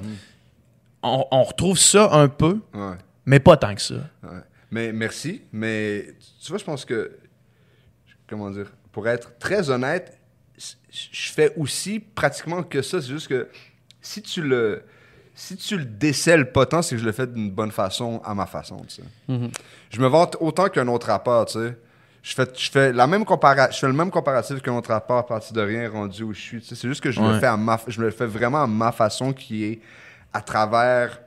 [1.03, 2.95] on, on retrouve ça un peu, Ouais.
[3.25, 3.95] mais pas tant que ça.
[4.23, 4.29] Ouais.
[4.75, 6.05] Mais merci, mais
[6.43, 7.17] tu vois, je pense que,
[8.27, 10.19] comment dire, pour être très honnête,
[10.57, 13.01] je fais aussi pratiquement que ça.
[13.01, 13.47] C'est juste que
[14.01, 14.83] si tu le,
[15.33, 18.35] si tu le décèles pas tant, c'est que je le fais d'une bonne façon, à
[18.35, 19.03] ma façon, tu sais.
[19.29, 19.49] Mhm.
[19.91, 21.77] Je me vante autant qu'un autre rappeur, tu sais.
[22.21, 25.19] Je fais, je, fais la même compara je fais le même comparatif qu'un autre rappeur
[25.19, 26.59] à partir de rien rendu où je suis.
[26.59, 26.75] tu sais.
[26.75, 29.31] C'est juste que je, le fais à ma, je le fais vraiment à ma façon
[29.31, 29.79] qui est
[30.33, 31.21] à travers...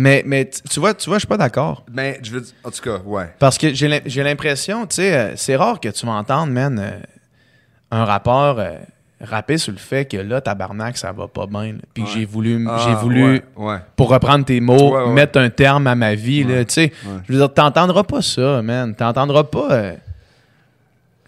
[0.00, 1.84] Mais, mais tu vois, tu vois, je suis pas d'accord.
[1.92, 3.28] Mais je veux dire, en tout cas, ouais.
[3.38, 6.50] Parce que j'ai l'im- j'ai l'impression, tu sais, euh, c'est rare que tu vas entendre,
[6.52, 6.98] man, euh,
[7.90, 8.78] un rappeur euh,
[9.20, 11.72] rapper sur le fait que là, tabarnak, ça va pas bien.
[11.72, 11.78] là.
[11.92, 12.14] Puis que Ouais.
[12.14, 13.76] j'ai voulu, Ah, j'ai voulu ouais, ouais.
[13.94, 15.12] pour reprendre tes mots, Ouais, ouais.
[15.12, 16.44] mettre un terme à ma vie.
[16.44, 16.92] là, tu sais.
[17.28, 18.94] Je veux dire, t'entendras pas ça, man.
[18.94, 19.68] T'entendras pas.
[19.72, 19.94] euh,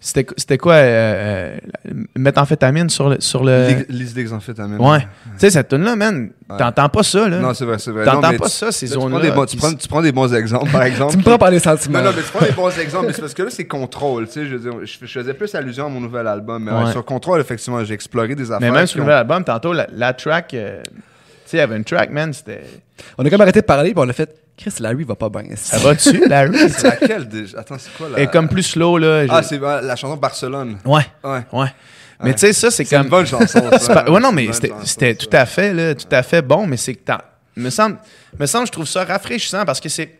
[0.05, 1.55] C'était c'était quoi euh,
[1.87, 3.21] euh, Méthamphétamine sur le.
[3.21, 3.85] Sur le...
[3.87, 4.77] Lise d'examphétamine.
[4.79, 4.99] Ouais.
[4.99, 5.05] Tu
[5.37, 6.57] sais, cette tune-là, man, Ouais.
[6.57, 7.39] t'entends pas ça, là.
[7.39, 8.03] Non, c'est vrai, c'est vrai.
[8.03, 9.21] T'entends pas tu- ça, ces là, tu prends zones-là.
[9.21, 11.13] des bons- tu, prends, tu prends des bons exemples, par exemple.
[11.13, 11.99] Tu me prends par les sentiments.
[11.99, 14.25] Non, non, mais tu prends des bons exemples, mais c'est parce que là, c'est contrôle,
[14.27, 16.71] tu sais, je veux dire, je, je faisais plus allusion à mon nouvel album, mais
[16.71, 18.59] ouais, sur contrôle, effectivement, j'ai exploré des affaires.
[18.59, 20.81] Mais même sur le nouvel album, tantôt, la, la track, euh,
[21.53, 22.61] sais, il y avait une track, man, c'était.
[23.17, 25.43] On a comme arrêté de parler, puis on a fait Chris, Larry va pas bien.
[25.55, 26.69] Ça va dessus, Larry?
[26.69, 29.25] C'est laquelle déjà Attends, c'est quoi là Et comme plus slow, là.
[29.29, 30.77] Ah, c'est la chanson Barcelone.
[30.85, 31.41] Ouais, Ouais.
[31.51, 31.67] ouais.
[32.19, 32.33] Mais Ouais.
[32.35, 33.05] tu sais, ça, c'est C'est comme.
[33.05, 33.61] une bonne chanson.
[33.71, 34.09] C'est ça.
[34.09, 35.25] Ouais, non, C'est mais une bonne c'était chanson, c'était ça.
[35.27, 37.17] tout à fait, là, tout à fait bon, mais c'est que t'en-
[37.57, 37.97] me semble,
[38.39, 40.19] me semble, je trouve ça rafraîchissant parce que c'est.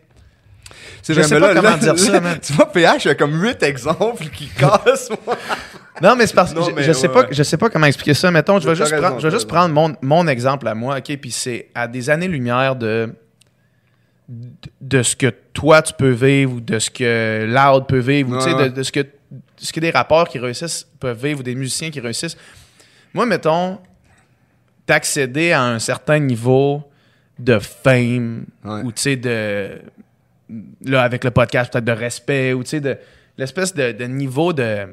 [1.02, 2.38] C'est Je sais pas là- comment là- dire ça, man.
[2.42, 5.10] Tu vois, PH, il y a comme 8 exemples qui cassent.
[5.26, 5.36] moi.
[6.02, 7.28] Non, mais c'est parce que je, je sais ouais, pas, ouais.
[7.30, 8.30] je sais pas comment expliquer ça.
[8.30, 11.16] Mettons, je vais juste, prendre, je vais juste prendre mon, mon exemple à moi, ok,
[11.18, 13.12] puis c'est à des années-lumière de
[14.80, 18.42] de ce que toi tu peux vivre ou de ce que Loud peut vivre ou
[18.42, 19.08] Ouais, de, de ce que de
[19.58, 22.36] ce que des rappeurs qui réussissent peuvent vivre ou des musiciens qui réussissent.
[23.12, 23.78] Moi, mettons,
[24.86, 26.82] d'accéder à un certain niveau
[27.38, 29.78] de fame ou tu sais de
[30.84, 32.96] là avec le podcast peut-être de respect ou tu sais de
[33.38, 34.86] l'espèce de, de niveau de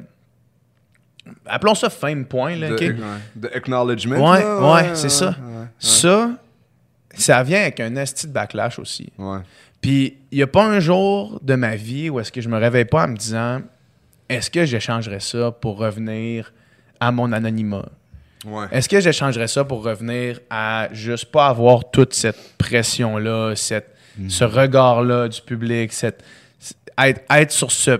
[1.45, 4.31] appelons ça fame point là, De, acknowledgement.
[4.31, 5.29] Ouais, là, ouais, c'est ça.
[5.29, 6.31] ouais, ça
[7.13, 9.11] ça vient avec un esti de backlash aussi
[9.81, 12.57] puis il n'y a pas un jour de ma vie où est-ce que je me
[12.57, 13.61] réveille pas en me disant
[14.29, 16.53] est-ce que j'échangerais ça pour revenir
[16.99, 17.89] à mon anonymat?
[18.45, 18.65] Ouais.
[18.71, 23.90] est-ce que j'échangerais ça pour revenir à juste pas avoir toute cette pression-là, cette,
[24.27, 26.23] ce regard-là du public, cette,
[26.97, 27.99] être, être sur ce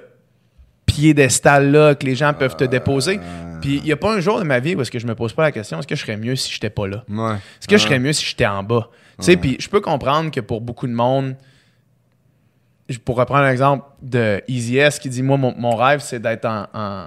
[0.86, 3.20] piédestal-là que les gens peuvent te déposer?
[3.62, 5.14] Puis il n'y a pas un jour de ma vie où est-ce que je me
[5.16, 7.04] pose pas la question est-ce que je serais mieux si j'étais pas là?
[7.08, 7.34] Ouais.
[7.36, 8.90] Est-ce que je serais mieux si j'étais en bas?
[9.20, 11.36] Tu sais, puis je peux comprendre que pour beaucoup de monde,
[13.06, 16.66] pour reprendre l'exemple de Easy S qui dit Moi, mon, mon rêve, c'est d'être en,
[16.74, 17.06] en-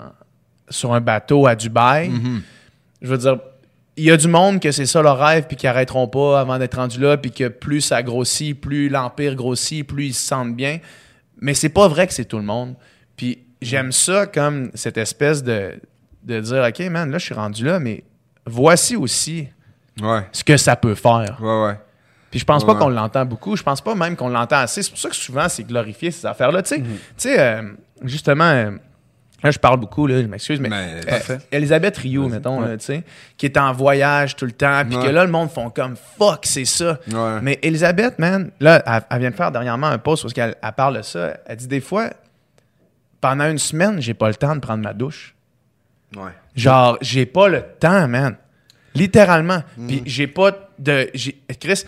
[0.70, 2.11] sur un bateau à Dubaï.
[3.02, 3.38] Je veux dire,
[3.97, 6.59] il y a du monde que c'est ça leur rêve, puis qui arrêteront pas avant
[6.59, 10.57] d'être rendu là, puis que plus ça grossit, plus l'empire grossit, plus ils se sentent
[10.57, 10.78] bien.
[11.40, 12.74] Mais c'est pas vrai que c'est tout le monde.
[13.16, 15.74] Puis j'aime ça comme cette espèce de,
[16.24, 18.03] de dire OK, man, là, je suis rendu là, mais
[18.47, 19.49] voici aussi
[20.03, 20.22] Ouais.
[20.32, 21.38] ce que ça peut faire.
[21.40, 21.78] Ouais, ouais.
[22.32, 23.55] Puis je pense pas qu'on l'entend beaucoup.
[23.55, 24.82] Je pense pas même qu'on l'entend assez.
[24.82, 26.62] C'est pour ça que souvent, c'est glorifié, ces affaires-là.
[26.62, 26.84] Tu sais, Mhm.
[26.86, 27.62] tu sais, euh,
[28.03, 28.72] justement, euh,
[29.45, 31.38] là, je parle beaucoup, là, je m'excuse, mais, Mais, euh.
[31.53, 33.05] Elisabeth Rio, mettons, tu sais,
[33.36, 35.05] qui est en voyage tout le temps, puis Ouais.
[35.07, 36.99] que là, le monde font comme fuck, c'est ça.
[37.12, 37.40] Ouais.
[37.42, 40.72] Mais Elisabeth, man, là, elle, elle vient de faire dernièrement un post parce qu'elle elle
[40.72, 41.36] parle de ça.
[41.47, 42.11] Elle dit des fois,
[43.20, 45.34] pendant une semaine, j'ai pas le temps de prendre ma douche.
[46.16, 46.30] Ouais.
[46.57, 48.36] Genre, j'ai pas le temps, man.
[48.95, 49.62] Littéralement.
[49.76, 49.86] Mm.
[49.88, 51.11] Puis j'ai pas de.
[51.61, 51.84] Chris,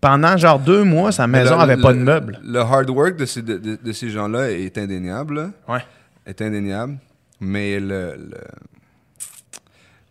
[0.00, 2.40] pendant genre deux mois, sa maison Le- avait le- pas de meubles.
[2.42, 5.34] Le hard work de ces, de, de- de ces gens-là est indéniable.
[5.36, 5.50] là.
[5.74, 5.80] Ouais.
[6.28, 6.98] Est indéniable.
[7.40, 8.14] Mais le.
[8.16, 8.38] le...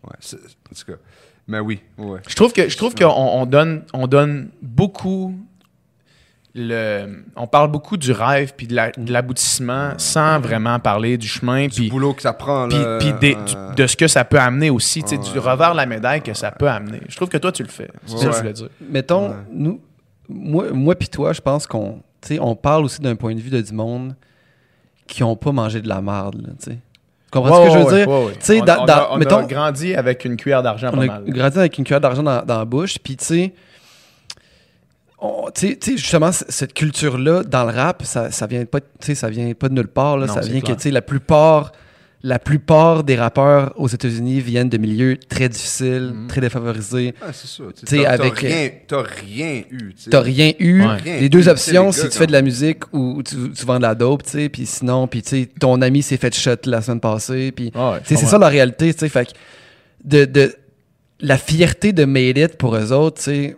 [0.04, 0.98] Ouais, en tout cas.
[1.46, 2.20] Mais oui, ouais.
[2.28, 5.34] Je trouve que je trouve qu'on on donne, on donne beaucoup.
[6.54, 11.28] Le, on parle beaucoup du rêve puis de la- de l'aboutissement sans vraiment parler du
[11.28, 14.68] chemin Du puis boulot que ça prend, puis, euh, de ce que ça peut amener
[14.70, 15.38] aussi, tu sais, du Ouais.
[15.38, 17.00] revers de la médaille que ça peut amener.
[17.08, 17.88] Je trouve que toi tu le fais.
[18.06, 18.32] C'est ça que Ouais.
[18.32, 18.68] je voulais dire.
[18.90, 19.36] Mettons, Ouais.
[19.52, 19.80] nous,
[20.28, 23.40] moi, moi puis toi, je pense qu'on tu sais, on parle aussi d'un point de
[23.40, 24.16] vue de du monde
[25.08, 26.54] qui ont pas mangé de la merde.
[26.62, 26.78] Tu sais.
[27.32, 28.32] comprends ce que je veux dire?
[28.34, 30.90] Tu sais, on, dans- on dans- a, on a mettons- grandi avec une cuillère d'argent
[30.92, 31.24] On pas a mal.
[31.26, 33.54] grandi avec une cuillère d'argent dans, dans la bouche, puis tu sais,
[35.20, 39.68] on- tu justement, cette culture-là, dans le rap, ça, ça vient pas, ça vient pas
[39.68, 40.16] de nulle part.
[40.16, 40.76] Là, Non, ça vient que, clair.
[40.76, 41.72] tu sais, la plupart,
[42.24, 46.26] la plupart des rappeurs aux États-Unis viennent de milieux très difficiles, Mhm.
[46.26, 47.14] très défavorisés.
[47.22, 47.62] Ah, c'est ça.
[47.76, 49.94] Tu T'sais, sais, t'as- avec- T'as rien, rien eu.
[50.10, 50.80] T'as rien eu.
[50.82, 50.96] Ouais.
[50.96, 53.76] Rien Les eu, deux options, si tu fais de la musique ou tu, tu vends
[53.76, 56.56] de la dope, tu sais, puis sinon, puis tu sais, ton ami s'est fait shot
[56.64, 59.08] la semaine passée, puis Ah ouais, c'est ça la réalité, tu sais.
[59.08, 59.30] Fait que
[60.04, 60.54] de, de,
[61.20, 63.56] la fierté de Made It pour eux autres, tu sais,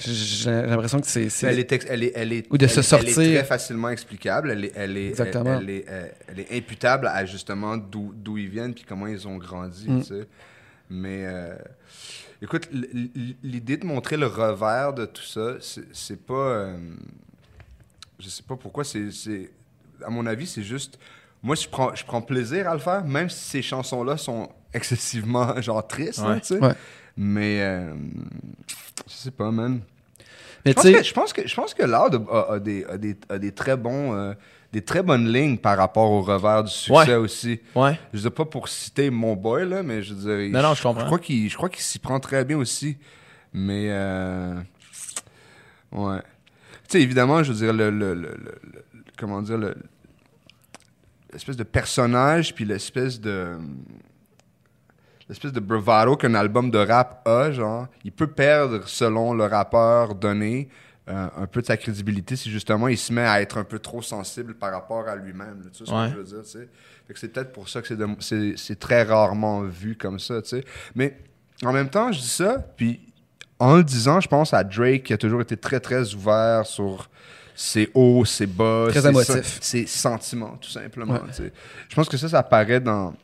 [0.00, 1.28] j'ai l'impression que c'est.
[1.44, 3.18] Elle est, ex- elle est, elle est, Ou de elle- se sortir.
[3.18, 4.50] Elle est très facilement explicable.
[4.50, 5.58] Elle est, elle est, Exactement.
[5.58, 9.36] Elle, est, euh, elle est imputable à justement d'où ils viennent puis comment ils ont
[9.36, 9.88] grandi.
[9.90, 10.00] Mm.
[10.00, 10.26] tu sais.
[10.90, 11.56] Mais euh,
[12.40, 12.68] écoute,
[13.42, 15.56] l'idée de montrer le revers de tout ça,
[15.92, 16.34] c'est pas.
[16.34, 16.76] euh,
[18.18, 18.84] je sais pas pourquoi.
[18.84, 19.50] C'est-
[20.04, 20.98] à mon avis, c'est juste.
[21.46, 25.60] Moi, je prends, je prends plaisir à le faire, même si ces chansons-là sont excessivement
[25.62, 26.22] genre tristes.
[26.42, 26.58] tu sais.
[26.58, 26.72] Ouais.
[27.16, 27.94] Mais euh,
[29.06, 29.80] je sais pas, man.
[30.64, 32.58] Mais Je pense, tu que, sais, je pense que je pense que Loud a, a
[32.58, 34.34] des, a des, a des très bons euh,
[34.72, 37.14] des très bonnes lignes par rapport au revers du succès Ouais.
[37.14, 37.60] aussi.
[37.76, 37.96] Ouais.
[38.12, 40.82] Je veux pas pour citer mon boy là, mais je veux dire, Non, non, je
[40.82, 41.04] comprends.
[41.06, 42.98] crois qu'il je crois qu'il s'y prend très bien aussi.
[43.54, 44.54] Mais euh,
[45.92, 46.18] ouais.
[46.88, 49.76] Tu sais évidemment, je veux dire le, le, le- le- le- comment dire le
[51.36, 53.56] l'espèce de personnage, puis l'espèce de
[55.28, 60.14] l'espèce de bravado qu'un album de rap a, genre, il peut perdre selon le rappeur
[60.14, 60.68] donné
[61.08, 63.78] euh, un peu de sa crédibilité si justement il se met à être un peu
[63.78, 65.62] trop sensible par rapport à lui-même.
[65.72, 66.06] Tu ce Ouais.
[66.08, 66.68] que je veux dire, tu sais?
[67.14, 70.48] C'est peut-être pour ça que c'est, de- c'est, c'est très rarement vu comme ça, tu
[70.48, 70.64] sais.
[70.94, 71.16] Mais
[71.64, 73.00] en même temps, je dis ça, puis
[73.58, 77.08] en le disant, je pense à Drake qui a toujours été très, très ouvert sur
[77.56, 79.34] ses hauts, ses bas, Très ses, émotif.
[79.34, 81.14] sen- ses sentiments, tout simplement.
[81.14, 81.50] Ouais.
[81.88, 83.14] Je pense que ça, ça apparaît dans,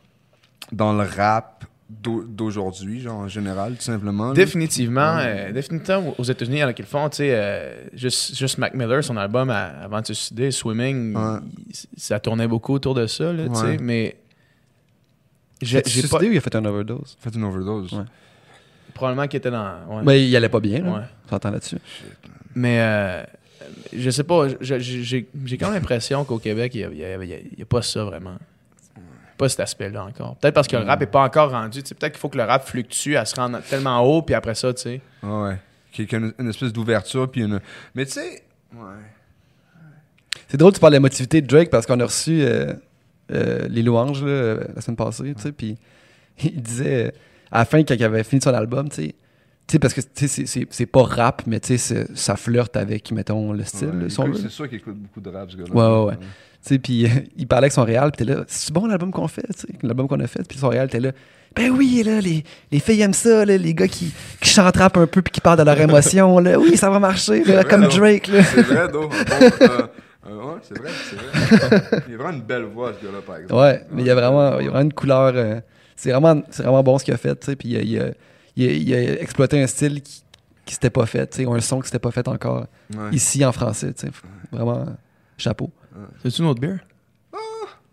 [0.72, 4.32] dans le rap d'au- d'aujourd'hui, genre en général, tout simplement.
[4.32, 7.08] Définitivement, euh, définitivement aux États-Unis, il y en a qui le font.
[7.10, 11.14] Tu sais, euh, juste, juste Mac Miller, son album à- avant de se suicider, Swimming,
[11.14, 11.40] Ouais.
[11.68, 13.30] il- ça tournait beaucoup autour de ça.
[13.32, 13.78] Là, tu sais, Ouais.
[13.78, 14.16] mais
[15.60, 15.80] J'ai
[16.10, 17.16] pas, ou il a fait un overdose?
[17.20, 17.92] Fait une overdose.
[17.92, 18.04] Ouais.
[18.94, 19.72] probablement qu'il était dans.
[19.88, 20.02] ouais.
[20.02, 20.90] Ben, il allait pas bien, là.
[20.92, 21.00] Ouais.
[21.26, 21.78] On s'entend là-dessus.
[22.54, 23.22] Mais euh,
[23.92, 25.26] je sais pas, j'ai
[25.58, 28.36] quand même l'impression qu'au Québec, il n'y a, pas ça vraiment.
[29.38, 30.36] Pas cet aspect-là encore.
[30.36, 31.82] Peut-être parce que le rap n'est pas encore rendu.
[31.82, 34.72] Peut-être qu'il faut que le rap fluctue à se rendre tellement haut, puis après ça,
[34.74, 35.00] tu sais.
[35.22, 35.56] Ouais.
[35.90, 37.60] Qu'il y a une, une espèce d'ouverture, puis une...
[37.94, 38.44] Mais tu sais...
[38.74, 38.80] Ouais.
[40.48, 42.74] C'est drôle, tu parles de l'émotivité de Drake parce qu'on a reçu euh,
[43.32, 45.78] euh, les louanges là, euh, la semaine passée, tu sais, puis
[46.44, 47.10] il disait euh,
[47.50, 49.14] à la fin, quand il avait fini son album, tu sais,
[49.72, 53.88] sais, parce que c'est- pas rap, mais tu sais, ça flirte avec, mettons, le style,
[53.88, 54.08] Ouais.
[54.40, 55.74] C'est sûr qu'il écoute beaucoup de rap, ce gars-là.
[55.74, 56.16] Ouais, ouais, ouais.
[56.16, 59.10] Tu sais, puis euh, il parlait avec son réal, puis t'es là, c'est bon l'album
[59.10, 59.42] qu'on fait,
[59.82, 61.10] l'album qu'on a fait, puis son réal était là,
[61.56, 64.96] ben oui, là, les, les filles aiment ça, là, les gars qui, qui chantent rap
[64.96, 67.64] un peu puis qui parlent de leur émotion, là, oui, ça va marcher, là, vrai,
[67.64, 67.88] comme non?
[67.88, 68.42] Drake, là.
[68.44, 68.88] C'est vrai.
[68.92, 71.80] Bon, euh, euh, ouais, c'est vrai, c'est vrai.
[72.08, 73.54] Il a vraiment une belle voix, ce gars-là, par exemple.
[73.60, 75.32] Ouais, mais il y a vraiment, il y a vraiment une couleur.
[75.34, 75.60] euh,
[75.96, 77.56] c'est vraiment, c'est vraiment bon ce qu'il a fait, tu sais.
[77.56, 78.14] Puis il
[78.56, 80.22] il a- il a exploité un style qui,
[80.64, 83.10] qui s'était pas fait, tu sais, ou un son qui s'était pas fait encore Ouais.
[83.12, 84.12] ici en français, tu sais.
[84.50, 84.90] Vraiment, euh,
[85.38, 85.70] chapeau.
[86.22, 86.80] C'est-tu une autre bière?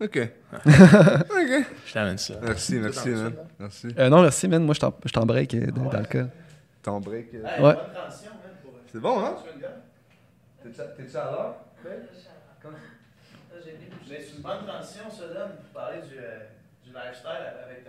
[0.01, 0.17] OK.
[0.65, 1.65] OK.
[1.85, 2.35] Je t'amène ça.
[2.41, 3.33] Merci, merci, man.
[3.59, 3.87] Merci.
[3.97, 4.63] Euh, non, merci, man.
[4.63, 6.29] Moi, je t'en, je t'en break euh, de- d'alcool.
[6.81, 7.33] Ton break.
[7.33, 7.75] euh, Ouais.
[8.91, 9.35] C'est bon, hein?
[10.63, 11.55] T'es-tu t'es-tu à l'heure?
[13.51, 17.85] C'est une bonne transition, ça, donne, pour parler du, du lifestyle avec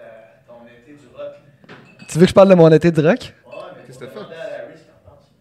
[0.51, 1.32] ton été du rock.
[2.09, 3.18] Tu veux que je parle de mon été de rock?
[3.86, 4.26] Qu'est-ce que t'as fait?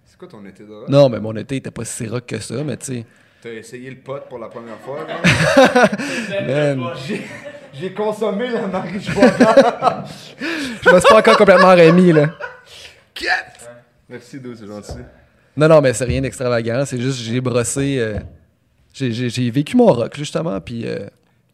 [0.05, 0.89] C'est quoi ton été de rock?
[0.89, 3.05] Non, mais mon été était pas si rock que ça, mais tu sais.
[3.41, 5.85] T'as essayé le pot pour la première fois, là?
[6.75, 6.91] Man,
[7.73, 10.03] J'ai consommé la marijuana.
[10.81, 12.31] je me suis pas encore complètement remis, là.
[14.09, 14.97] Merci, Dou, c'est gentil.
[15.55, 16.83] Non, non, mais c'est rien d'extravagant.
[16.85, 17.97] C'est juste, j'ai brossé.
[17.99, 18.19] euh,
[18.93, 20.85] j'ai vécu mon rock, justement, puis.
[20.85, 21.07] euh,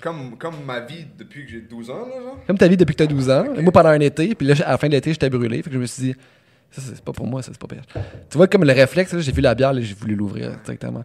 [0.06, 2.38] Comme, comme ma vie depuis que j'ai 12 ans, là, genre?
[2.46, 3.46] Comme ta vie depuis que t'as 12 ans.
[3.60, 5.58] Moi, pendant un été, puis là, à la fin de l'été, j'étais brûlé.
[5.64, 6.16] Fait que je me suis dit,
[6.70, 7.82] ça, c'est pas pour moi, ça, c'est pas pire.
[8.30, 11.04] Tu vois, comme le réflexe, là, j'ai vu la bière, là, j'ai voulu l'ouvrir directement.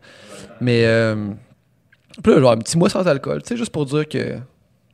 [0.60, 1.30] Mais, euh,
[2.22, 4.36] puis là, genre, un petit mois sans alcool, tu sais, juste pour dire que,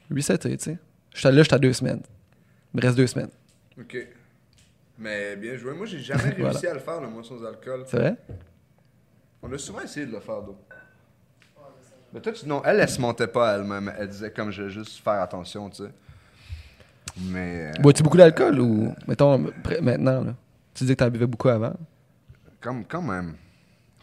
[0.08, 0.76] lui, c'était, tu
[1.12, 1.28] sais.
[1.32, 2.02] Là, j'étais à deux semaines.
[2.72, 3.30] Il me reste deux semaines.
[3.76, 3.96] OK.
[5.00, 5.74] Mais bien joué.
[5.74, 6.70] Moi, j'ai jamais réussi Voilà.
[6.70, 7.82] à le faire, le mois sans alcool.
[7.86, 8.14] C'est vrai?
[9.42, 10.56] On a souvent essayé de le faire, d'eau.
[12.16, 13.92] Mais toi, tu, non, elle, elle se mentait pas elle-même.
[13.98, 15.90] Elle disait comme je vais juste faire attention, tu sais.
[17.20, 19.36] Mais euh, Bois-tu beaucoup d'alcool ou, mettons,
[19.82, 20.34] maintenant, là?
[20.72, 21.74] Tu disais que t'en buvais beaucoup avant.
[22.58, 23.34] comme, quand même.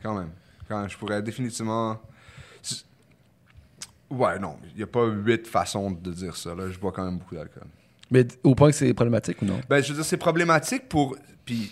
[0.04, 0.30] Quand même.
[0.68, 2.00] Quand même, je pourrais définitivement.
[4.12, 4.58] Ouais, non.
[4.74, 6.54] Il n'y a pas huit façons de dire ça.
[6.54, 6.70] Là.
[6.70, 7.66] Je bois quand même beaucoup d'alcool.
[8.12, 9.60] Mais au point que c'est problématique ou non?
[9.68, 11.18] Ben, je veux dire, c'est problématique pour.
[11.44, 11.72] Puis,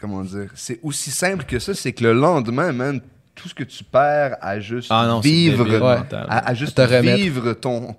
[0.00, 3.02] comment dire C'est aussi simple que ça, c'est que le lendemain, man,
[3.36, 5.98] tout ce que tu perds à juste Ah non, vivre, débile Ouais.
[5.98, 6.26] mental.
[6.28, 7.94] à, à juste vivre ton,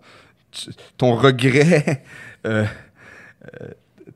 [0.98, 2.04] ton regret
[2.46, 2.66] euh,
[3.62, 3.68] euh,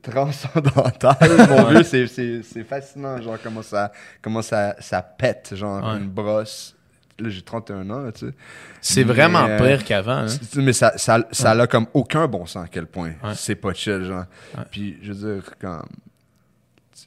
[0.02, 1.16] transcendantal,
[1.48, 5.98] mon vieux, c'est- c'est c'est fascinant, genre, comment ça, comment ça, ça pète, genre, Ouais.
[6.00, 6.74] une brosse.
[7.18, 8.32] Là, j'ai 31 ans, tu sais.
[8.80, 10.12] C'est vraiment euh, pire qu'avant.
[10.24, 10.28] hein.
[10.28, 13.34] C'est- Mais ça, ça, ça a comme aucun bon sens à quel point Ouais.
[13.36, 14.24] c'est pas chill, genre.
[14.56, 14.64] Ouais.
[14.70, 15.82] Puis, je veux dire, quand.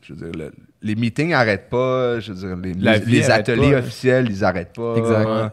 [0.03, 3.79] Je veux dire, le- les meetings arrêtent pas, je veux dire, les, ateliers pas.
[3.79, 4.95] officiels, ils arrêtent pas.
[4.97, 5.27] Exact.
[5.27, 5.49] Euh,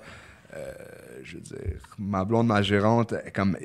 [1.24, 1.58] je veux dire,
[1.98, 3.56] ma blonde, ma gérante, comme.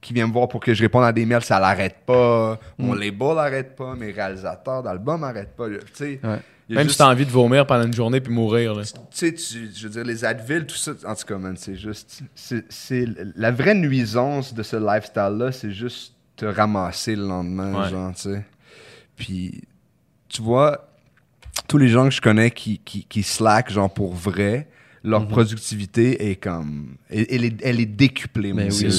[0.00, 2.58] Qui vient me voir pour que je réponde à des mails, ça l'arrête pas.
[2.76, 2.86] Mm.
[2.86, 3.94] Mon label l'arrête pas.
[3.94, 5.68] Mes réalisateurs d'albums n'arrêtent pas.
[5.68, 6.40] Tu sais, Ouais.
[6.68, 8.74] Même juste- si t'as envie de vomir pendant une journée puis mourir.
[8.74, 8.82] Là.
[8.84, 12.22] tu sais, tu- je veux dire, les Advil, tout ça, en tout cas, c'est juste.
[12.34, 13.04] c'est- C'est
[13.36, 17.90] la vraie nuisance de ce lifestyle-là, c'est juste te ramasser le lendemain, Ouais.
[17.90, 18.44] genre, tu sais.
[19.16, 19.62] Puis,
[20.32, 20.88] tu vois,
[21.68, 24.68] tous les gens que je connais qui, qui, qui slack, genre, pour vrai,
[25.04, 26.96] leur productivité est comme.
[27.10, 28.90] Elle, est, elle est décuplée, Mais oui,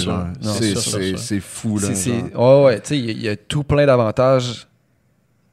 [1.18, 1.88] c'est fou, là.
[2.34, 2.60] Genre.
[2.60, 4.68] ouais, ouais, tu sais, il y, a- il y a tout plein d'avantages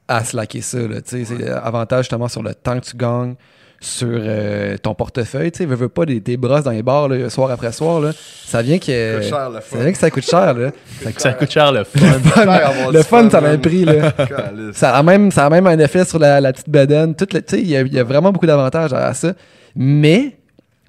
[0.07, 1.25] à slacker ça, là, tu sais.
[1.25, 3.35] C'est avantage justement sur le temps que tu gagnes,
[3.83, 7.07] sur euh, ton portefeuille, tu sais, veux, veux pas des, des brosses dans les bars
[7.07, 8.11] là, soir après soir, là,
[8.45, 9.77] ça vient que coûte cher, le ça fun.
[9.79, 10.69] vient que ça coûte cher là.
[11.03, 12.91] Ça coûte- Ça coûte cher le fun.
[12.93, 14.13] le fun, ça a un prix là.
[14.73, 17.15] Ça a même, ça a même un effet sur la, la petite bedaine.
[17.53, 19.33] Il y, a- il y a vraiment beaucoup d'avantages à, à ça.
[19.75, 20.37] Mais,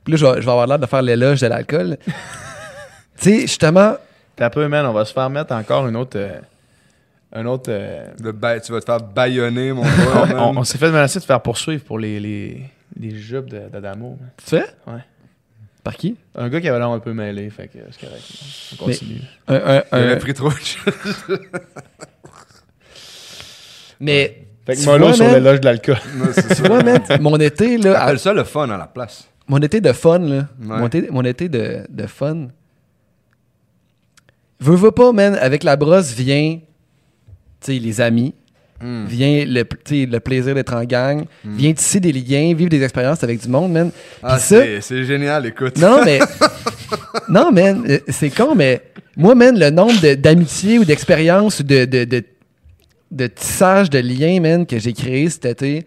[0.04, 1.96] puis là, je vais, je vais avoir l'air de faire l'éloge de l'alcool.
[2.06, 3.94] tu sais, justement,
[4.36, 6.16] T'as peu, man, on va se faire mettre encore une autre.
[6.18, 6.38] euh,
[7.34, 7.64] un autre.
[7.68, 9.88] euh, Le ba- tu vas te faire baïonner, mon gars.
[10.14, 10.36] on man.
[10.38, 12.62] on- on s'est fait menacer de faire poursuivre pour les, les,
[12.98, 14.18] les jupes de- d'Adamo.
[14.38, 14.66] tu fais?
[14.86, 15.00] Ouais.
[15.84, 16.16] Par qui?
[16.36, 18.22] Un gars qui avait l'air un peu mêlé, fait que c'est correct.
[18.80, 19.20] On Mais- continue.
[19.48, 21.26] Un, un- Il avait un- pris trop de choses.
[24.00, 25.96] mais, Fait que vois, sur l'éloge de l'alcool.
[26.56, 29.26] Tu vois, man, mon été, là, à- Appelle ça le fun à la place.
[29.48, 30.46] mon été de fun, là, Ouais.
[30.78, 32.48] mon, été, mon été de, de fun,
[34.60, 36.60] veux, veux pas, man, avec la brosse vient,
[37.60, 38.34] tu sais, les amis,
[38.82, 39.04] Hmm.
[39.06, 39.62] vient le,
[40.18, 43.90] plaisir d'être en gang, vient tisser des liens, vivre des expériences avec du monde, man.
[44.22, 45.78] Ah, c'est génial, écoute.
[45.78, 46.18] Non, mais.
[47.28, 48.82] non, man, euh, c'est con, mais
[49.16, 52.24] moi, man, le nombre de- d'amitiés ou d'expériences ou de, de, de,
[53.12, 55.86] de tissage de liens, man, que j'ai créé cet été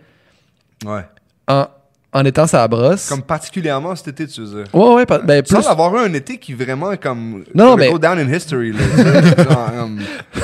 [0.85, 1.01] Ouais.
[1.47, 1.67] en,
[2.15, 3.09] en étant sa brosse.
[3.09, 4.73] Comme particulièrement cet été, tu veux dire.
[4.73, 5.61] Ouais, ouais, ben, plus.
[5.61, 7.43] Sans avoir eu un été qui vraiment est comme.
[7.53, 8.79] Non, mais- Go down in history, là.
[9.43, 9.89] Genre,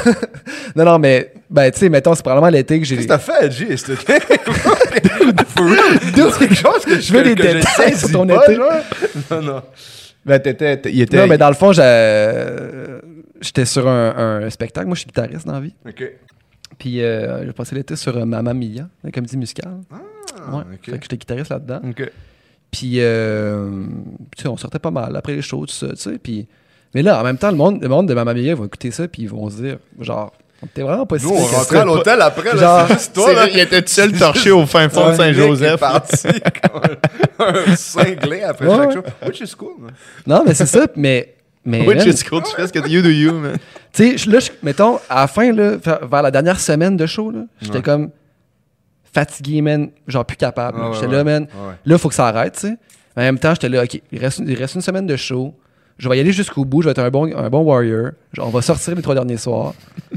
[0.76, 2.97] Non, non, mais, ben, tu sais, mettons, c'est probablement l'été que j'ai.
[2.97, 4.19] Qu'est-ce que t'as fait, G, cet été?
[5.47, 5.99] For real?
[6.01, 8.55] C'est quelque chose que je Je veux des détails sur ton pas, été.
[8.55, 8.72] genre.
[9.32, 9.61] Non, non.
[10.26, 10.74] Ben, t'étais.
[10.74, 11.17] était.
[11.17, 12.99] Non, mais dans le fond, euh,
[13.39, 14.88] j'étais sur un, un spectacle.
[14.88, 15.74] Moi, je suis guitariste dans la vie.
[15.88, 16.03] Ok.
[16.78, 19.78] Puis, euh, j'ai passé l'été sur euh, Mamma Mia, la comédie musicale.
[19.91, 19.95] Ah,
[20.36, 20.63] ouais.
[20.73, 20.86] ok.
[20.86, 21.82] Fait que j'étais guitariste là-dedans.
[21.89, 22.11] Ok.
[22.71, 23.69] Puis, euh,
[24.38, 26.17] tu sais, on sortait pas mal après les shows, tout ça, tu sais.
[26.17, 26.47] Puis,
[26.95, 29.07] mais là, en même temps, le monde, le monde de Mamma Mia va écouter ça,
[29.07, 30.32] puis ils vont se dire, genre,
[30.73, 32.57] t'es vraiment pas si Nous, on rentrait à l'hôtel après, là.
[32.57, 33.47] Genre, C'est juste toi, là.
[33.49, 35.79] il était tout seul torché au fin fond de Saint-Joseph.
[35.82, 36.27] parti
[36.61, 36.82] comme
[37.39, 39.03] un cinglé après Ouais, chaque show.
[39.27, 39.91] Which is cool, man.
[40.25, 41.36] Non, mais c'est ça, mais.
[41.65, 43.57] Mais, Which is cool, tu fais ce que you do you, man.
[43.93, 46.97] tu sais, je- là, je- mettons, à la fin, là, vers vers la dernière semaine
[46.97, 47.82] de show, là, j'étais Ouais.
[47.84, 48.09] comme
[49.14, 50.78] fatigué, man, genre plus capable.
[50.78, 50.84] là.
[50.86, 51.14] Ah, ouais, j'étais ouais.
[51.16, 51.43] là, man.
[51.43, 51.74] Ouais, ouais.
[51.86, 52.78] Là, il faut que ça arrête, tu sais.
[53.16, 55.53] Mais En même temps, j'étais là, OK, il reste, il reste une semaine de show.
[55.97, 56.82] Je vais y aller jusqu'au bout.
[56.82, 58.12] Je vais être un bon, un bon warrior.
[58.34, 59.74] Genre, on va sortir les trois derniers soirs.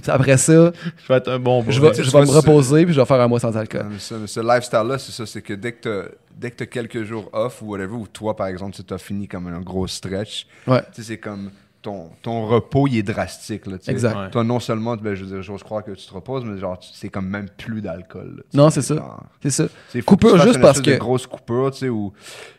[0.07, 2.95] Après ça, Je vais être un bon je vais, tu je vais me reposer puis
[2.95, 3.83] je vais faire un mois sans alcool.
[3.85, 7.05] Ah, mais ce lifestyle-là, c'est ça, c'est que dès que t'as dès que t'as quelques
[7.05, 10.47] jours off ou whatever, ou toi, par exemple, tu as fini comme un gros stretch,
[10.67, 10.81] Ouais.
[10.95, 11.51] tu sais, c'est comme
[11.85, 13.77] ton, ton repos, il est drastique, là.
[13.87, 14.17] Exact.
[14.17, 14.31] Ouais.
[14.31, 16.79] Toi, non seulement, ben, je veux dire, j'ose croire que tu te reposes, mais genre,
[16.81, 18.37] c'est comme même plus d'alcool.
[18.39, 19.19] là, Non, c'est ça.
[19.43, 19.65] C'est ça.
[19.91, 22.13] c'est Coupure juste une parce que- de grosse coupure, tu sais, où,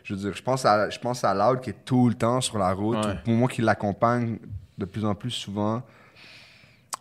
[0.04, 2.40] je veux dire, je pense à, je pense à Loud qui est tout le temps
[2.40, 3.16] sur la route, Ouais.
[3.24, 4.38] pour moi qui l'accompagne
[4.78, 5.82] de plus en plus souvent.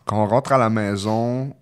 [0.05, 1.55] Quand on rentre à la maison,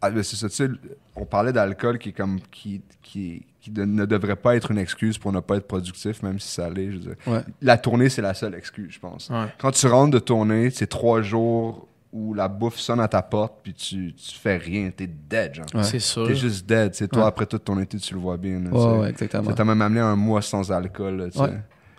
[0.00, 0.68] ah, ben, c'est ça, tu sais,
[1.16, 4.78] on parlait d'alcool qui est comme, qui, qui, qui de- ne devrait pas être une
[4.78, 6.90] excuse pour ne pas être productif, même si ça l'est.
[7.26, 7.42] Ouais.
[7.60, 9.28] La tournée, c'est la seule excuse, je pense.
[9.30, 9.46] Ouais.
[9.58, 13.60] Quand tu rentres de tournée, c'est trois jours où la bouffe sonne à ta porte,
[13.62, 15.66] puis tu, tu fais rien, t'es dead, genre.
[15.74, 15.84] Ouais.
[15.84, 16.26] C'est sûr.
[16.26, 16.94] T'es juste dead.
[16.94, 17.28] C'est toi, Ouais.
[17.28, 18.58] après toute ton été, tu le vois bien.
[18.60, 19.50] là, ouais, exactement.
[19.50, 21.16] Ça t'a même amené un mois sans alcool.
[21.18, 21.48] là.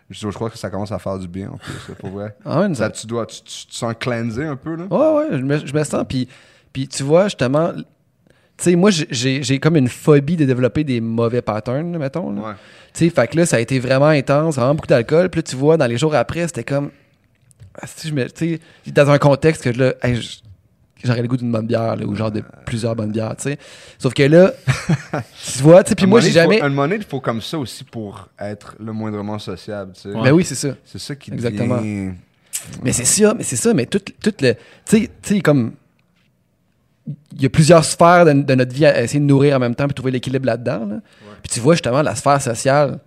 [0.10, 2.36] Je, je crois que ça commence à faire du bien, en plus, là, pour vrai.
[2.44, 4.84] Ah Ça, tu dois, tu, tu te sens cleansé un peu, là?
[4.92, 6.04] Ouais, ouais, je me, je me sens.
[6.10, 6.28] Puis,
[6.74, 7.72] puis tu vois, justement,
[8.64, 12.32] sais, moi, j'ai- comme une phobie de développer des mauvais patterns, mettons.
[12.32, 12.42] là.
[12.42, 12.54] Ouais.
[12.94, 15.30] Tu sais, fait que là, ça a été vraiment intense, vraiment beaucoup d'alcool.
[15.30, 16.92] Puis là, tu vois, dans les jours après, c'était comme.
[17.82, 20.20] Ah, si je me- Tu sais, dans un contexte que là, hey,
[21.04, 23.58] j'aurais le goût d'une bonne bière, là, ou genre de plusieurs bonnes bières, tu sais.
[23.98, 24.52] Sauf que là,
[25.56, 26.62] tu vois, tu sais, puis moi, j'ai il faut- jamais.
[26.62, 30.10] un donné, il faut comme ça aussi pour être le moindrement sociable, tu sais.
[30.14, 30.76] Ben oui, c'est ça.
[30.86, 31.78] C'est ça qui Exactement.
[31.78, 32.12] devient...
[32.84, 34.54] Mais c'est ça, mais c'est ça, mais tout, tout le.
[34.86, 35.72] Tu sais, comme.
[37.08, 39.76] Il y a plusieurs sphères de, de notre vie à essayer de nourrir en même
[39.76, 40.86] temps puis trouver l'équilibre là-dedans.
[40.90, 40.96] là.
[41.42, 43.00] Puis tu vois justement la sphère sociale.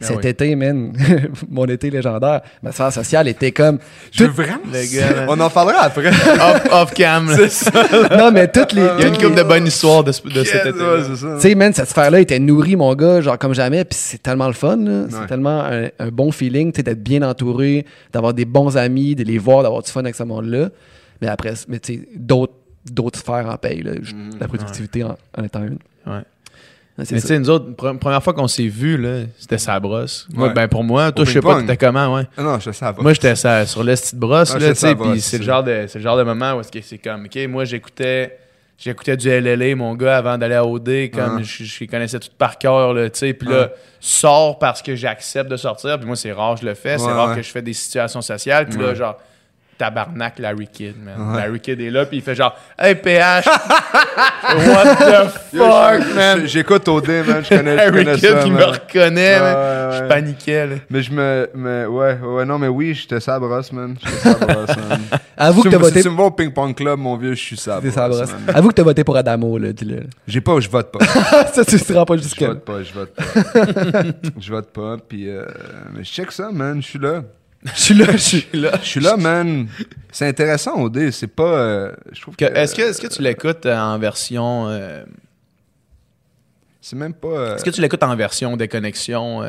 [0.00, 0.26] Ben cet oui.
[0.26, 0.92] été, man,
[1.50, 3.78] mon été légendaire, ma sphère sociale était comme.
[4.10, 4.58] Je veux vraiment...
[4.66, 6.08] Le gars, On en parlera après.
[6.08, 7.28] off, off cam.
[7.28, 8.16] là.
[8.18, 8.82] non, mais toutes les.
[8.98, 10.78] Il y a une couple les- de bonnes histoires de, ce- de cet été.
[11.06, 11.34] c'est ça.
[11.36, 14.48] Tu sais, man, cette sphère-là était nourrie, mon gars, genre comme jamais, puis c'est tellement
[14.48, 14.78] le fun.
[15.10, 19.14] C'est tellement un, un bon feeling, tu sais, d'être bien entouré, d'avoir des bons amis,
[19.14, 20.70] de les voir, d'avoir du fun avec ce monde-là.
[21.22, 22.54] Mais après, mais tu sais, d'autres,
[22.90, 23.92] d'autres sphères en paye, là.
[24.00, 24.38] Juste Mhm.
[24.40, 25.78] La productivité en, en étant une.
[26.06, 26.20] Ouais.
[26.96, 30.28] Mais tu sais, nous autres, pre- première fois qu'on s'est vus, là, c'était sa brosse.
[30.32, 30.54] Moi, Ouais.
[30.54, 32.22] ben pour moi, toi, je sais pas, t'étais comment, ouais?
[32.36, 32.94] Ah non, je sais pas.
[33.02, 35.64] Moi, j'étais sur le petite brosse, Ah, là, tu la sais, puis c'est le genre
[35.64, 38.38] de, c'est le genre de moment où c'est comme, ok, moi, j'écoutais,
[38.78, 41.42] j'écoutais du LLA, mon gars, avant d'aller à OD, comme Ah.
[41.42, 44.94] je, je les connaissais tout par cœur, là, tu sais, puis là, sors parce que
[44.94, 47.36] j'accepte de sortir, puis moi, c'est rare, je le fais, c'est Ouais, rare ouais.
[47.36, 49.18] que je fais des situations sociales, puis là, genre,
[49.76, 51.14] tabarnak Larry Kidd, man.
[51.32, 51.36] Ouais.
[51.42, 53.46] Larry Kidd est là, puis il fait genre Hey PH,
[54.66, 56.46] what the fuck, man?
[56.46, 57.42] J'écoute OD, man.
[57.44, 59.54] Je connais, je Larry connais Kidd ça, qui me reconnaît, man.
[59.90, 60.74] ouais, Je paniquais, là.
[60.90, 61.50] Mais je me.
[61.54, 63.96] Mais ouais, ouais, non, mais oui, j'étais sa brosse, man.
[64.02, 65.00] J'étais sa brosse, man.
[65.36, 65.98] Avoue que Si t'as tu me- voté.
[65.98, 68.18] Si tu me vois au ping-pong club, mon vieux, je suis sa T'es sa brosse,
[68.30, 68.32] brosse.
[68.46, 68.56] man.
[68.56, 70.04] Avoue que t'as voté pour Adamo, là, dis-le.
[70.26, 71.04] J'ai pas, je vote pas.
[71.52, 72.48] ça, tu seras pas Je jusqu'à.
[72.48, 73.22] vote pas, je vote pas.
[74.40, 75.44] je vote pas, puis euh,
[75.92, 77.22] mais je check ça, man, je suis là.
[77.64, 78.72] Je suis là, je suis là.
[78.82, 79.66] Je suis là, man.
[80.12, 81.42] C'est intéressant, OD, c'est pas...
[81.44, 82.44] euh, je trouve que...
[82.44, 84.68] Que- Est-ce que, est que tu l'écoutes euh, en version.
[84.68, 85.02] euh,
[86.80, 87.28] C'est même pas...
[87.28, 89.42] euh, Est-ce que tu l'écoutes en version déconnexion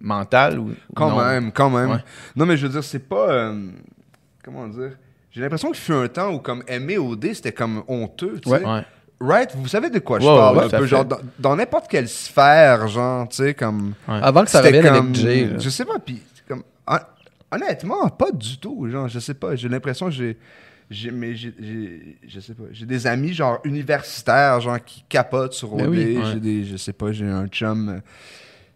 [0.00, 1.24] mentale ou, ou Quand non?
[1.24, 1.90] même, quand même.
[1.92, 2.04] Ouais.
[2.36, 3.52] Non, mais je veux dire, c'est pas...
[4.44, 4.90] comment dire?
[5.32, 8.64] J'ai l'impression qu'il fut un temps où, comme, aimer OD, c'était comme honteux, tu sais.
[8.64, 8.82] Ouais.
[9.20, 9.50] Right?
[9.56, 11.06] Vous savez de quoi je parle, ouais, un peu, genre,
[11.38, 13.94] dans n'importe quelle sphère, genre, tu sais, comme...
[14.06, 15.44] Avant que ça revienne comme- avec Jay.
[15.46, 15.58] là.
[15.58, 16.98] Je sais pas, puis comme hon-
[17.54, 20.36] honnêtement, pas du tout, genre, je sais pas, j'ai l'impression que j'ai
[20.90, 25.54] j'ai mais j'ai j'ai- je sais pas, j'ai des amis genre universitaires genre qui capotent
[25.54, 26.16] sur OD, Ben oui.
[26.18, 26.22] Ouais.
[26.32, 27.98] j'ai des je sais pas, j'ai un chum euh,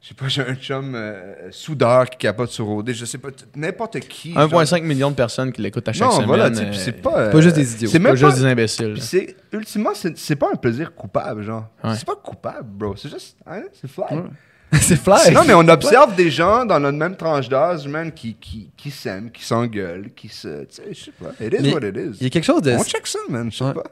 [0.01, 3.31] je sais pas, j'ai un chum euh, soudeur qui capote sur OD, je sais pas,
[3.31, 4.33] t- n'importe qui.
[4.33, 4.49] genre.
[4.49, 6.27] 1,5 million de personnes qui l'écoutent à chaque Non, semaine.
[6.29, 7.91] voilà, euh, c'est pas euh, pas juste des idiots.
[7.91, 8.97] C'est pas même juste pas des imbéciles.
[9.03, 11.69] c'est ultimement c'est c'est pas un plaisir coupable genre.
[11.85, 11.95] Ouais.
[11.95, 14.05] C'est pas coupable, bro, c'est juste hein, c'est fly.
[14.17, 14.23] Ouais.
[14.81, 15.33] c'est fly.
[15.33, 18.91] Non, mais on observe des gens dans notre même tranche d'âge, man, qui, qui, qui
[18.91, 20.65] s'aiment, qui s'engueulent, qui se.
[20.65, 21.31] Tu sais, je sais pas.
[21.45, 22.27] It is Mais what it Il y is.
[22.27, 22.73] a quelque chose de.
[22.73, 23.75] On check ça, man, je sais Ouais.
[23.75, 23.85] pas.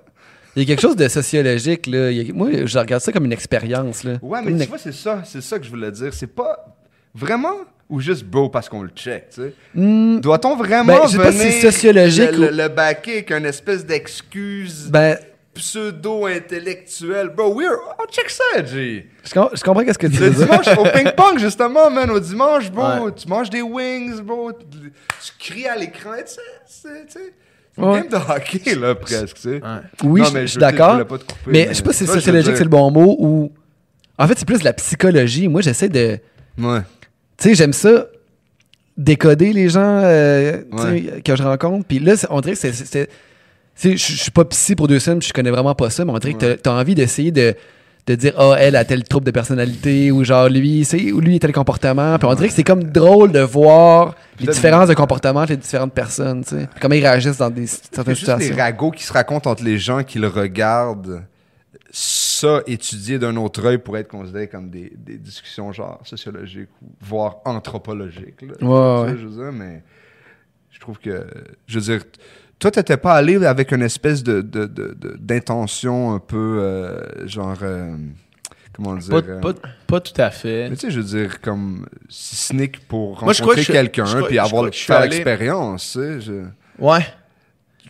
[0.55, 2.11] Il y a quelque chose de sociologique, là.
[2.11, 4.15] Il y a- Moi, je regarde ça comme une expérience, là.
[4.23, 6.13] Ouais, mais une- tu vois, c'est ça, c'est ça que je voulais dire.
[6.15, 6.67] C'est pas
[7.15, 7.53] vraiment
[7.89, 9.53] ou juste bro parce qu'on le check, tu sais.
[9.75, 14.89] Hmm, Doit-on vraiment Ben, je sais pas si sociologique le, ou- le baquer espèce d'excuse
[14.91, 15.17] ben,
[15.57, 17.29] pseudo-intellectuelle?
[17.35, 17.77] Bro, we're...
[17.99, 19.09] on check ça, G.
[19.25, 20.47] je, com- je comprends qu'est-ce que tu Le veux dire.
[20.47, 23.13] dimanche, au ping-pong, justement, man, au dimanche, bro, Ouais.
[23.17, 24.93] tu manges des wings, bro, tu,
[25.25, 27.33] tu cries à l'écran, tu sais, c'est, tu sais,
[27.79, 28.01] Ouais.
[28.01, 29.55] game de hockey, là, presque, tu sais.
[29.63, 29.81] Ouais.
[30.05, 30.97] Oui, Non, je- mais je je suis d'accord.
[30.97, 31.05] Mais
[31.47, 33.53] mais je sais pas si sociologique, c'est le bon mot ou.
[34.19, 35.47] En fait, c'est plus de la psychologie.
[35.47, 36.19] Moi, j'essaie de.
[36.59, 36.81] Ouais.
[37.37, 38.07] Tu sais, j'aime ça
[38.97, 41.21] décoder les gens euh, Ouais.
[41.23, 41.85] que je rencontre.
[41.87, 43.11] Puis là, on dirait que c'est.
[43.83, 46.33] Je suis pas psy pour deux semaines, je connais vraiment pas ça, mais on dirait
[46.35, 47.55] que t'as- t'as envie d'essayer de,
[48.07, 51.39] de dire, ah, elle a tel trouble de personnalité, ou genre, lui, c'est ou lui,
[51.39, 52.19] tel comportement.
[52.19, 55.57] Puis on dirait que c'est comme drôle de voir les différences de comportement entre les
[55.59, 56.69] différentes personnes, tu sais.
[56.81, 58.57] Comment ils réagissent dans des certaines juste les situations.
[58.57, 61.23] ragots qui se racontent entre les gens qui le regardent.
[61.91, 66.87] Ça, étudié d'un autre œil pourrait être considéré comme des, des discussions genre sociologiques ou
[67.01, 68.43] voire anthropologiques.
[68.43, 69.15] Là, ouais.
[69.19, 69.83] Je veux dire, mais
[70.71, 71.27] je trouve que,
[71.67, 72.05] je veux dire,
[72.59, 77.57] toi, t'étais pas allé avec une espèce de, de- de- d'intention un peu, euh, genre,
[77.63, 77.95] euh,
[78.73, 79.53] comment dire, Pas, euh, pas,
[79.87, 80.71] pas tout à fait.
[80.71, 84.17] mais tu sais, je veux dire, comme sneak pour Moi, je rencontrer je- quelqu'un je
[84.17, 86.21] crois- puis je avoir je faire allé- l'expérience, tu sais.
[86.21, 87.07] je- Ouais.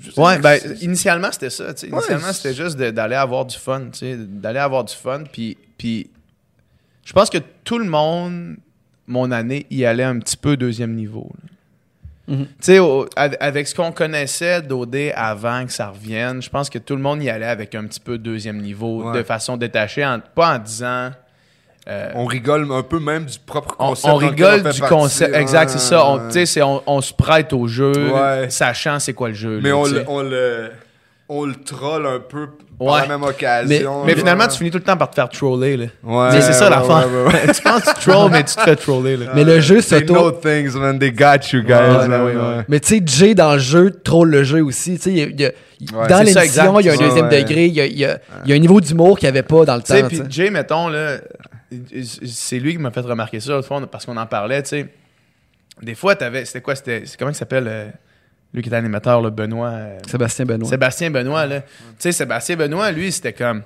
[0.00, 1.72] je Ouais, ben, c'est- initialement, c'était ça.
[1.72, 1.92] tu sais.
[1.92, 3.82] Ouais, Initialement, c'était juste de- d'aller avoir du fun.
[3.92, 5.22] tu sais, D'aller avoir du fun.
[5.32, 6.10] Puis, puis
[7.04, 8.56] je pense que tout le monde,
[9.06, 11.30] mon année, y allait un petit peu deuxième niveau.
[11.42, 11.50] là.
[12.28, 12.46] Mhm.
[12.46, 12.78] Tu sais,
[13.40, 17.22] avec ce qu'on connaissait d'OD avant que ça revienne, je pense que tout le monde
[17.22, 19.18] y allait avec un petit peu deuxième niveau, Ouais.
[19.18, 21.10] de façon détachée, en- pas en disant.
[21.88, 24.12] euh, On rigole un peu même du propre on, concept.
[24.12, 24.80] on rigole du partie.
[24.80, 25.36] concept.
[25.36, 26.04] Exact, c'est ça.
[26.04, 26.26] On, Ouais.
[26.26, 28.50] tu sais, c'est- on, on se prête au jeu, Ouais.
[28.50, 29.60] sachant c'est quoi le jeu.
[29.62, 29.76] Mais là,
[30.08, 30.72] on le,
[31.28, 32.48] on, le, troll un peu
[32.78, 33.00] par Ouais.
[33.02, 34.04] la même occasion.
[34.04, 35.76] Mais finalement, tu finis tout le temps par te faire troller.
[35.78, 35.86] Là.
[36.02, 37.08] Ouais, Mais c'est ça ouais, l'affaire.
[37.10, 37.52] ouais, ouais, ouais.
[37.54, 39.16] tu penses que tu trolls, mais tu te fais troller.
[39.16, 39.26] Là.
[39.34, 40.12] Mais le jeu They s'auto.
[40.14, 40.98] know things, man.
[40.98, 41.72] They got you, guys.
[41.72, 42.40] Ouais, là, ouais, ouais.
[42.58, 42.64] ouais.
[42.68, 44.96] Mais tu sais, Jay dans le jeu troll le jeu aussi.
[44.96, 45.52] Tu sais, il y a- il y a-
[45.98, 47.42] Ouais, dans l'émission, il y a un deuxième ouais.
[47.42, 47.66] degré.
[47.66, 49.42] Il y a, il y a- il y a un niveau d'humour qu'il n'y avait
[49.42, 50.08] pas dans le Tu sais, temps.
[50.08, 50.20] puis.
[50.28, 51.16] Jay, mettons, là,
[52.24, 54.86] c'est lui qui m'a fait remarquer ça fois, parce qu'on en parlait, tu sais.
[55.82, 56.44] Des fois, t'avais.
[56.44, 57.02] C'était quoi C'était.
[57.04, 57.88] c'est Comment il s'appelle euh,
[58.54, 59.68] Lui qui est animateur, là, Benoît.
[59.70, 60.68] euh, Sébastien Benoît.
[60.68, 61.60] Sébastien Benoît, là.
[61.60, 61.66] Tu
[61.98, 63.62] sais, Sébastien Benoît, lui, c'était comme.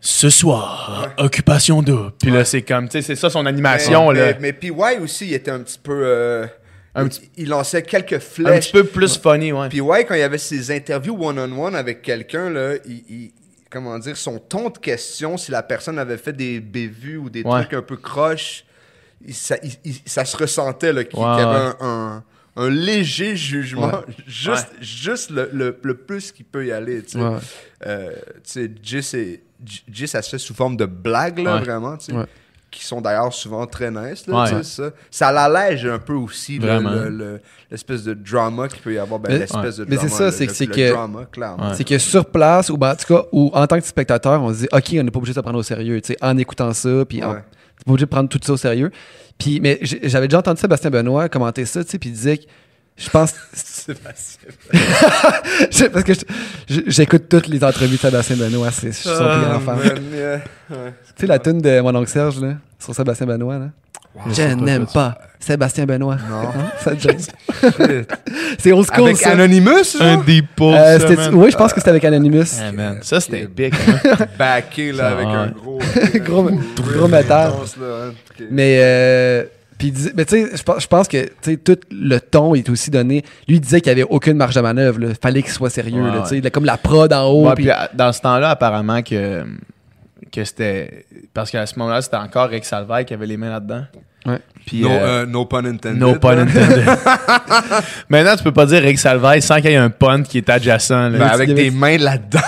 [0.00, 2.12] Ce soir, occupation double.
[2.20, 4.26] Puis là, c'est comme, tu sais, c'est ça son animation, mais, là.
[4.38, 4.72] Mais, mais PY
[5.02, 6.02] aussi, il était un petit peu.
[6.04, 6.46] euh,
[6.94, 8.66] Un il, petit- il lançait quelques Un flèches.
[8.66, 9.68] petit peu plus funny, ouais.
[9.70, 13.32] Puis ouais, quand il y avait ses interviews one-on-one avec quelqu'un, là, il, il-
[13.70, 17.42] comment dire, son ton de question, si la personne avait fait des bévues ou des
[17.42, 17.60] Ouais.
[17.62, 18.64] trucs un peu croches,
[19.30, 21.72] ça, il- il- ça se ressentait là, qu'il Ouais, y avait ouais.
[21.80, 22.24] un, un-
[22.56, 24.14] un léger jugement, Ouais.
[24.26, 27.02] juste, juste le, le- le plus qu'il peut y aller.
[27.02, 27.36] Tu sais, Ouais.
[27.86, 28.12] Euh,
[28.82, 31.60] Jay, ça se fait sous forme de blagues, là, Ouais.
[31.62, 32.18] vraiment, tu sais,
[32.70, 34.26] qui sont d'ailleurs souvent très nice.
[34.26, 34.48] Là, Ouais.
[34.50, 34.90] tu sais, ça.
[35.10, 37.40] ça l'allège un peu aussi, le-
[37.70, 39.20] l'espèce de drama qu'il peut y avoir.
[39.20, 42.76] Ben, Mais- l'espèce de Mais c'est drama, ça, c'est que- c'est que- sur place, ou
[42.76, 45.10] ben, en tout cas, ou en tant que spectateur, on se dit, OK, on n'est
[45.12, 47.34] pas obligé de se prendre au sérieux, tu sais, en écoutant ça, puis Ouais.
[47.78, 48.90] t'es pas obligé de prendre tout ça au sérieux.
[49.38, 52.44] Puis, mais j'avais déjà entendu Sébastien Benoît commenter ça, tu sais, puis il disait que
[52.96, 53.34] Je pense.
[53.52, 54.48] Sébastien.
[55.70, 56.12] je- parce que
[56.68, 58.70] j'écoute toutes les entrevues de Sébastien Benoît.
[58.70, 59.78] C'est, je suis son plus grand fan.
[60.68, 60.72] Tu
[61.16, 63.70] sais la tune de mon oncle Serge, là, sur Sébastien Benoît, là?
[64.30, 66.16] Je n'aime pas Sébastien Benoît.
[66.30, 66.48] Non.
[66.80, 67.18] Ça te gêne?
[67.18, 68.12] Shit.
[68.58, 69.30] C'est old school, Avec ça.
[69.32, 72.44] Anonymous, Un deep pull, Euh, ça, oui, je pense que c'était avec Anonymous.
[72.62, 72.98] Ah, man.
[73.02, 73.74] Ça, c'était big.
[74.04, 74.16] hein.
[74.38, 75.34] Backé, là, Ça, avec ouais.
[75.34, 75.48] un
[76.20, 76.50] gros...
[76.94, 77.52] Gros- métal.
[77.80, 78.12] là, hein.
[78.50, 79.44] Mais, euh,
[79.76, 83.22] puis, mais tu sais, je pense- que tu sais, tout le ton est aussi donné.
[83.46, 84.98] Lui, il disait qu'il n'y avait aucune marge de manœuvre.
[85.02, 86.00] Il fallait qu'il soit sérieux.
[86.02, 86.22] Ouais, là, ouais.
[86.22, 86.38] tu sais.
[86.38, 87.48] Il a comme la prod en haut.
[87.48, 89.44] À- dans ce temps-là, apparemment que,
[90.34, 91.06] que c'était.
[91.32, 93.84] Parce qu'à ce moment-là, c'était encore Rick Salvaille qui avait les mains là-dedans.
[94.26, 94.38] Ouais.
[94.64, 95.98] Puis, No, euh, euh, no pun intended.
[96.00, 96.42] no pun là.
[96.42, 96.86] intended.
[98.08, 100.48] Maintenant, tu peux pas dire Rick Salvaille sans qu'il y ait un punt qui est
[100.48, 100.90] adjacent.
[101.10, 101.18] là.
[101.18, 102.40] Ben, avec des mains là-dedans.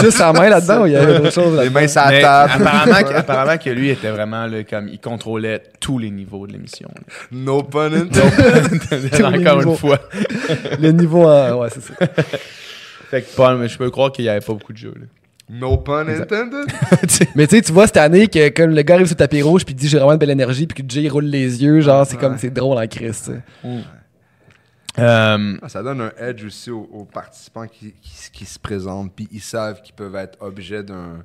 [0.00, 1.80] Juste sa main là-dedans ou il y avait autre chose Les là-dedans?
[1.80, 2.52] mains sur la table.
[2.62, 6.52] apparemment, que, apparemment que lui était vraiment là, comme il contrôlait tous les niveaux de
[6.52, 6.90] l'émission.
[6.94, 7.00] là.
[7.32, 8.10] No pun intended.
[8.90, 9.70] les Encore niveaux.
[9.72, 9.98] une fois.
[10.80, 11.54] Le niveau en...
[11.62, 11.94] Ouais, c'est ça.
[13.10, 14.94] Fait que Paul, mais je peux croire qu'il y avait pas beaucoup de jeux.
[14.98, 15.06] là.
[15.54, 16.66] No pun intended?
[17.34, 19.42] Mais tu sais, tu vois cette année que comme le gars arrive sur le tapis
[19.42, 21.80] rouge puis il dit j'ai vraiment de belle énergie puis que Jay roule les yeux,
[21.82, 23.42] genre c'est comme c'est drôle en sais.
[24.98, 29.12] euh, Ah, Ça donne un edge aussi aux, aux participants qui, qui, qui se présentent,
[29.14, 31.24] puis ils savent qu'ils peuvent être objets d'un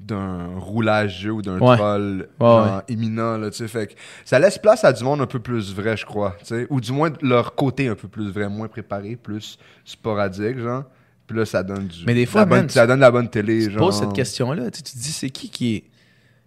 [0.00, 1.76] d'un roulage jeu ou d'un Ouais.
[1.76, 3.68] troll Ouais, genre, imminent là, tu sais.
[3.68, 3.92] Fait que
[4.24, 6.66] ça laisse place à du monde un peu plus vrai je crois tu sais.
[6.70, 10.84] Ou du moins leur côté un peu plus vrai moins préparé plus sporadique genre
[11.30, 13.10] puis là ça donne du Mais des de fois, la bonne- ça donne de la
[13.12, 14.70] bonne télé tu te genre poses cette question-là.
[14.70, 15.84] Tu, te dis, c'est qui qui est.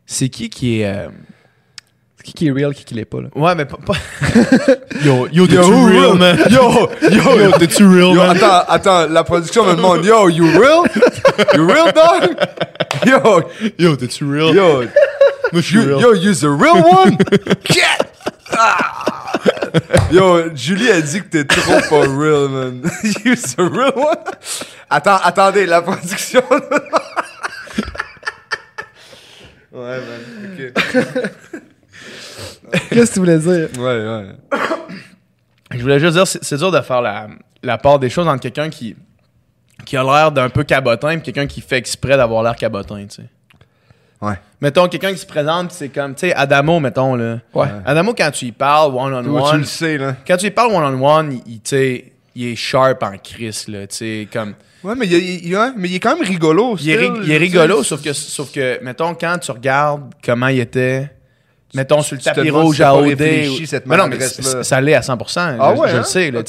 [0.05, 0.85] C'est qui qui est.
[0.93, 1.07] euh,
[2.17, 3.29] C'est qui qui est real, qui qui l'est pas là?
[3.35, 3.77] Ouais, mais pas.
[3.77, 3.93] pas-
[5.05, 6.17] yo, yo, Yo, t'es-tu real, real?
[6.17, 6.37] man?
[6.49, 8.35] yo yo Yo, t'es-tu real, Yo, man?
[8.35, 10.83] attends, attends, la production me demande, yo, you real?
[11.55, 12.35] You real, dog?
[13.05, 13.41] Yo,
[13.79, 14.53] Yo, t'es-tu real?
[14.53, 14.83] yo,
[15.53, 15.99] you, real.
[16.01, 17.17] yo, you's the real one?
[17.65, 18.09] Get!
[18.51, 19.33] Ah!
[20.11, 22.81] Yo, Julie a dit que t'es trop pas real, man.
[23.25, 24.17] you's the real one?
[24.89, 26.43] Attends, attendez, la production.
[29.71, 30.73] ouais, man, ok.
[32.89, 33.69] Qu'est-ce que tu voulais dire?
[33.77, 34.35] Ouais, ouais.
[35.71, 37.27] Je voulais juste dire, c'est c'est dur de faire la,
[37.63, 38.95] la part des choses entre quelqu'un qui,
[39.85, 43.15] qui a l'air d'un peu cabotin et quelqu'un qui fait exprès d'avoir l'air cabotin, tu
[43.15, 43.29] sais.
[44.23, 44.35] Ouais.
[44.61, 47.39] Mettons, quelqu'un qui se présente, c'est comme, tu sais, Adamo, mettons, là.
[47.53, 47.67] Ouais.
[47.85, 50.15] Adamo, quand tu y parles Toi, tu one-on-one, le sais, là.
[50.25, 52.03] quand tu y parles one-on-one, il, il-
[52.35, 54.53] il est sharp en crise, là, tu sais, comme...
[54.83, 56.75] Ouais, mais il, il- il- ouais, mais il est quand même rigolo.
[56.81, 61.09] Il est, il rigolo, sauf que, sauf que, mettons, quand tu regardes comment il était,
[61.73, 63.19] mettons, sur le tapis rouge à OD.
[63.85, 65.57] Mais non, mais ça l'est à 100%.
[65.59, 65.97] Ah je, ouais, je hein?
[65.99, 66.41] le sais, là.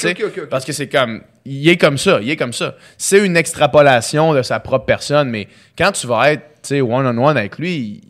[0.49, 2.75] Parce que c'est comme, il est comme ça, il est comme ça.
[2.97, 5.47] C'est une extrapolation de sa propre personne, mais
[5.77, 8.01] quand tu vas être, sais, one-on-one avec lui, il,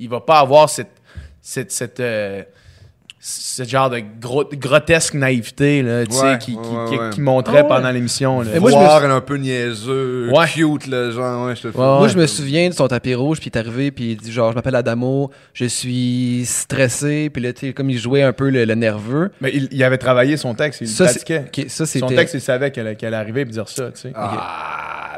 [0.00, 0.90] il va pas avoir cette,
[1.40, 2.42] cette, cette, euh,
[3.22, 7.10] ce genre de gros- grotesque naïveté, là, tu sais, Ouais, qui, qui- ouais, qui- ouais.
[7.10, 7.68] qui montrait Ah ouais.
[7.68, 8.54] pendant l'émission, là.
[8.54, 10.46] Et moi, je me Voir un peu niaiseux, Ouais.
[10.46, 11.76] cute, là, genre, ouais, je te fais.
[11.78, 14.16] Ouais, Moi, je me souviens de son tapis rouge, puis il est arrivé, puis il
[14.16, 18.22] dit genre, je m'appelle Adamo, je suis stressé, puis là, tu sais, comme il jouait
[18.22, 19.30] un peu le, le nerveux.
[19.42, 21.44] Mais il, il avait travaillé son texte, il le Ça, pratiquait.
[21.68, 24.12] ça, Son texte, il savait qu'elle qu'elle arrivait et dire ça, tu sais.
[24.14, 25.09] Ah.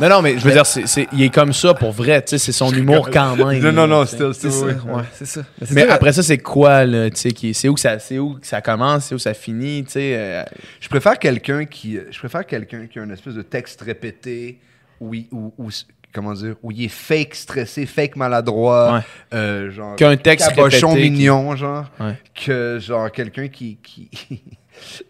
[0.00, 2.28] Non, non, mais je veux dire, c'est, c'est- il est comme ça pour vrai, tu
[2.30, 3.58] sais, c'est son humour quand même.
[3.60, 4.72] Non, non, non, C'est ça, oui.
[4.86, 5.40] ouais, c'est ça.
[5.60, 8.18] c'est Mais après ça, c'est quoi, là, tu sais, qui- c'est où que ça, c'est
[8.18, 10.12] où que ça commence, c'est où ça finit, tu sais.
[10.16, 10.44] euh,
[10.80, 14.58] Je préfère quelqu'un qui, je préfère quelqu'un qui a une espèce de texte répété
[15.00, 15.70] où, il- où- où-
[16.14, 19.00] comment dire, où il est fake stressé, fake maladroit, Ouais.
[19.34, 22.14] euh, genre Qu'un texte cabochon répété qui- mignon, genre, Ouais.
[22.34, 24.08] que genre quelqu'un qui qui,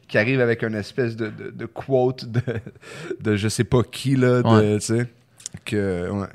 [0.08, 2.40] qui arrive avec une espèce de, de, de quote de,
[3.20, 5.06] de je sais pas qui là, de, tu sais,
[5.64, 6.26] que ouais.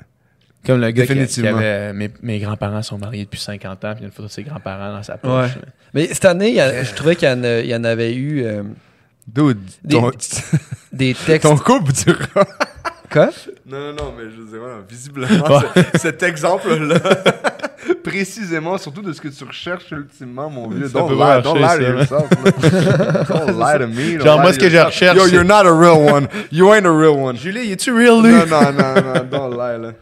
[0.66, 1.58] Comme le gars qui, qui Définitivement.
[1.58, 1.92] avait.
[1.92, 4.32] Mes, mes grands-parents sont mariés depuis 50 ans, puis il y a une photo de
[4.32, 5.50] ses grands-parents dans sa poche.
[5.56, 5.62] Ouais.
[5.92, 7.84] Mais cette année, il y a- je trouvais qu'il y, en a- il y en
[7.84, 8.62] avait eu euh,
[9.28, 10.10] Dude, Des- ton,
[10.92, 11.42] des textes.
[11.42, 12.46] ton couple durera.
[13.10, 13.30] Quoi?
[13.66, 15.60] Non, non, non, mais je veux dire, voilà, visiblement,
[15.92, 16.98] ce- cet exemple-là,
[18.04, 20.86] précisément, surtout de ce que tu recherches ultimement, mon vieux.
[20.86, 22.30] Ça Don't peut lie, marcher, don't lie to ça, yourself.
[22.30, 23.24] là.
[23.28, 24.12] don't lie to me.
[24.18, 24.86] don't Genre, lie moi, to ce que je yourself.
[24.94, 26.28] recherche, Yo, c'est- you're not a real one.
[26.52, 27.36] You ain't a real one.
[27.36, 28.30] Julie, es-tu real, lui?
[28.32, 29.92] Non, non, non, non, don't lie, là.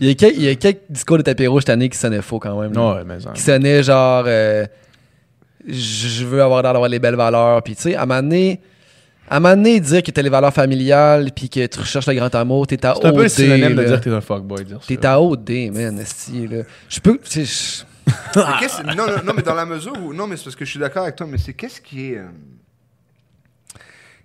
[0.00, 1.96] Il y, a quelques, il y a quelques discours de tapis rouge cette année qui
[1.96, 2.72] sonnaient faux quand même.
[2.74, 2.94] là.
[2.96, 3.30] Ouais, mais ça.
[3.30, 4.24] Qui sonnaient genre.
[4.26, 4.66] euh,
[5.66, 7.62] je veux avoir l'air d'avoir les belles valeurs.
[7.62, 8.60] Puis tu sais, à un moment donné.
[9.28, 12.14] À un moment donné, dire que t'as les valeurs familiales puis que tu recherches le
[12.14, 14.20] grand amour, t'es à C'est un peu le OD, synonyme de dire que t'es un
[14.20, 14.64] fuckboy.
[14.86, 16.04] T'es à OD, man.
[16.88, 17.18] Je peux...
[18.84, 20.12] non, non, non, mais dans la mesure où.
[20.12, 22.18] Non, mais c'est parce que je suis d'accord avec toi, mais c'est qu'est-ce qui est.
[22.18, 22.26] euh,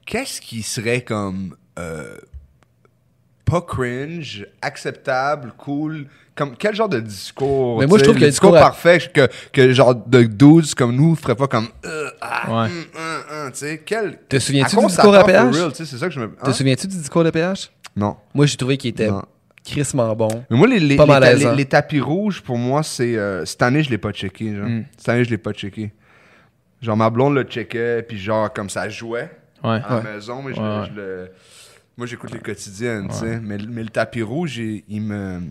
[0.05, 1.55] Qu'est-ce qui serait comme.
[1.77, 2.17] euh,
[3.45, 6.07] pas cringe, acceptable, cool.
[6.39, 8.97] Comme quel genre de discours Mais moi, je trouve que le discours discours à- parfait
[9.13, 12.69] que, que genre de dudes comme nous ferait pas comme euh, ah, Ouais.
[12.69, 15.53] hum, hum, hum, tu sais quel Te souviens-tu du discours à péage?
[15.73, 16.53] c'est ça que je me Te hein?
[16.53, 17.69] souviens-tu du discours de PH?
[17.93, 18.15] Non.
[18.33, 19.21] Moi, j'ai trouvé qu'il était Non.
[19.65, 20.29] crissement bon.
[20.49, 23.17] Mais moi, les, les, Pas les, tapis rouges, pour moi, c'est.
[23.17, 24.55] euh, cette année, je l'ai pas checké.
[24.55, 24.65] Genre.
[24.65, 24.85] Mm.
[24.97, 25.91] Cette année, je l'ai pas checké.
[26.81, 29.29] Genre, ma blonde le checkait, puis genre, comme ça jouait
[29.61, 29.81] Ouais.
[29.85, 31.31] à la maison, mais je, je le.
[31.97, 33.41] Moi, j'écoute les quotidiennes, tu sais.
[33.41, 35.41] Mais, mais le tapis rouge, il, il me.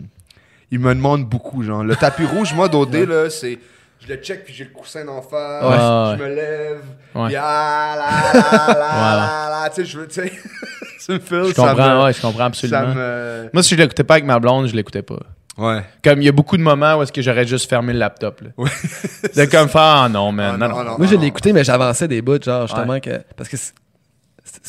[0.71, 1.83] Il me demande beaucoup, genre.
[1.83, 3.57] Le tapis rouge, moi, d'OD, là, c'est.
[4.01, 6.17] Je le check, puis j'ai le coussin d'en face, Ouais.
[6.17, 6.81] je me lève,
[7.15, 7.27] Ouais.
[7.27, 10.31] puis ah là là là là là, tu sais, je veux, tu sais.
[11.05, 12.95] tu me files, Je ça comprends, me- ouais, je comprends absolument.
[12.95, 13.49] me.
[13.51, 15.19] Moi, si je l'écoutais pas avec ma blonde, je l'écoutais pas.
[15.57, 15.81] Ouais.
[16.01, 18.39] Comme il y a beaucoup de moments où est-ce que j'aurais juste fermé le laptop.
[18.39, 18.49] Là.
[19.35, 20.57] de comme faire, ah non, man.
[20.63, 20.97] Ah, non, non.
[20.97, 23.19] Moi, je l'ai écouté, mais j'avançais des bouts, genre, justement, que.
[23.35, 23.73] Parce que c'est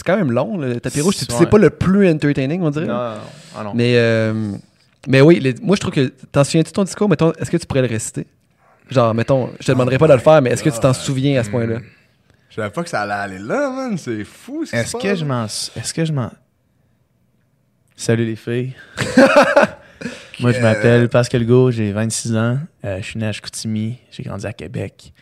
[0.05, 1.15] quand même long, le tapis rouge.
[1.17, 1.39] C'est Ouais.
[1.39, 2.87] c'est pas le plus entertaining, on dirait.
[2.87, 3.17] Non, non, non.
[3.57, 3.73] Ah non.
[3.77, 4.53] Mais, euh,
[5.09, 6.13] mais oui, les- moi, je trouve que.
[6.33, 7.09] T'en souviens-tu de ton discours?
[7.09, 8.27] Mettons, est-ce que tu pourrais le réciter?
[8.91, 11.39] Genre, mettons, je te demanderai pas de le faire, mais est-ce que tu t'en souviens
[11.41, 11.79] à ce point-là?
[12.49, 13.97] Je savais pas que ça allait aller là, man.
[13.97, 15.45] C'est fou, ce Est-ce que je m'en.
[15.45, 16.31] Est-ce que je m'en.
[17.97, 18.73] Salut les filles.
[20.41, 22.59] Moi, je m'appelle Pascal Go, j'ai 26 ans.
[22.85, 25.13] Euh, je suis né à Chicoutimi, j'ai grandi à Québec.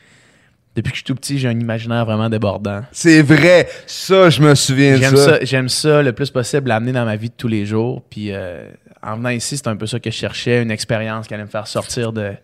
[0.77, 2.83] Depuis que je suis tout petit, j'ai un imaginaire vraiment débordant.
[2.93, 3.69] C'est vrai.
[3.87, 5.25] Ça, je me souviens de J'aime ça.
[5.25, 8.03] ça, j'aime ça le plus possible, l'amener dans ma vie de tous les jours.
[8.09, 8.71] Puis euh,
[9.03, 11.49] en venant ici, c'est un peu ça que je cherchais, une expérience qui allait me
[11.49, 12.35] faire sortir de,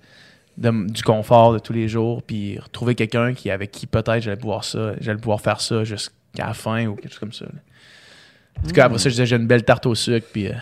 [0.56, 4.64] du confort de tous les jours, puis retrouver quelqu'un qui avec qui peut-être j'allais pouvoir
[4.64, 7.46] ça, j'allais pouvoir faire ça jusqu'à la fin ou quelque chose comme ça.
[8.62, 10.54] En tout cas, après ça, je disais j'ai une belle tarte au sucre, puis euh,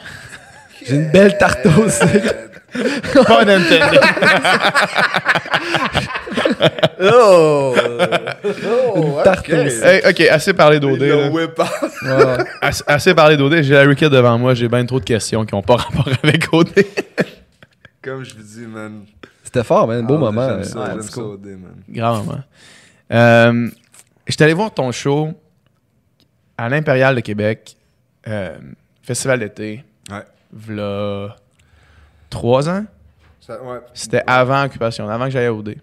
[0.87, 2.35] J'ai une belle tarte au sucre.
[3.27, 3.81] pas d'intendé.
[7.05, 7.75] Oh!
[8.97, 9.55] oh tarte ok.
[9.55, 9.87] au sucre.
[9.87, 11.03] Hey, ok, assez parlé d'OD.
[11.03, 12.39] Là.
[12.87, 13.63] Assez, parlé d'OD.
[13.63, 16.47] J'ai la Ricket devant moi, j'ai bien trop de questions qui n'ont pas rapport avec
[16.53, 16.71] OD.
[18.03, 19.05] Comme je vous dis, man.
[19.43, 20.07] C'était fort, man.
[20.07, 20.49] Beau Ah, moment.
[20.49, 21.31] J'aime euh, ça, ton j'aime ça, discours.
[21.33, 21.75] OD, man.
[21.89, 22.41] Grand moment.
[23.13, 23.69] Euh,
[24.27, 25.31] J'étais allé voir ton show
[26.57, 27.77] à l'Impérial de Québec,
[28.29, 28.57] euh,
[29.03, 30.23] festival d'été, Ouais.
[30.53, 31.37] V'là
[32.31, 32.85] trois ans?
[33.49, 33.81] Ouais.
[33.93, 35.77] C'était avant Occupation, avant que j'aille à OD.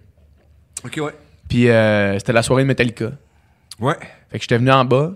[0.84, 1.14] Ok, ouais.
[1.48, 3.10] Puis euh, c'était la soirée de Metallica.
[3.78, 3.96] Ouais.
[4.30, 5.12] Fait que j'étais venu en bas,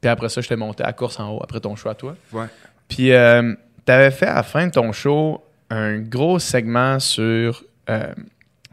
[0.00, 2.16] puis après ça, j'étais monté à course en haut, après ton show à toi.
[2.32, 2.46] Ouais.
[2.88, 8.12] Puis euh, t'avais fait à la fin de ton show un gros segment sur euh,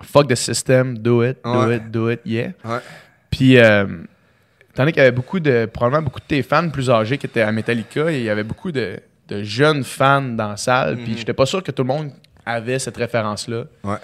[0.01, 1.77] Fuck the system, do it, do Ouais.
[1.77, 2.51] it, do it, yeah.
[2.63, 2.79] Ouais.
[3.29, 7.25] Puis, donné qu'il y avait beaucoup de, probablement beaucoup de tes fans plus âgés qui
[7.25, 8.99] étaient à Metallica, et il y avait beaucoup de,
[9.29, 11.17] de jeunes fans dans la salle, puis Mhm.
[11.17, 12.11] j'étais pas sûr que tout le monde
[12.45, 13.63] avait cette référence-là.
[13.83, 13.97] Ouais.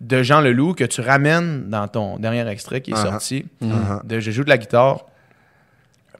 [0.00, 3.10] De Jean Leloup, que tu ramènes dans ton dernier extrait qui est Uh-huh.
[3.10, 4.06] sorti, Uh-huh.
[4.06, 5.06] de Je joue de la guitare.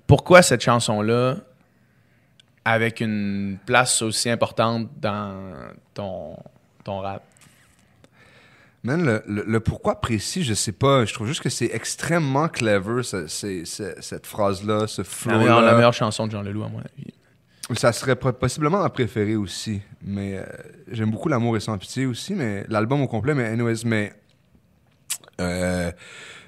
[0.07, 1.37] Pourquoi cette chanson-là,
[2.65, 5.35] avec une place aussi importante dans
[5.95, 6.37] ton,
[6.85, 7.23] ton rap?
[8.85, 11.05] Man, le, le- le pourquoi précis, je sais pas.
[11.05, 13.27] Je trouve juste que c'est extrêmement clever, ce-
[14.01, 17.13] cette phrase-là, ce La meilleure, la meilleure chanson de Jean Leloup, à mon avis.
[17.77, 19.81] Ça serait po- possiblement ma préférée aussi.
[20.03, 20.45] Mais euh,
[20.91, 24.13] j'aime beaucoup L'amour et sans pitié aussi, mais l'album au complet, mais anyways, mais.
[25.41, 25.93] euh,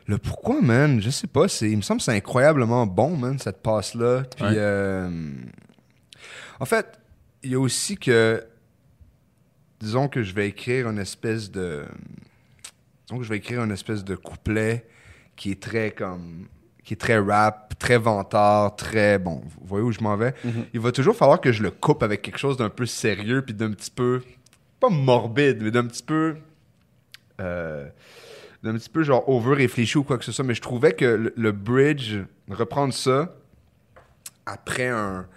[0.07, 1.47] le pourquoi, man, je sais pas.
[1.61, 4.23] Il me semble que c'est incroyablement bon, man, cette passe-là.
[4.35, 4.45] Puis.
[4.45, 4.55] Ouais.
[4.57, 5.31] euh,
[6.59, 6.99] en fait,
[7.43, 8.43] il y a aussi que.
[9.79, 11.85] Disons que je vais écrire une espèce de.
[13.07, 14.87] Disons que je vais écrire une espèce de couplet
[15.37, 16.49] qui est très comme.
[16.91, 19.21] Qui est très rap, très vantard, très.
[19.21, 20.35] Bon, vous voyez où je m'en vais?
[20.75, 23.55] Il va toujours falloir que je le coupe avec quelque chose d'un peu sérieux puis
[23.55, 24.23] d'un petit peu.
[24.81, 26.35] pas morbide, mais d'un petit peu.
[27.41, 27.87] euh,
[28.65, 30.45] d'un petit peu genre over réfléchi ou quoi que ce soit.
[30.45, 32.17] Mais je trouvais que le, le bridge,
[32.51, 33.37] reprendre ça
[34.45, 35.29] après un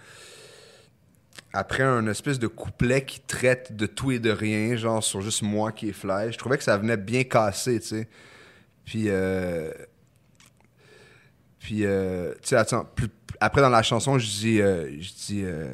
[1.52, 5.42] après un espèce de couplet qui traite de tout et de rien, genre sur juste
[5.42, 8.08] moi qui est fly, je trouvais que ça venait bien casser, tu sais.
[8.84, 9.70] Puis, euh,
[11.64, 12.86] puis, euh, tu sais, attends,
[13.40, 15.66] après dans la chanson, je dis, euh, je dis, euh,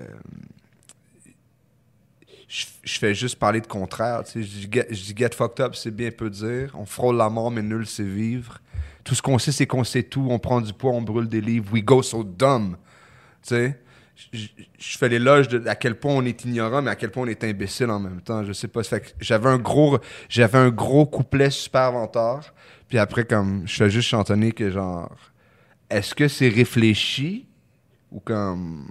[2.47, 4.43] je, fais juste parler de contraire, tu sais.
[4.45, 4.87] Je dis, get,
[5.17, 6.71] get fucked up, c'est bien peu dire.
[6.79, 8.59] On frôle la mort, mais nul c'est vivre.
[9.03, 10.29] Tout ce qu'on sait, c'est qu'on sait tout.
[10.31, 11.73] On prend du poids, on brûle des livres.
[11.73, 12.77] We go so dumb.
[13.43, 13.81] Tu sais,
[14.33, 14.47] je-
[14.79, 17.43] fais l'éloge de à quel point on est ignorant, mais à quel point on est
[17.43, 18.45] imbécile en même temps.
[18.45, 18.83] Je sais pas.
[19.19, 19.99] J'avais un gros,
[20.29, 22.55] j'avais un gros couplet super vantard.
[22.89, 25.11] Puis après, comme, je fais juste chantonner que genre,
[25.91, 27.47] est-ce que c'est réfléchi
[28.11, 28.89] ou comme,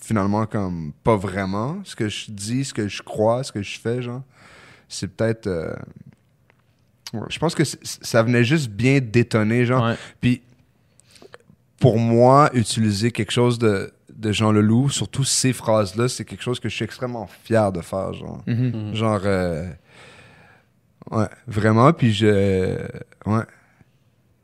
[0.00, 3.78] finalement, comme, pas vraiment ce que je dis, ce que je crois, ce que je
[3.78, 4.22] fais, genre?
[4.88, 5.46] C'est peut-être.
[5.46, 5.74] euh,
[7.12, 9.84] ouais, je pense que ça venait juste bien détonner, genre.
[9.84, 9.96] Ouais.
[10.20, 10.42] Puis,
[11.78, 16.58] pour moi, utiliser quelque chose de, de Jean Leloup, surtout ces phrases-là, c'est quelque chose
[16.58, 18.42] que je suis extrêmement fier de faire, genre.
[18.46, 18.94] Mhm.
[18.94, 19.70] Genre, euh,
[21.10, 22.78] ouais, vraiment, puis je,
[23.26, 23.44] ouais,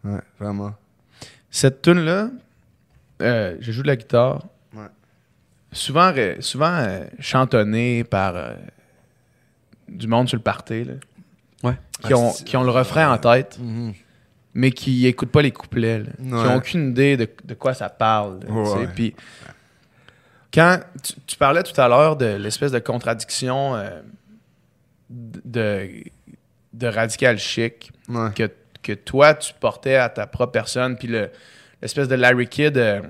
[0.04, 0.74] ouais, vraiment.
[1.56, 2.30] Cette tune là
[3.20, 4.44] je joue de la guitare.
[4.74, 4.86] Ouais.
[5.70, 8.54] Souvent, souvent euh, chantonnée par euh,
[9.88, 10.94] du monde sur le party, là,
[11.62, 11.78] Ouais.
[12.02, 13.94] qui, ont, c'est- qui ont le refrain en tête, Mhm.
[14.54, 16.40] mais qui écoutent pas les couplets, là, qui Ouais.
[16.48, 18.40] ont aucune idée de, de quoi ça parle.
[18.96, 19.14] Puis
[20.52, 24.00] quand tu, tu parlais tout à l'heure de l'espèce de contradiction euh,
[25.08, 25.88] de,
[26.72, 28.30] de radical chic, Ouais.
[28.34, 28.50] que,
[28.84, 31.30] que toi, tu portais à ta propre personne, puis le-
[31.82, 32.76] l'espèce de Larry Kidd.
[32.78, 33.00] euh,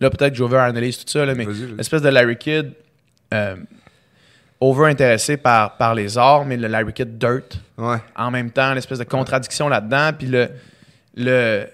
[0.00, 1.44] là, peut-être que j'over analyse tout ça, là, mais
[1.76, 2.72] l'espèce de Larry Kidd
[3.32, 3.56] euh,
[4.60, 7.98] over intéressé par, par les arts, mais le Larry Kidd dirt Ouais.
[8.16, 10.48] en même temps, l'espèce de contradiction là-dedans, puis le,
[11.16, 11.66] le,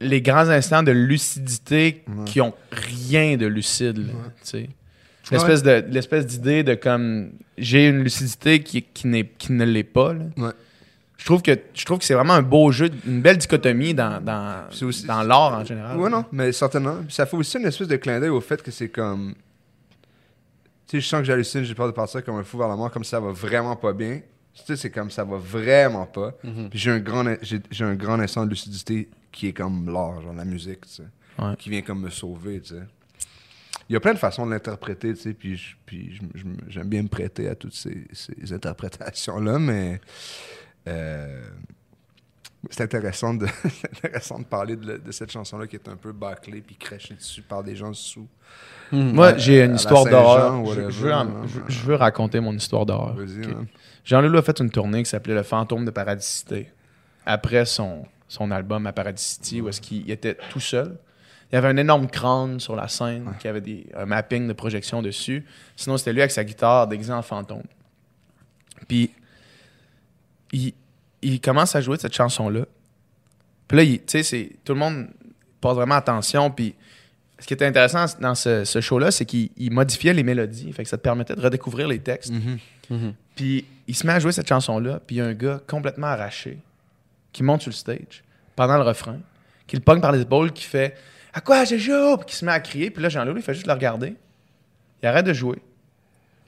[0.00, 4.08] les grands instants de lucidité qui ont rien de lucide,
[4.42, 4.68] sais.
[5.30, 10.12] L'espèce de l'espèce d'idée de comme j'ai une lucidité qui, qui, qui ne l'est pas.
[10.14, 10.52] là.
[11.22, 14.20] Je trouve que je trouve que c'est vraiment un beau jeu, une belle dichotomie dans,
[14.20, 15.96] dans, aussi- dans l'art en général.
[15.96, 16.96] Ouais, non, mais certainement.
[17.08, 19.34] Ça fait aussi une espèce de clin d'œil au fait que c'est comme.
[20.88, 22.74] Tu sais, je sens que j'hallucine, j'ai peur de partir comme un fou vers la
[22.74, 24.20] mort, comme ça va vraiment pas bien.
[24.52, 26.32] Tu sais, c'est comme ça va vraiment pas.
[26.42, 30.34] Puis j'ai un, grand, j'ai, un grand instant de lucidité qui est comme l'art, genre
[30.34, 31.02] la musique, tu sais.
[31.38, 31.54] Ouais.
[31.56, 32.82] Qui vient comme me sauver, tu sais.
[33.88, 36.18] Il y a plein de façons de l'interpréter, tu sais, puis,
[36.68, 40.00] j'aime bien me prêter à toutes ces, ces interprétations-là, mais.
[40.88, 41.42] Euh,
[42.70, 46.60] c'est intéressant de, c'est intéressant de parler de, cette chanson-là qui est un peu bâclée
[46.60, 48.26] puis crachée dessus par des gens sous.
[48.92, 50.64] Moi, À- j'ai à une histoire d'horreur.
[50.66, 51.30] Je, veux en- là.
[51.46, 53.14] je- je veux raconter mon histoire d'horreur.
[53.16, 53.66] Man.
[54.04, 56.68] Jean-Leloup a fait une tournée qui s'appelait Le Fantôme de Paradisité.
[57.24, 60.98] Après son, son album à Paradis City, où est-ce qu'il était tout seul.
[61.50, 64.52] Il y avait un énorme crâne sur la scène qui avait des, un mapping de
[64.54, 65.44] projection dessus.
[65.76, 67.62] Sinon, c'était lui avec sa guitare déguisé en fantôme.
[68.88, 69.10] Puis,
[70.52, 70.74] il,
[71.22, 72.66] il commence à jouer cette chanson-là.
[73.68, 75.08] Puis là, tu sais, tout le monde
[75.60, 76.50] porte vraiment attention.
[76.50, 76.74] Puis,
[77.38, 80.72] ce qui était intéressant dans ce, ce show-là, c'est qu'il il modifiait les mélodies.
[80.72, 82.32] Fait que ça te permettait de redécouvrir les textes.
[83.34, 86.08] Puis il se met à jouer cette chanson-là, puis il y a un gars complètement
[86.08, 86.58] arraché
[87.32, 88.22] qui monte sur le stage
[88.54, 89.18] pendant le refrain,
[89.66, 90.96] qui le pogne par les épaules, qui fait
[91.32, 93.54] À quoi je joue Puis qui se met à crier, puis là, Jean-Loup, il fait
[93.54, 94.14] juste le regarder.
[95.02, 95.56] Il arrête de jouer.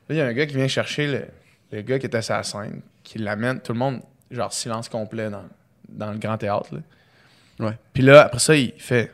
[0.09, 1.25] Là, il y a un gars qui vient chercher le,
[1.73, 4.01] le gars qui était sur la scène, qui l'amène, tout le monde,
[4.31, 5.45] genre silence complet dans,
[5.89, 6.69] dans le grand théâtre.
[6.75, 7.67] Là.
[7.67, 7.79] Ouais.
[7.93, 9.11] Puis là, après ça, il fait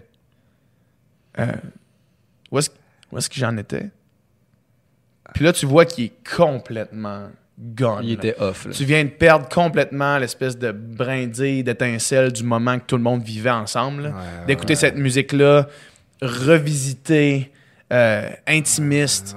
[1.39, 1.53] Euh,
[2.51, 2.71] Où est-ce
[3.13, 3.91] où est-ce que j'en étais?
[5.35, 7.29] Puis là, tu vois qu'il est complètement
[7.59, 8.01] gone.
[8.03, 8.67] Il était off.
[8.67, 8.73] là.
[8.73, 13.23] Tu viens de perdre complètement l'espèce de brindille, d'étincelle du moment que tout le monde
[13.23, 14.07] vivait ensemble.
[14.07, 14.77] Ouais, D'écouter ouais.
[14.81, 15.67] cette musique-là,
[16.23, 17.53] revisitée,
[17.93, 19.37] euh, intimiste.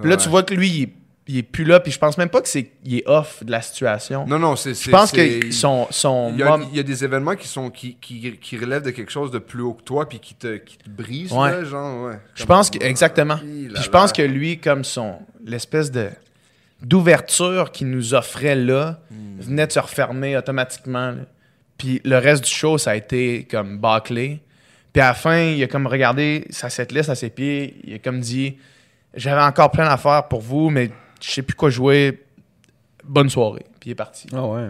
[0.00, 0.92] Puis là, tu vois que lui, il est,
[1.32, 1.80] il est plus là.
[1.80, 4.26] Puis je pense même pas que c'est il est off de la situation.
[4.26, 4.74] Non, non, c'est.
[4.74, 7.70] je pense que son, son Il y, a, il y a des événements qui sont
[7.70, 10.56] qui, qui, qui relèvent de quelque chose de plus haut que toi puis qui te,
[10.56, 11.50] qui te brisent, Ouais.
[11.50, 12.18] là, genre, ouais.
[12.34, 13.34] Je pense que exactement.
[13.36, 13.40] Là
[13.74, 16.08] Puis je pense que lui, comme son l'espèce de
[16.80, 19.40] d'ouverture qu'il nous offrait là, Hmm.
[19.40, 21.10] venait de se refermer automatiquement.
[21.12, 21.22] là.
[21.78, 24.40] Puis le reste du show, ça a été comme bâclé.
[24.92, 27.76] Puis à la fin, il a comme regardé sa setlist à ses pieds.
[27.84, 28.56] Il a comme dit
[29.14, 30.90] J'avais encore plein d'affaires pour vous, mais
[31.22, 32.22] je sais plus quoi jouer.
[33.04, 33.64] Bonne soirée.
[33.80, 34.26] Puis il est parti.
[34.32, 34.68] Ah ouais.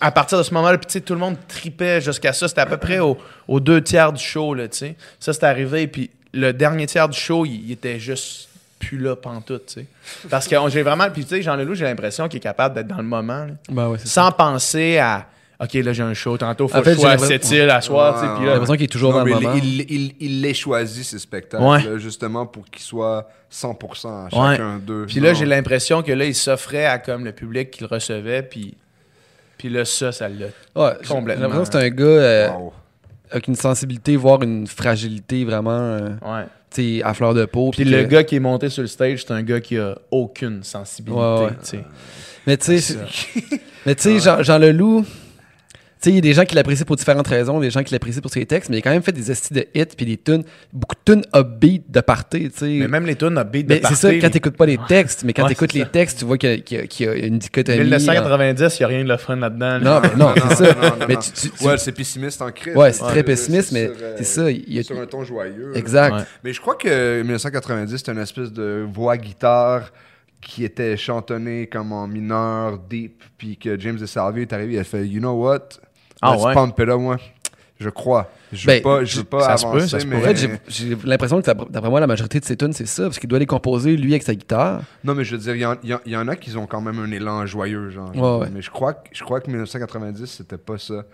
[0.00, 2.48] À partir de ce moment-là, puis tu sais, tout le monde tripait jusqu'à ça.
[2.48, 4.96] C'était à peu près au- aux deux tiers du show, là, tu sais.
[5.20, 8.48] Ça, c'était arrivé, puis le dernier tiers du show, il, il était juste
[8.78, 9.86] plus là pantoute, tu sais.
[10.28, 11.08] Parce que j'ai vraiment...
[11.10, 13.52] Puis tu sais, Jean Leloup, j'ai l'impression qu'il est capable d'être dans le moment, là,
[13.70, 14.22] Ben ouais, c'est ça.
[14.24, 15.26] sans penser à...
[15.64, 16.36] OK, là, j'ai un show.
[16.36, 18.22] Tantôt, faut En que fait, je sois à j'ai cette l'impression- île à soir.
[18.22, 19.52] Ouais, J'ai l'impression qu'il est toujours Non, dans le moment.
[19.56, 21.82] il, il, il, il les choisit, ces spectacles, Ouais.
[21.82, 24.56] là, justement, pour qu'ils soient 100% à Ouais.
[24.56, 25.06] chacun d'eux.
[25.08, 28.76] Puis là, j'ai l'impression que là, il s'offrait à comme le public qu'il recevait, puis...
[29.58, 30.46] Puis là, ça, ça l'a...
[31.08, 31.34] Complètement.
[31.34, 32.72] J'ai l'impression que c'est un gars euh, Wow.
[33.30, 37.02] avec une sensibilité, voire une fragilité vraiment euh, Ouais.
[37.02, 37.70] à fleur de peau.
[37.70, 39.78] Puis puis le que- gars qui est monté sur le stage, c'est un gars qui
[39.78, 41.50] a aucune sensibilité, Ouais, ouais.
[41.62, 41.84] tu sais.
[42.46, 42.96] Mais tu sais,
[43.86, 45.06] mais tu sais, Jean, Jean Leloup,
[46.04, 48.22] sais, il y a des gens qui l'apprécient pour différentes raisons, des gens qui l'apprécient
[48.22, 50.16] pour ses textes, mais il a quand même fait des estis de hits puis des
[50.16, 52.66] tunes, beaucoup de tunes upbeat de party, tu sais.
[52.66, 55.24] Mais même les tunes upbeat de Mais c'est ça, party, quand t'écoutes pas les textes,
[55.24, 55.90] mais quand Ouais, t'écoutes c'est les ça.
[55.90, 57.78] textes, tu vois qu'il y, a- y une dichotomie.
[57.80, 59.78] 1990, il n'y a rien de le fun là-dedans.
[59.78, 59.80] là.
[59.80, 60.74] Non, mais non, c'est ça.
[60.74, 62.76] non, non, mais tu- tu- tu- Ouais, c'est pessimiste en crise.
[62.76, 64.50] Ouais, c'est Ouais, très c'est- pessimiste, mais euh, c'est ça.
[64.50, 65.72] il y a- Sur un ton joyeux.
[65.74, 66.14] Exact.
[66.14, 66.22] Ouais.
[66.44, 69.92] Mais je crois que 1990, c'était une espèce de voix-guitare
[70.40, 74.84] qui était chantonnée comme en mineur, deep, puis que James DeSalvio est arrivé, il a
[74.84, 75.68] fait «You know what?
[76.24, 76.54] Ah ouais.
[76.54, 77.16] pump it up, moi.»
[77.80, 78.30] Je crois.
[78.52, 80.16] Je Ben, veux pas, je veux pas ça se peut, ça mais...
[80.16, 80.36] En fait,
[80.68, 83.40] j'ai- l'impression que d'après moi, la majorité de ses tunes, c'est ça, parce qu'il doit
[83.40, 84.82] les composer lui avec sa guitare.
[85.02, 85.74] Non, mais je veux dire, il y, en-
[86.06, 88.14] y y a qui ont quand même un élan joyeux, genre.
[88.14, 88.48] Ouais.
[88.52, 91.04] Mais je crois, que- je crois que 1990, c'était pas ça.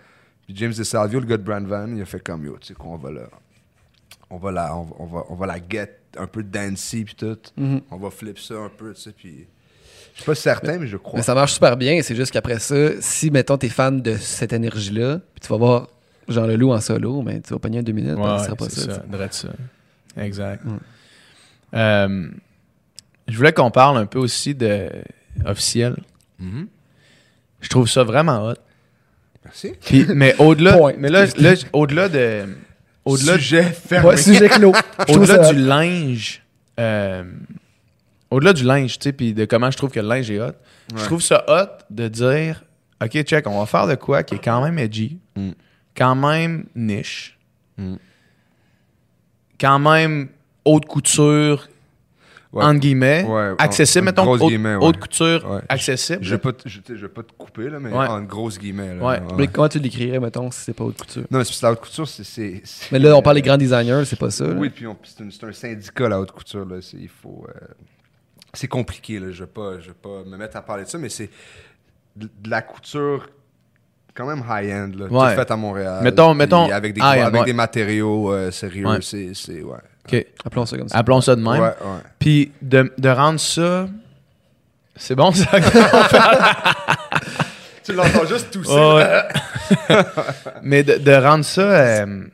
[0.45, 2.73] Puis James DeSalvio, le gars de Brand Van, il a fait comme yo, tu sais
[2.75, 3.21] quoi, on va la,
[4.29, 7.15] on va la, on va, on va, on va la get un peu dancey puis
[7.15, 7.37] tout.
[7.57, 7.81] Mhm.
[7.89, 9.47] On va flip ça un peu, tu sais, puis
[10.13, 11.17] je suis pas certain, mais je crois.
[11.19, 14.53] Mais ça marche super bien, c'est juste qu'après ça, si, mettons, t'es fan de cette
[14.53, 15.87] énergie-là, puis tu vas voir
[16.27, 18.45] Jean Leloup en solo, mais tu vas pogner un deux minutes, Ouais, ben, ce ouais,
[18.45, 18.81] sera pas ça.
[18.81, 19.29] ça.
[19.31, 19.49] ça.
[20.23, 20.63] Exact.
[21.73, 22.27] Euh,
[23.27, 24.89] je voulais qu'on parle un peu aussi de
[25.45, 25.95] officiel.
[26.39, 26.67] Mhm.
[27.61, 28.53] Je trouve ça vraiment hot.
[29.45, 29.73] Merci.
[29.85, 32.45] Puis, mais au-delà, mais là, là, au-delà de,
[33.05, 34.09] au-delà, Sujet fermé.
[34.09, 34.73] Ouais, sujet clos.
[35.07, 36.43] Au-delà ça- du linge,
[36.79, 37.23] euh,
[38.31, 40.53] au-delà du linge, tu sais, puis de comment je trouve que le linge est hot,
[40.95, 42.63] je trouve ça hot de dire,
[43.03, 45.51] ok, check, on va faire de quoi qui est quand même edgy, Mm.
[45.95, 47.37] quand même niche,
[47.77, 47.95] Mm.
[49.59, 50.29] quand même
[50.65, 51.67] haute couture,
[52.53, 52.65] Ouais.
[52.65, 54.85] entre guillemets, Ouais, accessible, en- mettons, grosse haute, guillemets, ouais.
[54.85, 55.61] haute couture, Ouais.
[55.69, 56.19] accessible.
[56.21, 56.41] Je vais
[56.85, 58.05] sais, je vais pas te couper, là, mais Ouais.
[58.07, 58.95] en grosses guillemets.
[58.95, 59.21] Là, Ouais.
[59.37, 61.21] Mais comment tu l'écrirais, mettons, si c'est pas haute couture?
[61.31, 62.25] Non, mais c'est parce que la haute couture, c'est.
[62.25, 64.45] c'est- c'est- Mais là, on parle des grands designers, c'est pas ça.
[64.47, 64.53] là.
[64.55, 66.65] Oui, puis c'est, c'est un syndicat, la haute couture.
[66.65, 66.81] Là.
[66.81, 67.53] C'est, il faut, euh,
[68.53, 69.19] c'est compliqué.
[69.19, 69.27] Là.
[69.31, 71.29] Je ne vais, pas- je vais pas me mettre à parler de ça, mais c'est
[72.15, 73.29] de, de la couture
[74.13, 74.91] quand même high-end.
[74.97, 75.29] Là, Ouais.
[75.35, 76.03] Tout fait à Montréal.
[76.03, 77.45] Mettons- mettons Avec des, high-end, avec ouais.
[77.45, 78.85] des matériaux euh, sérieux.
[78.87, 78.97] Ouais.
[79.01, 79.77] C'est, c'est, ouais.
[80.05, 80.97] Ok, Appelons ça comme ça.
[80.97, 81.61] appelons ça de même.
[81.61, 81.71] ouais.
[82.19, 83.87] Puis de, de rendre ça.
[84.95, 85.45] C'est bon ça?
[87.83, 88.71] Tu l'entends juste tousser.
[88.73, 89.23] Ouais.
[90.61, 92.25] Mais de, de rendre ça euh,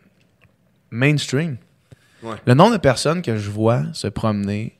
[0.91, 1.56] mainstream.
[2.22, 2.35] Ouais.
[2.45, 4.77] Le nombre de personnes que je vois se promener,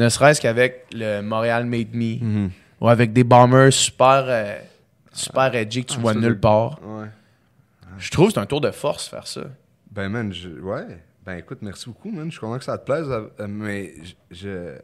[0.00, 2.50] ne serait-ce qu'avec le Montréal Made Me, Mhm.
[2.80, 4.58] ou avec des bombers super, euh,
[5.12, 6.80] super edgy que tu Ah, vois nulle part.
[6.82, 7.06] Ouais.
[7.98, 9.42] Je trouve que c'est un tour de force faire ça.
[9.90, 10.86] Ben, man, je, ouais.
[11.26, 12.26] Ben, écoute, merci beaucoup, man.
[12.26, 14.14] Je suis content que ça te plaise, euh, mais je.
[14.30, 14.76] je-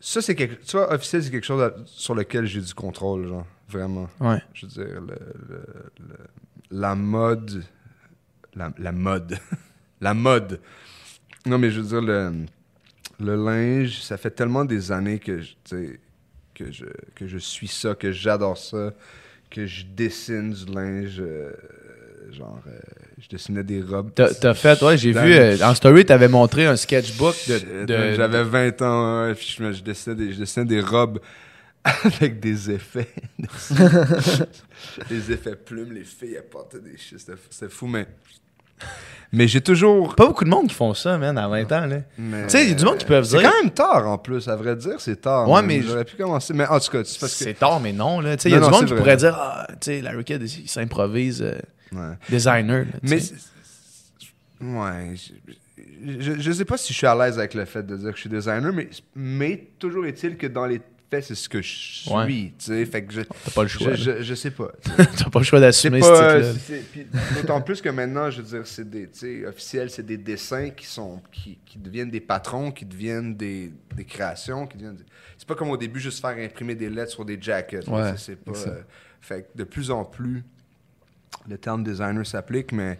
[0.00, 0.62] Ça, c'est quelque.
[0.64, 3.46] Tu vois, officiel, c'est quelque chose à- sur lequel j'ai du contrôle, genre.
[3.68, 4.08] Vraiment.
[4.20, 4.40] Ouais.
[4.54, 5.18] Je veux dire, le,
[5.48, 6.16] le- le-
[6.70, 7.64] la mode.
[8.54, 9.36] La, la mode.
[10.00, 10.60] la mode.
[11.44, 12.44] Non, mais je veux dire, le,
[13.20, 15.54] le linge, ça fait tellement des années que je,
[16.54, 16.84] que je,
[17.14, 18.92] que je suis ça, que j'adore ça,
[19.50, 21.20] que je dessine du linge.
[21.20, 21.52] euh,
[22.32, 22.78] genre, euh,
[23.18, 24.10] je dessinais des robes.
[24.14, 28.14] T'as fait, ouais, j'ai vu, euh, en story, t'avais montré un sketchbook de.
[28.14, 31.20] J'avais 20 ans, puis je, dessinais des, je dessinais des robes
[31.84, 33.12] avec des effets.
[35.08, 38.06] des effets plumes, les filles apportaient des c'était c'était fou, mais.
[39.32, 40.14] Mais j'ai toujours.
[40.14, 41.98] Pas beaucoup de monde qui font ça, man, à 20 ans, là.
[42.16, 44.06] mais- Tu sais, il y a du monde qui peuvent C'est dire- quand même tard
[44.08, 45.50] en plus, à vrai dire, c'est tard.
[45.50, 46.54] Ouais, mais J'aurais pu commencer.
[46.54, 47.44] Mais en tout cas, c'est parce que.
[47.44, 48.36] C'est tard, mais non, là.
[48.36, 49.00] Tu sais, il y a Non, du monde c'est qui vrai.
[49.02, 51.58] pourrait dire, ah, tu sais, Larry Kidd, il s'improvise euh,
[51.92, 52.14] Ouais.
[52.30, 52.84] designer.
[52.84, 53.18] là, Mais.
[53.18, 53.34] c'est-
[54.60, 55.14] Ouais.
[56.06, 58.10] Je, je, je sais pas si je suis à l'aise avec le fait de dire
[58.10, 60.80] que je suis designer, mais, mais toujours est-il que dans les
[61.10, 62.10] faits, c'est ce que je suis.
[62.12, 62.26] Ouais.
[62.26, 63.20] Tu sais, fait que je.
[63.22, 63.94] T'as pas le choix.
[63.94, 64.68] Je, je, je sais pas.
[64.96, 66.06] T'as pas le choix d'assumer ce
[66.62, 67.40] titre-là.
[67.40, 69.08] D'autant plus que maintenant, je veux dire, c'est des.
[69.08, 71.20] Tu sais, officiels, c'est des dessins qui sont.
[71.32, 74.96] Qui, qui deviennent des patrons, qui deviennent des, des créations, qui deviennent.
[74.96, 75.04] des-
[75.38, 77.88] C'est pas comme au début, juste faire imprimer des lettres sur des jackets.
[77.88, 78.52] Ouais, c'est pas.
[78.66, 78.80] euh,
[79.20, 80.42] fait que de plus en plus,
[81.48, 82.98] le terme designer s'applique, mais.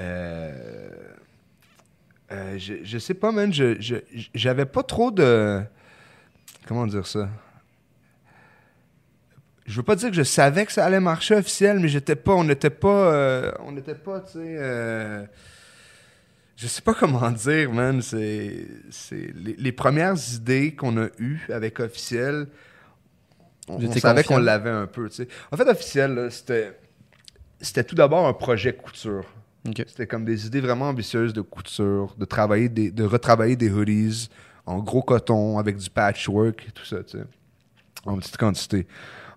[0.00, 0.90] euh,
[2.32, 3.52] euh, je, je sais pas, man.
[3.52, 3.96] Je, je,
[4.34, 5.60] j'avais pas trop de.
[6.66, 7.28] Comment dire ça?
[9.66, 12.32] Je veux pas dire que je savais que ça allait marcher officiel, mais j'étais pas.
[12.34, 13.12] On n'était pas.
[13.12, 14.38] euh, on n'était pas, tu sais.
[14.58, 15.24] euh,
[16.56, 18.02] je sais pas comment dire, man.
[18.02, 18.66] C'est.
[18.90, 22.48] c'est les, les premières idées qu'on a eues avec officiel.
[23.68, 25.28] On, savait qu'on l'avait un peu, tu sais.
[25.52, 26.76] En fait, officiel, là, c'était.
[27.60, 29.24] C'était tout d'abord un projet couture.
[29.64, 34.30] C'était comme des idées vraiment ambitieuses de couture, de travailler des, de retravailler des hoodies
[34.66, 37.24] en gros coton avec du patchwork et tout ça, tu sais,
[38.04, 38.86] en petite quantité.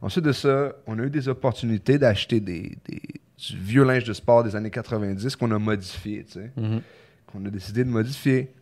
[0.01, 3.01] Ensuite de ça, on a eu des opportunités d'acheter des, des-
[3.37, 6.81] du vieux linge de sport des années 90 qu'on a modifié, tu sais, Mhm.
[7.27, 8.53] qu'on a décidé de modifier.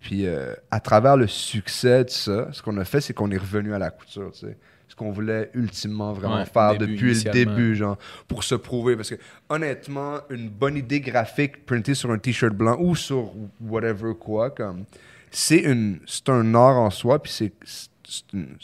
[0.00, 3.36] Puis euh, à travers le succès de ça, ce qu'on a fait, c'est qu'on est
[3.38, 4.56] revenu à la couture, tu sais.
[4.86, 8.96] Ce qu'on voulait ultimement vraiment Ouais, faire début, depuis le début, genre, pour se prouver.
[8.96, 9.16] Parce que
[9.50, 14.84] honnêtement, une bonne idée graphique printée sur un t-shirt blanc ou sur whatever quoi, comme,
[15.30, 18.56] c'est une, c'est un art en soi, puis c'est, c'est une,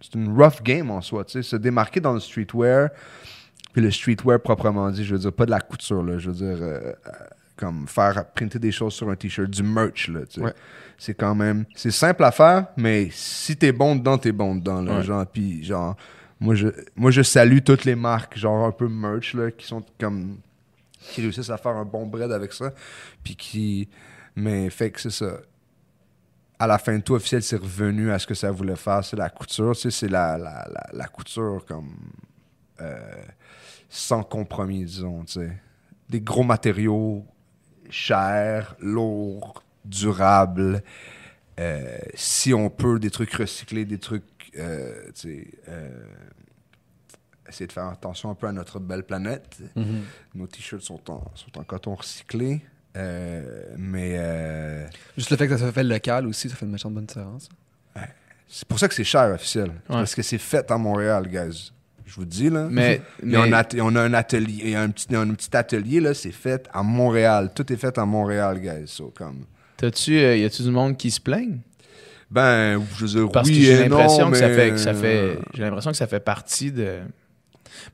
[0.00, 1.42] c'est une, rough game en soi, tu sais.
[1.42, 2.90] Se démarquer dans le streetwear,
[3.72, 6.36] puis le streetwear proprement dit, je veux dire, pas de la couture, là, je veux
[6.36, 7.12] dire, euh, euh,
[7.56, 10.20] comme faire printer des choses sur un t-shirt, du merch, là.
[10.38, 10.52] Ouais.
[10.98, 14.82] C'est quand même, c'est simple à faire, mais si t'es bon dedans, t'es bon dedans,
[14.82, 15.02] là, Ouais.
[15.02, 15.96] genre, puis genre,
[16.40, 19.84] moi, je, moi, je salue toutes les marques, genre un peu merch, là, qui sont
[20.00, 20.38] comme.
[20.98, 22.72] qui réussissent à faire un bon bread avec ça.
[23.22, 23.88] Puis qui.
[24.34, 25.38] Mais fait que c'est ça.
[26.60, 29.02] À la fin de tout, officiel, c'est revenu à ce que ça voulait faire.
[29.04, 29.74] C'est la couture.
[29.74, 31.94] Tu sais, c'est la, la, la, la couture comme.
[32.80, 33.24] euh,
[33.88, 35.52] sans compromis, disons, tu sais.
[36.08, 37.26] Des gros matériaux
[37.88, 40.82] chers, lourds, durables.
[41.58, 46.04] Euh, si on peut, des trucs recyclés, des trucs, euh, tu sais, euh,
[47.48, 49.58] essayer de faire attention un peu à notre belle planète.
[49.74, 50.04] Mhm.
[50.36, 52.62] Nos t-shirts sont en, sont en coton recyclé,
[52.96, 54.86] euh, mais euh,
[55.16, 57.48] Juste le fait que ça soit fait local aussi, ça fait une méchante bonne différence.
[58.48, 59.68] c'est pour ça que c'est cher, officiel.
[59.68, 59.74] Ouais.
[59.88, 61.72] Parce que c'est fait à Montréal, guys.
[62.04, 62.66] Je vous dis, là.
[62.68, 65.56] Mais, Il y a on a un atelier, il y a un petit, un petit
[65.56, 67.52] atelier, là, c'est fait à Montréal.
[67.54, 68.88] Tout est fait à Montréal, guys.
[68.88, 69.44] So, comme...
[69.76, 71.60] t'as-tu, euh, y a-tu du monde qui se plaigne?
[72.28, 75.38] Ben, je veux dire, Parce oui que j'ai l'impression que ça fait, que ça fait,
[75.54, 76.98] j'ai l'impression que ça fait partie de.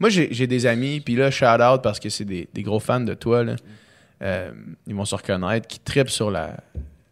[0.00, 2.80] Moi, j'ai j'ai des amis, puis là, shout out parce que c'est des, des gros
[2.80, 3.56] fans de toi, là.
[4.22, 4.50] Euh,
[4.86, 6.56] ils vont se reconnaître, qui tripent sur la,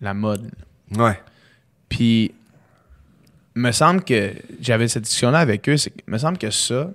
[0.00, 0.50] la mode.
[0.96, 1.20] Ouais.
[1.88, 2.34] Puis,
[3.54, 6.90] me semble que j'avais cette discussion-là avec eux, c'est que me semble que ça,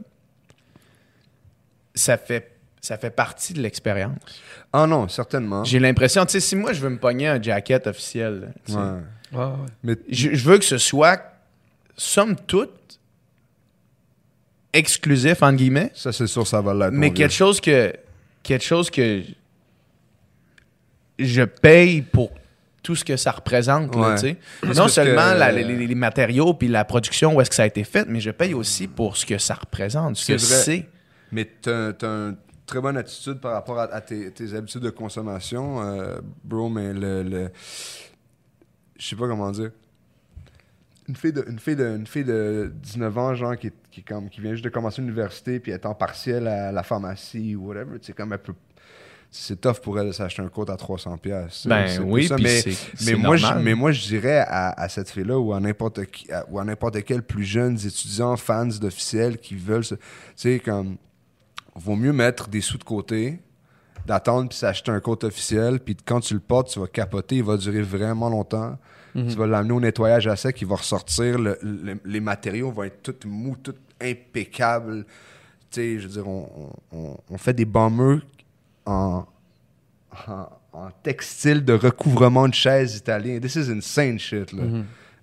[1.93, 4.41] ça fait, ça fait partie de l'expérience.
[4.73, 5.63] Ah non, certainement.
[5.63, 8.71] J'ai l'impression, tu sais, si moi je veux me pogner un jacket officiel, là, tu
[8.73, 8.99] sais, Ouais.
[9.31, 9.67] Ouais, ouais.
[9.83, 11.21] Mais je, je veux que ce soit,
[11.95, 12.99] somme toute,
[14.73, 16.93] exclusif, entre guillemets, ça, c'est sûr, ça va l'être.
[16.93, 17.93] mais quelque chose que
[18.43, 19.21] quelque chose que
[21.19, 22.31] je paye pour
[22.81, 23.93] tout ce que ça représente.
[23.95, 24.15] là, Ouais.
[24.15, 24.37] tu sais.
[24.61, 27.63] Parce non seulement que- les, les- les matériaux puis la production, où est-ce que ça
[27.63, 30.87] a été fait, mais je paye aussi pour ce que ça représente, ce que C'est.
[31.31, 34.89] Mais tu as, une très bonne attitude par rapport à, à tes, tes habitudes de
[34.91, 37.23] consommation, euh, bro, mais le.
[37.23, 37.51] le
[38.97, 39.71] je sais pas comment dire.
[41.07, 44.29] Une fille, de, une, fille de, une fille de 19 ans, genre, qui, qui, comme,
[44.29, 47.67] qui vient juste de commencer l'université, puis elle est en partiel à la pharmacie ou
[47.69, 48.53] whatever, c'est comme elle peut.
[49.31, 51.17] C'est tough pour elle de s'acheter un coat à 300$.
[51.19, 52.61] piastres, Ben oui, ça, mais,
[53.05, 55.99] mais moi, je, mais moi, je dirais à, à cette fille-là ou à n'importe
[56.49, 59.85] ou à n'importe quel plus jeunes étudiants, fans d'officiels qui veulent.
[59.85, 59.95] Tu
[60.35, 60.97] sais, comme.
[61.75, 63.39] Vaut mieux mettre des sous de côté,
[64.05, 67.43] d'attendre puis s'acheter un coat officiel, puis quand tu le portes, tu vas capoter, il
[67.43, 68.77] va durer vraiment longtemps.
[69.13, 72.83] Tu vas l'amener au nettoyage à sec, il va ressortir, le- le- les matériaux vont
[72.83, 75.05] être tout mous, tout impeccables.
[75.71, 78.19] Tu sais, je veux dire, on, on- fait des bombers
[78.85, 79.25] en,
[80.27, 83.39] en, en textile de recouvrement de chaises italien.
[83.39, 84.63] This is insane shit, là.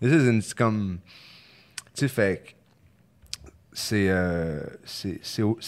[0.00, 0.98] This is ins- comme...
[1.94, 2.56] Tu sais, fait
[3.72, 4.62] c'est euh,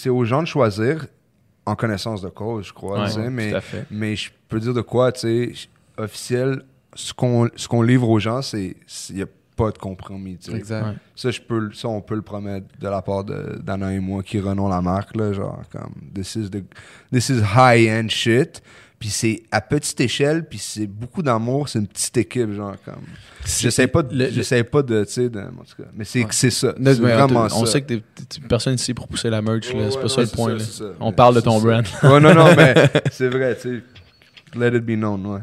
[0.06, 1.06] aux, gens de choisir
[1.66, 3.06] en connaissance de cause, je crois.
[3.14, 3.52] Ouais, mais,
[3.90, 5.20] mais je peux dire de quoi, tu
[5.54, 6.62] sais, officiel,
[6.94, 8.76] ce qu'on ce qu'on livre aux gens, c'est
[9.10, 9.26] il n'y a
[9.58, 10.38] pas de compromis.
[10.38, 10.56] tu sais.
[10.56, 10.86] Exact.
[10.86, 10.94] Ouais.
[11.16, 14.40] Ça, je peux, ça, on peut le promettre de la part d'Anna et moi qui
[14.40, 16.64] renons la marque, là, genre, comme, this is, the,
[17.12, 18.62] this is high-end shit.
[18.98, 23.04] Puis c'est à petite échelle, puis c'est beaucoup d'amour, c'est une petite équipe, genre, comme.
[23.46, 25.88] J'essaie pas, de- j'essaie pas de, tu sais, de- en tout cas.
[25.94, 26.74] Mais c'est c'est ça.
[26.78, 27.56] Là, C'est mais vraiment on, ça.
[27.58, 28.02] on sait que t'es-
[28.48, 29.78] personne ici pour pousser la merch, là.
[29.82, 30.48] Ouais, c'est ouais, pas ça le c'est point.
[30.48, 30.58] ça, là.
[30.64, 30.84] c'est ça.
[30.98, 31.64] On Mais parle de c'est ton ça.
[31.64, 31.86] brand.
[32.12, 32.74] Ouais, non, non, mais
[33.12, 34.58] c'est vrai, tu sais.
[34.58, 35.40] Let it be known, ouais.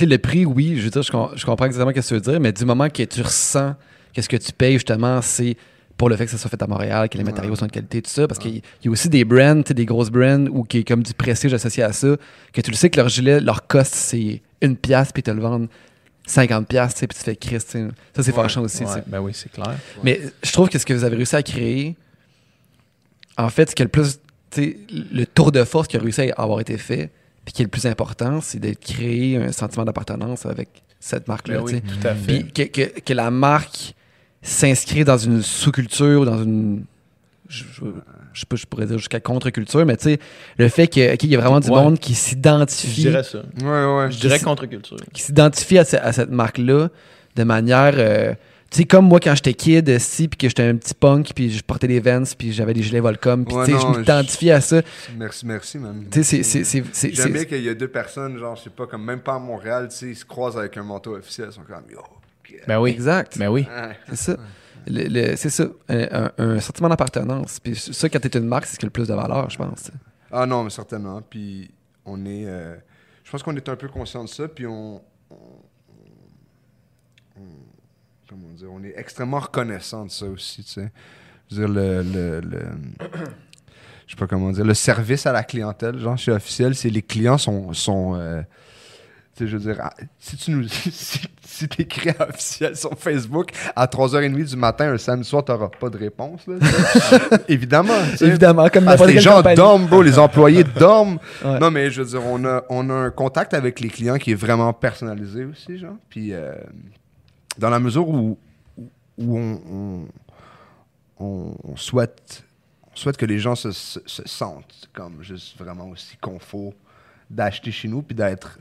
[0.00, 2.14] Mais le prix, oui, je veux dire, je, com- je comprends exactement ce que tu
[2.14, 3.74] veux dire, mais du moment que tu ressens
[4.14, 5.56] que ce que tu payes, justement, c'est
[5.96, 8.02] pour le fait que ça soit fait à Montréal, que les matériaux sont de qualité,
[8.02, 10.84] tout ça, parce qu'il y- a aussi des brands, des grosses brands, ou qui est
[10.84, 12.16] comme du prestige associé à ça,
[12.52, 15.30] que tu le sais que leur gilet, leur cost, c'est une pièce, puis ils te
[15.30, 15.68] le vendent
[16.26, 17.70] 50 pièces, puis tu fais Christ.
[17.72, 17.78] Ça,
[18.22, 18.84] c'est Ouais, fâchant aussi.
[18.84, 19.74] Ouais, ben oui, c'est clair.
[20.02, 21.96] Mais je trouve que ce que vous avez réussi à créer,
[23.36, 24.18] en fait, ce qui est le plus,
[24.56, 27.10] le tour de force qui a réussi à avoir été fait,
[27.44, 30.68] puis qui est le plus important, c'est de créer un sentiment d'appartenance avec
[31.00, 31.58] cette marque-là.
[31.58, 32.44] Ben oui, tout à fait.
[32.44, 33.94] Puis que, que- que la marque
[34.42, 36.84] s'inscrit dans une sous-culture, dans une.
[37.48, 37.84] Je, je,
[38.32, 40.18] je sais pas, je pourrais dire jusqu'à contre-culture, mais tu sais,
[40.56, 41.82] le fait que- qu'il y a vraiment du Ouais.
[41.82, 43.42] monde qui Je s'identifie dirais ça.
[43.60, 43.66] Ouais,
[43.96, 44.10] ouais.
[44.10, 44.96] Je dirais Qui- contre-culture.
[45.12, 46.88] qui s'identifie à, ce- à cette marque-là
[47.36, 47.94] de manière.
[47.96, 48.34] euh,
[48.72, 51.50] tu sais, comme moi quand j'étais kid, si, puis que j'étais un petit punk, puis
[51.50, 54.52] je portais des Vans, puis j'avais des gilets Volcom, puis Ouais, tu sais, je m'identifiais
[54.52, 54.80] à ça.
[55.16, 56.04] Merci, merci, man.
[56.10, 56.84] Tu sais, c'est- c'est- c'est.
[56.92, 59.20] c'est- J'aime bien c'est- qu'il y a deux personnes, genre, je sais pas, comme même
[59.20, 61.84] pas à Montréal, tu sais, ils se croisent avec un manteau officiel, ils sont comme,
[61.90, 62.56] yo, ok.
[62.66, 62.90] Ben oui.
[62.90, 63.38] Exact.
[63.38, 63.66] Ben oui.
[64.08, 64.36] C'est ça.
[64.86, 65.64] Le- le- c'est ça.
[65.88, 67.60] Un, sentiment d'appartenance.
[67.60, 69.56] Puis ça, quand t'es une marque, c'est ce qui a le plus de valeur, je
[69.56, 69.90] pense.
[70.32, 71.20] Ah non, mais certainement.
[71.22, 71.70] Puis
[72.04, 72.46] on est.
[72.46, 72.74] euh,
[73.22, 74.48] je pense qu'on est un peu conscient de ça.
[74.48, 75.00] Puis on-
[78.32, 80.90] comment dire On est extrêmement reconnaissant de ça aussi, tu sais.
[81.50, 82.02] Je veux dire, le.
[82.02, 82.66] le, le-
[84.06, 84.64] je sais pas comment dire.
[84.64, 87.72] Le service à la clientèle, genre chez Officiel, c'est les clients sont.
[87.72, 88.42] sont euh,
[89.36, 92.98] Tu sais, je veux dire, ah, si tu nous si, si t'écris à officiel sur
[92.98, 96.42] Facebook à 3h30 du matin un samedi soir, t'auras pas de réponse.
[96.46, 96.56] Là.
[97.48, 97.94] Évidemment.
[98.20, 99.56] Évidemment, comme Parce les gens compagnie.
[99.56, 101.18] dorment, bro, les employés dorment.
[101.44, 101.58] Ouais.
[101.58, 104.32] Non, mais je veux dire, on a, on a un contact avec les clients qui
[104.32, 105.96] est vraiment personnalisé aussi, genre.
[106.10, 106.52] Puis, euh,
[107.58, 108.38] dans la mesure où,
[109.18, 109.60] où on,
[111.18, 112.44] on, on- on souhaite,
[112.92, 116.72] on souhaite que les gens se, se- se sentent comme juste vraiment aussi confort
[117.30, 118.58] d'acheter chez nous, puis d'être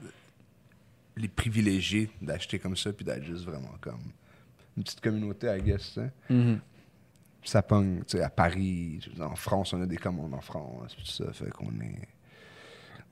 [1.17, 3.99] les privilégiés d'acheter comme ça, puis d'être juste vraiment comme
[4.77, 6.59] une petite communauté, I guess, sais Mhm.
[7.43, 11.03] ça pogne, tu sais, à Paris, en France, on a des commandes en France, puis
[11.05, 12.07] tout ça, fait qu'on est,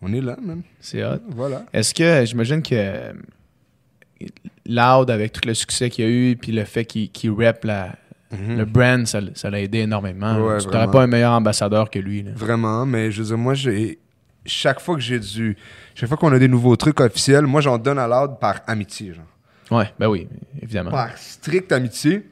[0.02, 0.64] on est là, même.
[0.80, 1.20] C'est hot.
[1.30, 1.66] Voilà.
[1.74, 3.14] Est-ce que, j'imagine que
[4.66, 7.64] Loud, avec tout le succès qu'il y a eu, puis le fait qu'il qu'il rep
[7.64, 7.96] la,
[8.32, 10.38] le brand, ça l'a aidé énormément.
[10.46, 12.24] Ouais, tu n'aurais pas un meilleur ambassadeur que lui.
[12.24, 12.32] là.
[12.36, 13.98] Vraiment, mais je veux dire, moi, j'ai,
[14.46, 15.58] chaque fois que j'ai dû,
[15.96, 19.14] chaque fois qu'on a des nouveaux trucs officiels, moi, j'en donne à l'ordre par amitié,
[19.14, 19.26] genre.
[19.80, 20.28] Ouais, ben oui,
[20.62, 20.92] évidemment.
[20.92, 22.24] Par stricte amitié,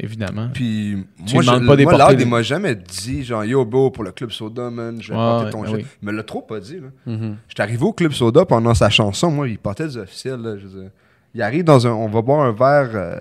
[0.00, 0.48] Évidemment.
[0.52, 3.90] puis Tu moi, je, pas des moi, Loud, il m'a jamais dit, genre, yo, bro,
[3.90, 5.76] pour le Club Soda, man, je vais porter ton ben jet.
[5.76, 5.86] oui.
[6.02, 6.88] Il me l'a trop pas dit, là.
[7.06, 7.36] Mhm.
[7.48, 9.30] J'étais arrivé au Club Soda pendant sa chanson.
[9.30, 10.40] Moi, il portait des officiels.
[10.40, 10.90] Là, je veux dire.
[11.34, 11.90] Il arrive dans un.
[11.90, 12.90] On va boire un verre.
[12.94, 13.20] euh,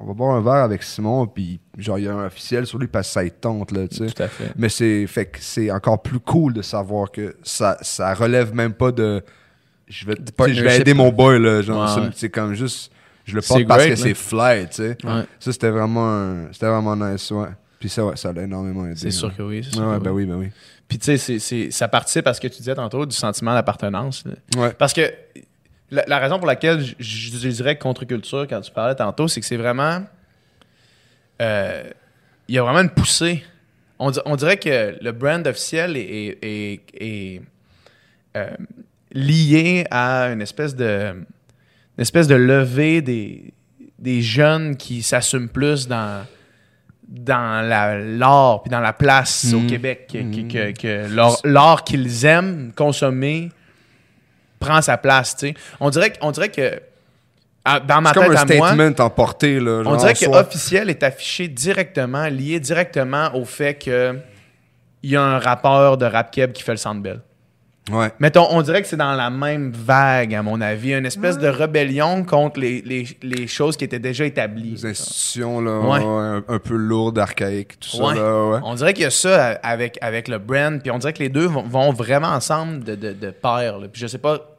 [0.00, 1.26] on va boire un verre avec Simon.
[1.26, 3.70] Puis, genre, il y a un officiel sur lui parce que ça il tente.
[3.72, 4.06] Là, tu sais.
[4.06, 4.52] Tout à fait.
[4.56, 8.72] Mais c'est fait que c'est encore plus cool de savoir que ça, ça relève même
[8.74, 9.22] pas de.
[9.86, 11.38] Je vais, sais, je vais aider mon boy.
[11.38, 12.30] Là, genre, Ouais, c'est- ouais.
[12.30, 12.90] comme juste.
[13.26, 14.66] Je le porte parce great, que c'est fly.
[14.68, 14.96] Tu sais.
[15.04, 15.22] Ouais.
[15.40, 17.30] Ça, c'était vraiment, un- c'était vraiment nice.
[17.30, 17.48] Ouais.
[17.80, 18.96] Puis ça, ouais, ça l'a énormément aidé.
[18.96, 19.62] C'est sûr que oui.
[19.62, 20.24] c'est Ouais, sûr que ben oui.
[20.24, 20.48] oui, ben oui.
[20.88, 23.54] Puis tu sais, c'est- c'est- ça participe à ce que tu disais tantôt du sentiment
[23.54, 24.24] d'appartenance.
[24.78, 25.10] Parce que
[25.90, 29.40] la, la raison pour laquelle je, je- je dirais contre-culture quand tu parlais tantôt, c'est
[29.40, 30.02] que c'est vraiment.
[31.42, 31.82] euh,
[32.48, 33.42] Il y a vraiment une poussée.
[33.98, 37.42] On, di- on dirait que le brand officiel est, est- est- est,
[38.36, 38.50] euh,
[39.12, 41.12] lié à une espèce de.
[41.96, 43.54] Une espèce de levée des,
[43.98, 46.26] des jeunes qui s'assument plus dans
[47.06, 49.66] dans la- l'art puis dans la place au Mhm.
[49.68, 53.52] Québec que, que- que- que leur- l'art qu'ils aiment consommer
[54.64, 56.80] prend sa place tu sais on dirait que- on dirait que
[57.64, 59.58] à- dans ma C'est comme tête un à moi statement emporté.
[59.58, 64.18] Là, on dirait que officiel est affiché directement lié directement au fait que
[65.02, 67.20] il y a un rappeur de rap keb qui fait le Sandbell
[67.92, 68.10] Ouais.
[68.18, 70.94] Mettons, on dirait que c'est dans la même vague, à mon avis.
[70.94, 74.70] Une espèce de rébellion contre les, les- les choses qui étaient déjà établies.
[74.70, 75.98] Les institutions, là, Ouais.
[75.98, 78.14] ouais, un, un peu lourdes, archaïques, tout ça, Ouais.
[78.14, 78.60] là, ouais.
[78.64, 81.28] On dirait qu'il y a ça avec, avec le brand, puis on dirait que les
[81.28, 83.78] deux vont, vont vraiment ensemble de, de, de pair.
[83.78, 83.86] là.
[83.92, 84.53] Puis je sais pas.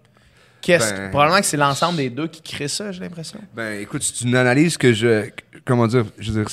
[0.66, 3.40] Qu'est-ce, Ben, probablement que c'est l'ensemble des deux qui crée ça, j'ai l'impression.
[3.56, 5.30] Ben, écoute, c'est une analyse que je...
[5.64, 6.06] Comment dire?
[6.18, 6.52] Je veux dire,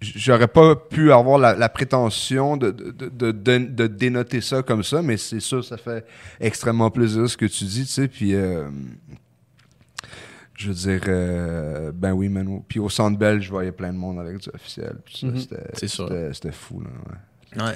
[0.00, 4.82] j'aurais pas pu avoir la, la prétention de, de, de, de, de dénoter ça comme
[4.82, 6.06] ça, mais c'est sûr, ça fait
[6.40, 8.34] extrêmement plaisir ce que tu dis, tu sais, puis...
[8.34, 8.68] euh,
[10.58, 12.62] je veux dire, euh, ben oui, man.
[12.66, 14.96] Puis au Centre Bell, je voyais plein de monde avec du officiel.
[15.22, 15.36] Mhm.
[15.38, 16.88] c'était- fou, là,
[17.60, 17.62] ouais.
[17.62, 17.74] Ouais,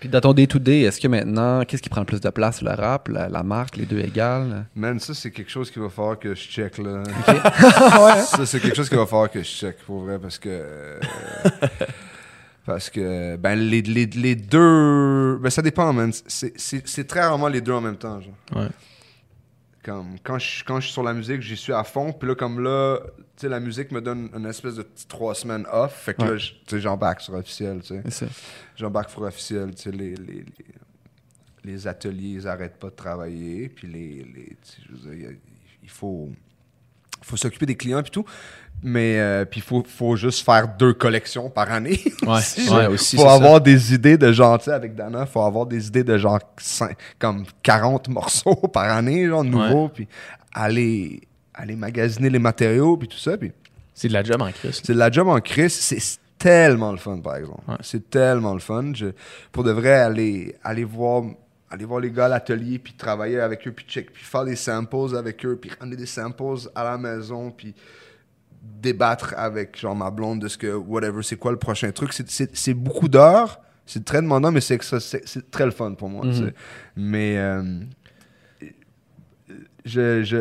[0.00, 2.62] Puis dans ton day-to-day, est-ce que maintenant, qu'est-ce qui prend le plus de place?
[2.62, 4.64] Le rap, la, la marque, les deux égales?
[4.74, 7.02] Man, ça, c'est quelque chose qu'il va falloir que je check, là.
[7.28, 8.22] ouais.
[8.22, 10.48] Ça, c'est quelque chose qu'il va falloir que je check, pour vrai, parce que...
[10.48, 10.98] euh,
[12.64, 15.38] parce que, ben, les, les, les deux...
[15.42, 16.10] Ben, ça dépend, man.
[16.26, 18.34] C'est- C'est c'est très rarement les deux en même temps, genre.
[18.62, 18.68] Ouais.
[19.82, 22.34] Comme, quand je, quand je suis sur la musique, j'y suis à fond, puis là,
[22.34, 26.12] comme là, tu sais, la musique me donne une espèce de trois semaines off, fait
[26.14, 26.38] que là, Ouais.
[26.38, 28.28] tu sais, j'embarque sur officiel, tu sais.
[28.76, 30.44] J'embarque sur officiel, tu sais, les, les, les,
[31.64, 35.30] les ateliers, ils arrêtent pas de travailler, puis les, les tu sais, je veux dire,
[35.82, 36.28] il faut,
[37.22, 38.26] faut s'occuper des clients puis tout,
[38.82, 42.00] mais euh, puis il faut, faut juste faire deux collections par année.
[42.22, 45.42] Ouais, aussi, ouais, aussi, faut avoir des idées de genre, tu sais, avec Dana, faut
[45.42, 46.38] avoir des idées de genre
[47.18, 50.08] comme 40 morceaux par année, genre nouveaux, puis
[50.54, 51.20] aller,
[51.54, 53.52] aller magasiner les matériaux, puis tout ça, puis
[53.94, 54.80] C'est de la job en crise.
[54.82, 57.60] c'est de la job en crise, c'est tellement le fun, par exemple.
[57.68, 57.76] Ouais.
[57.82, 58.92] C'est tellement le fun.
[58.94, 59.12] Je-
[59.52, 61.22] pour de vrai, aller, aller, voir,
[61.70, 64.56] aller voir les gars à l'atelier, puis travailler avec eux, puis check, puis faire des
[64.56, 66.42] samples avec eux, puis ramener des samples
[66.74, 67.74] à la maison, puis
[68.62, 72.12] débattre avec genre ma blonde de ce que, whatever, c'est quoi le prochain truc.
[72.12, 75.92] C'est- C'est c'est beaucoup d'heures, c'est très demandant, mais c'est c'est c'est très le fun
[75.94, 76.24] pour moi.
[76.32, 76.54] sais.
[76.96, 77.62] Mais euh,
[79.84, 80.36] je, je,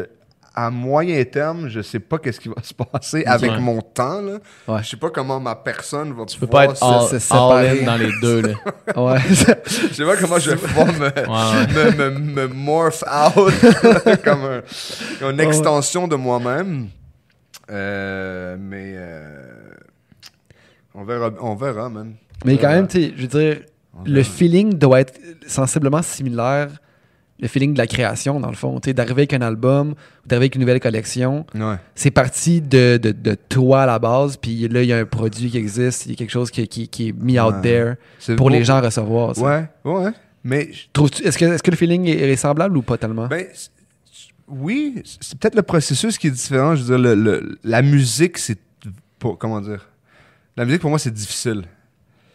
[0.55, 3.59] à moyen terme, je sais pas qu'est-ce qui va se passer avec Ouais.
[3.59, 4.21] mon temps.
[4.21, 4.39] Là.
[4.67, 4.83] Ouais.
[4.83, 7.81] Je sais pas comment ma personne va Tu peux pas être all, se all séparer.
[7.81, 8.41] in dans les deux.
[8.41, 8.53] Là.
[8.97, 9.19] Ouais.
[9.29, 13.53] Je sais pas comment je vais pouvoir me, Ouais, me, me, me morph out
[14.23, 16.89] comme un- une extension de moi-même.
[17.69, 19.71] Euh, mais euh,
[20.93, 22.13] on verra, on verra, man.
[22.45, 23.57] Mais quand Euh, même, tu sais, je veux dire,
[24.05, 26.69] le feeling doit être sensiblement similaire
[27.41, 28.81] le feeling de la création, dans le fond.
[28.81, 29.93] Tu d'arriver avec un album,
[30.25, 31.45] d'arriver avec une nouvelle collection.
[31.55, 31.75] Ouais.
[31.95, 35.05] C'est parti de, de, de toi à la base, puis là, il y a un
[35.05, 37.93] produit qui existe, il y a quelque chose qui, qui, qui est mis out there
[38.35, 38.49] pour beau.
[38.49, 39.37] les gens à recevoir.
[39.37, 40.11] Ouais, ouais.
[40.43, 43.27] Mais je- Est-ce que, est-ce que le feeling est, est semblable ou pas tellement?
[43.27, 43.45] Ben,
[44.49, 46.75] oui, c'est peut-être le processus qui est différent.
[46.75, 48.59] Je veux dire, le- le- la musique, c'est.
[49.37, 49.89] Comment dire?
[50.55, 51.63] La musique, pour moi, c'est difficile.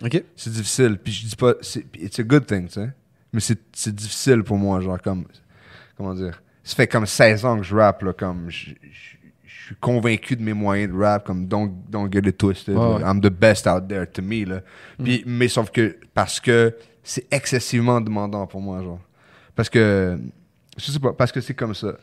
[0.05, 0.23] OK.
[0.37, 0.99] C'est difficile.
[1.03, 1.55] Puis je dis pas.
[1.95, 2.91] It's a good thing, tu sais.
[3.33, 5.25] Mais c'est difficile pour moi, genre, comme.
[5.97, 6.43] Comment dire?
[6.63, 8.51] Ça fait comme 16 ans que je rappe, là, comme.
[8.51, 8.75] Je je-
[9.47, 12.77] je suis convaincu de mes moyens de rap, comme don't, don't get it twisted.
[12.77, 13.01] Ouais.
[13.03, 14.61] I'm the best out there to me, là.
[15.03, 15.97] Puis, Mais sauf que.
[16.13, 19.01] Parce que c'est excessivement demandant pour moi, genre.
[19.57, 20.19] Parce que.
[20.77, 21.95] Je sais pas, parce que c'est comme ça.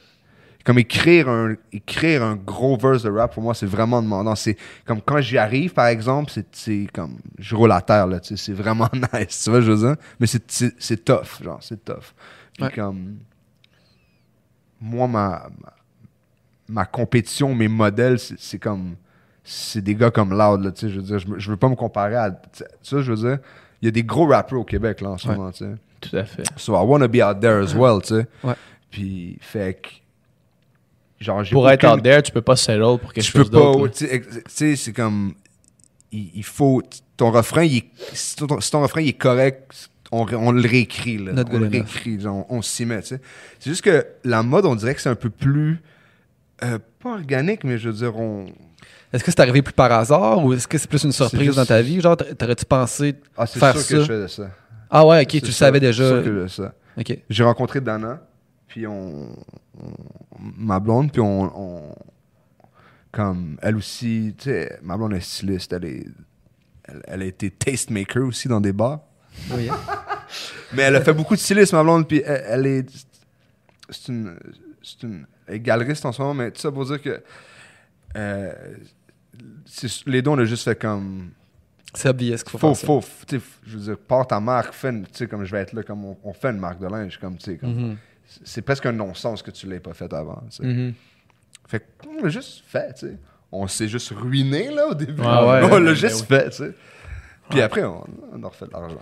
[0.64, 4.36] Comme écrire un, écrire un gros verse de rap, pour moi, c'est vraiment demandant.
[4.36, 7.18] C'est comme quand j'y arrive, par exemple, c'est- comme.
[7.40, 9.96] Je roule à terre, là, c'est vraiment nice, tu vois, je veux dire?
[10.20, 12.14] Mais c'est- tough, genre, c'est tough.
[12.54, 12.72] Puis Ouais.
[12.72, 13.18] comme.
[14.80, 15.74] Moi, ma, ma,
[16.68, 18.96] ma compétition, mes modèles, c'est comme.
[19.44, 21.18] C'est des gars comme Loud, là, tu sais, je veux dire.
[21.40, 22.30] Je, veux pas me comparer à.
[22.30, 23.40] tu sais, je veux dire?
[23.82, 25.36] Il y a des gros rappers au Québec, là, en ce Ouais.
[25.36, 25.72] moment, tu sais.
[26.02, 26.44] Tout à fait.
[26.58, 28.28] So I wanna be out there as well, tu sais.
[28.44, 28.54] Ouais.
[28.90, 29.90] Puis, fait que.
[31.24, 33.84] Genre, Pour être out there, tu peux pas settle pour quelque tu peux chose d'autre.
[33.84, 33.90] pas.
[33.90, 35.34] Tu sais, ex- tu sais, c'est comme.
[36.12, 36.82] Il, il faut.
[37.16, 37.84] Ton refrain, il
[38.14, 41.20] si, ton, si ton refrain il est correct, on, on le réécrit.
[41.20, 41.34] Là.
[41.34, 42.20] Not on le réécrit.
[42.20, 43.02] genre, on s'y met.
[43.04, 43.22] tu sais.
[43.60, 45.80] C'est juste que la mode, on dirait que c'est un peu plus.
[46.64, 48.48] euh, pas organique, mais je veux dire, on.
[49.14, 51.58] Est-ce que c'est arrivé plus par hasard ou est-ce que c'est plus une surprise juste-
[51.58, 52.02] dans ta vie?
[52.02, 53.94] Genre, t'a- t'aurais-tu pensé Ah, c'est faire sûr ça?
[53.94, 54.50] que je faisais ça.
[54.92, 56.08] Ah ouais, ok, C'est tu le savais c'est déjà.
[56.08, 56.74] sûr que je faisais ça.
[56.98, 57.18] Ok.
[57.30, 58.22] J'ai rencontré Dana,
[58.68, 59.30] puis on,
[59.80, 59.94] on-
[60.58, 61.52] ma blonde, puis on,
[61.90, 61.96] on-
[63.12, 66.06] comme elle aussi, tu sais, ma blonde est styliste, elle est,
[66.86, 69.00] elle, elle a été tastemaker aussi dans des bars,
[69.52, 69.70] Oui,
[70.74, 73.06] mais elle a fait beaucoup de stylisme, ma blonde, puis elle, elle est,
[73.90, 74.38] c'est une,
[74.84, 77.22] c'est une, elle est galeriste en ce moment, mais tout ça pour dire que
[78.18, 78.54] euh,
[79.66, 81.32] c'est- les deux on a juste fait comme
[81.94, 84.90] C'est obvious qu'il faut, faut, faire faut, sais, je veux dire, porte ta marque, fais
[84.90, 86.88] une- tu sais, comme je vais être là, comme on, on fait une marque de
[86.88, 87.98] linge, comme, tu sais, comme, Mhm.
[88.28, 90.64] c'est- c'est presque un non-sens que tu l'aies pas fait avant, tu sais.
[90.64, 90.94] Mhm.
[91.68, 93.18] Fait qu'on l'a juste fait, tu sais.
[93.52, 95.22] On s'est juste ruiné, là, au début.
[95.22, 96.72] Ouais, ouais, on l'a juste fait, tu sais.
[97.50, 98.98] Puis après, on, on a refait de l'argent.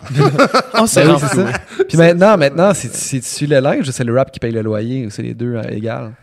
[0.73, 1.51] On s'est Ben ça.
[1.87, 5.05] Puis maintenant, maintenant, c'est tu le linge ou c'est le rap qui paye le loyer
[5.05, 6.13] ou c'est les deux euh, égal?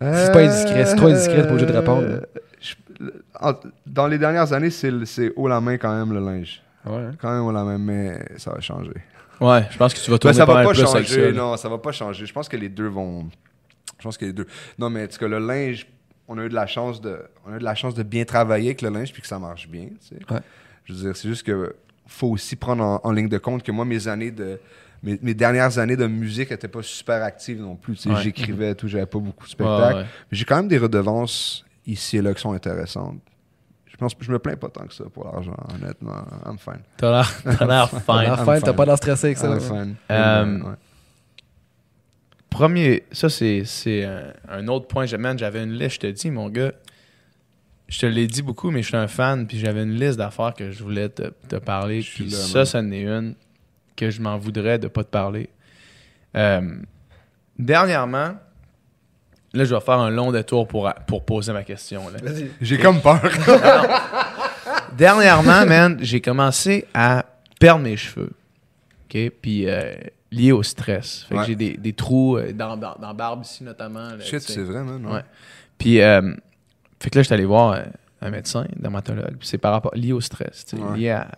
[0.00, 2.16] c'est pas indiscret, c'est trop indiscret, pas obligé de répondre, là.
[3.42, 3.54] En-
[3.86, 6.62] dans les dernières années, c'est haut la main quand même, le linge.
[6.84, 7.10] Ouais.
[7.20, 8.90] Quand même haut la main, mais ça va changer.
[9.40, 10.86] Ouais, je pense que tu vas tourner ça pas va pas ça.
[10.86, 12.26] changer, non, ça va pas changer.
[12.26, 13.28] Je pense que les deux vont.
[13.98, 14.46] Je pense que les deux.
[14.78, 15.86] Non, mais en tout cas, le linge,
[16.28, 18.24] on a eu de la chance de, on a eu de la chance de bien
[18.24, 19.86] travailler avec le linge puis que ça marche bien.
[20.00, 20.32] Tu sais.
[20.34, 20.40] Ouais.
[20.84, 21.74] Je veux dire, c'est juste que
[22.06, 24.58] faut aussi prendre en, en ligne de compte que moi, mes années de,
[25.02, 27.94] mes, mes dernières années de musique n'étaient pas super actives non plus.
[27.94, 28.10] tu sais.
[28.10, 28.20] Ouais.
[28.22, 29.96] J'écrivais tout, j'avais pas beaucoup de spectacles.
[29.98, 30.02] ouais.
[30.30, 33.18] Mais J'ai quand même des redevances ici et là qui sont intéressantes.
[34.20, 36.24] Je me plains pas tant que ça pour l'argent, honnêtement.
[36.46, 36.82] I'm fine.
[36.96, 38.00] T'as l'air t'as fine.
[38.06, 38.74] t'as fine.
[38.74, 39.48] pas l'air stressé avec ça.
[39.48, 39.60] I'm ouais.
[39.60, 39.94] fine.
[40.10, 40.74] Euh, Ouais.
[42.50, 45.06] Premier, ça c'est c'est un, un autre point.
[45.06, 46.72] J'avais une liste, je te dis, mon gars.
[47.88, 50.54] Je te l'ai dit beaucoup, mais je suis un fan, puis j'avais une liste d'affaires
[50.54, 52.00] que je voulais te, te parler.
[52.00, 52.64] Je Puis là, ça, man.
[52.66, 53.34] ça en est une
[53.96, 55.50] que je m'en voudrais de pas te parler.
[56.36, 56.76] Euh,
[57.58, 58.34] dernièrement,
[59.54, 62.08] là, je vais faire un long détour pour, pour poser ma question.
[62.10, 62.18] là.
[62.60, 63.20] J'ai comme peur.
[64.96, 67.24] Dernièrement, man, j'ai commencé à
[67.58, 68.30] perdre mes cheveux.
[69.04, 69.30] OK?
[69.40, 69.94] Puis euh,
[70.30, 71.24] lié au stress.
[71.28, 71.40] Fait Ouais.
[71.42, 74.10] que j'ai des, des trous euh, dans, dans, barbe ici, notamment.
[74.10, 75.04] là, Shit, c'est vrai, man.
[75.06, 75.22] Ouais.
[75.78, 76.34] Puis, euh,
[77.00, 77.78] fait que là, j'étais allé voir
[78.20, 79.36] un médecin, dermatologue.
[79.38, 80.96] Puis c'est par rapport, lié au stress, tu sais, Ouais.
[80.98, 81.28] lié à,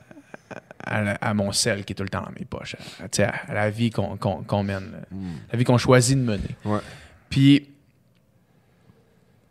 [0.84, 3.34] à, mon sel qui est tout le temps dans mes poches, à, tu sais, à,
[3.48, 4.98] à la vie qu'on qu'on- qu'on mène, là.
[5.10, 5.32] Mm.
[5.52, 6.56] la vie qu'on choisit de mener.
[6.64, 6.80] Ouais.
[7.30, 7.70] Puis,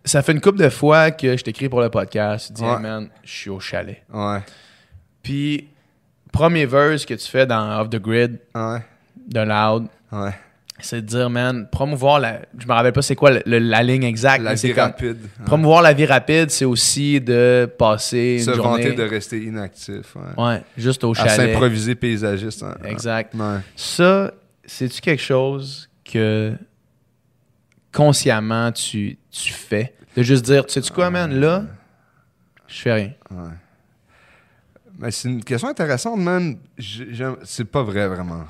[0.06, 2.48] ça fait une couple de fois que je t'écris pour le podcast.
[2.48, 2.74] Tu dis, Ouais.
[2.74, 4.04] Hey, man, je suis au chalet.
[4.14, 4.40] Ouais.
[5.22, 5.68] Puis,
[6.32, 8.80] premier verse que tu fais dans Off the Grid Ouais.
[9.28, 10.32] de Loud, Ouais.
[10.80, 12.42] c'est de dire, man, promouvoir la.
[12.58, 15.18] Je me rappelle pas c'est quoi le- la ligne exacte, La vie rapide.
[15.46, 18.84] Promouvoir la vie rapide, c'est aussi de passer une Se journée.
[18.84, 20.16] vanter de rester inactif.
[20.16, 20.44] Ouais.
[20.44, 21.52] Ouais, juste au À chalet.
[21.54, 22.64] s'improviser paysagiste.
[22.64, 22.76] hein.
[22.86, 23.34] Exact.
[23.78, 24.34] Ça,
[24.66, 26.54] c'est-tu quelque chose que
[27.94, 29.94] consciemment tu, tu fais?
[30.18, 31.64] De juste dire, tu sais-tu quoi, man, là,
[32.68, 33.11] je fais rien.
[33.32, 33.38] Ouais.
[34.99, 36.57] Mais c'est une question intéressante, man.
[37.44, 38.44] C'est pas vrai, vraiment.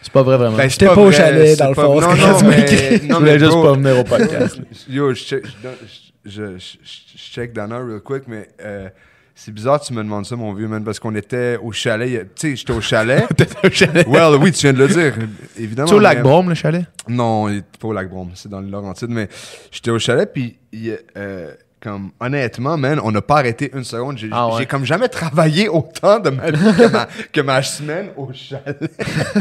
[0.00, 0.56] C'est pas vrai, vraiment.
[0.56, 3.00] Ben, J'étais pas au chalet, dans le pas- fond, Non, non, mais...
[3.08, 4.58] non, juste pas venir au podcast.
[4.88, 8.88] Yo, je check, je, je, je- je check Dana real quick, mais euh,
[9.34, 12.28] C'est bizarre que tu me demandes ça, mon vieux, man, parce qu'on était au chalet.
[12.34, 13.26] Tu sais, j'étais au chalet.
[13.36, 14.06] T'étais au chalet.
[14.06, 15.14] well, oui, tu viens de le dire,
[15.58, 15.88] évidemment.
[15.90, 16.84] Es au lac Brome, le chalet?
[17.08, 19.28] Non, il est pas au lac Brome, c'est dans le Laurentide, mais
[19.70, 23.68] j'étais au chalet, puis il y a, euh, comme, honnêtement, man, on n'a pas arrêté
[23.74, 24.16] une seconde.
[24.16, 24.66] J'ai Ah ouais.
[24.66, 28.78] comme jamais travaillé autant de ma vie que ma, que ma semaine au chalet.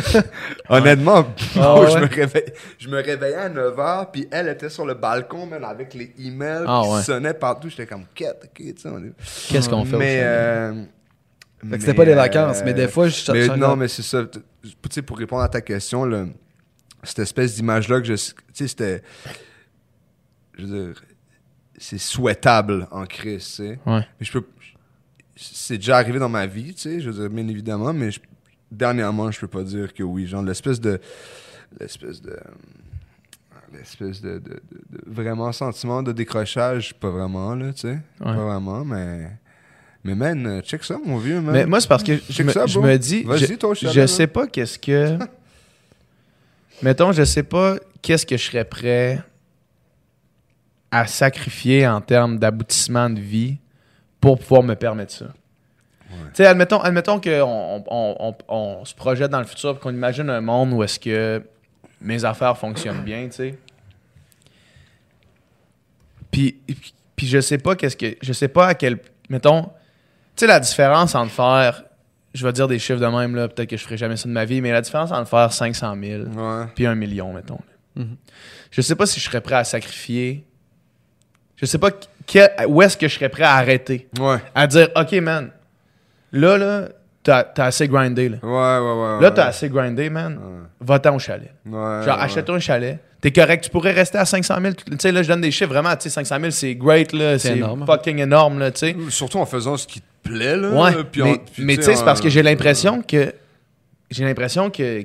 [0.70, 1.28] honnêtement,
[1.60, 1.92] Ah ouais.
[1.92, 5.64] je, me réveillais, je me réveillais à 9h, puis elle était sur le balcon, man,
[5.64, 7.02] avec les emails Ah qui ouais.
[7.04, 7.70] sonnaient partout.
[7.70, 8.50] J'étais comme, quête.
[8.56, 10.74] Qu'est-ce qu'on fait Mais, euh,
[11.64, 14.26] mais, c'était pas des euh, vacances, mais des fois, je mais non, mais c'est ça.
[14.26, 14.40] Tu
[14.90, 16.26] sais, pour répondre à ta question, là,
[17.04, 18.14] cette espèce d'image-là que je.
[18.16, 19.04] Tu sais, c'était.
[20.58, 21.02] Je veux dire,
[21.84, 23.80] c'est souhaitable en crise, tu sais.
[23.86, 24.06] Ouais.
[24.20, 24.44] Mais je peux.
[25.36, 28.20] C'est déjà arrivé dans ma vie, tu sais, je veux dire, bien évidemment, mais je-
[28.72, 30.28] dernièrement, je peux pas dire que oui.
[30.28, 31.00] Genre, l'espèce de.
[31.80, 32.38] L'espèce de.
[33.74, 38.00] L'espèce de, de, de- de vraiment sentiment de décrochage, pas vraiment, là, tu sais.
[38.20, 39.32] Pas vraiment, mais.
[40.04, 41.54] Mais man, check ça, mon vieux, man.
[41.54, 43.86] Mais moi, c'est parce que je me, ça, je me dis, Vas-y, je, toi, je
[44.00, 44.08] là.
[44.08, 45.18] sais pas qu'est-ce que.
[46.82, 49.22] Mettons, je sais pas qu'est-ce que je serais prêt
[50.92, 53.58] à sacrifier en termes d'aboutissement de vie
[54.20, 55.26] pour pouvoir me permettre ça.
[56.10, 58.16] Tu sais, admettons, admettons qu'on on, on-
[58.50, 61.42] on- on se projette dans le futur et qu'on imagine un monde où est-ce que
[62.02, 63.58] mes affaires fonctionnent bien, tu sais.
[66.32, 66.60] Puis,
[67.16, 68.16] puis je sais pas qu'est-ce que.
[68.22, 69.00] Je sais pas à quel.
[69.30, 69.64] Mettons.
[69.64, 69.70] Tu
[70.38, 71.84] sais, la différence entre faire.
[72.34, 73.50] Je vais dire des chiffres de même, là.
[73.50, 75.96] Peut-être que je ferai jamais ça de ma vie, mais la différence entre faire 500
[76.02, 76.66] 000 Ouais.
[76.76, 77.60] puis un million, mettons.
[77.96, 78.04] là.
[78.04, 78.16] Mhm.
[78.72, 80.46] Je sais pas si je serais prêt à sacrifier.
[81.62, 84.08] Je sais pas que- où est-ce que je serais prêt à arrêter.
[84.20, 84.38] Ouais.
[84.56, 85.52] À dire, OK, man,
[86.32, 86.90] là, là,
[87.24, 88.38] t'as t'as assez grindé, là.
[88.42, 89.22] Ouais, ouais, ouais.
[89.22, 89.34] Là, ouais.
[89.34, 90.38] t'as assez grindé, man.
[90.38, 90.68] Ouais.
[90.80, 91.54] Va-t'en au chalet.
[91.66, 92.24] Ouais, Genre, ouais.
[92.24, 93.00] achète-toi un chalet.
[93.22, 93.64] T'es correct.
[93.64, 94.74] Tu pourrais rester à 500 000.
[94.74, 95.70] Tu sais, là, je donne des chiffres.
[95.72, 97.38] Vraiment, tu sais, 500 000, c'est great, là.
[97.38, 98.96] C'est fucking énorme, là, tu sais.
[99.10, 100.70] Surtout en faisant ce qui te plaît, là.
[100.72, 103.32] Ouais, puis mais, en- puis mais tu sais, c'est parce que j'ai l'impression que
[104.10, 105.04] j'ai l'impression que,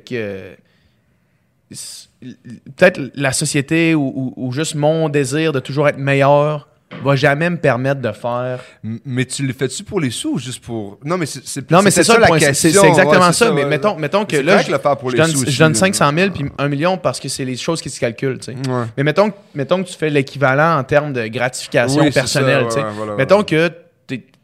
[2.21, 6.69] peut-être la société ou, ou- ou juste mon désir de toujours être meilleur
[7.03, 8.61] va jamais me permettre de faire.
[9.05, 10.99] Mais tu le fais-tu pour les sous ou juste pour.
[11.05, 12.39] Non, mais c'est Non, mais c'est ça, la point.
[12.39, 12.81] Question.
[12.81, 13.51] c'est exactement Ouais, ça.
[13.53, 13.69] mais ouais.
[13.69, 15.73] mettons, mettons que là, je, le faire pour je les donne, sous je aussi, donne
[15.73, 15.79] là.
[15.79, 18.39] 500 000 puis 1 million parce que c'est les choses qui se calculent.
[18.39, 18.71] tu sais.
[18.71, 18.85] Ouais.
[18.97, 22.63] Mais mettons, que- mettons que tu fais l'équivalent en termes de gratification Oui, personnelle.
[22.63, 22.87] ça, tu sais.
[22.87, 23.69] ouais, voilà, mettons voilà.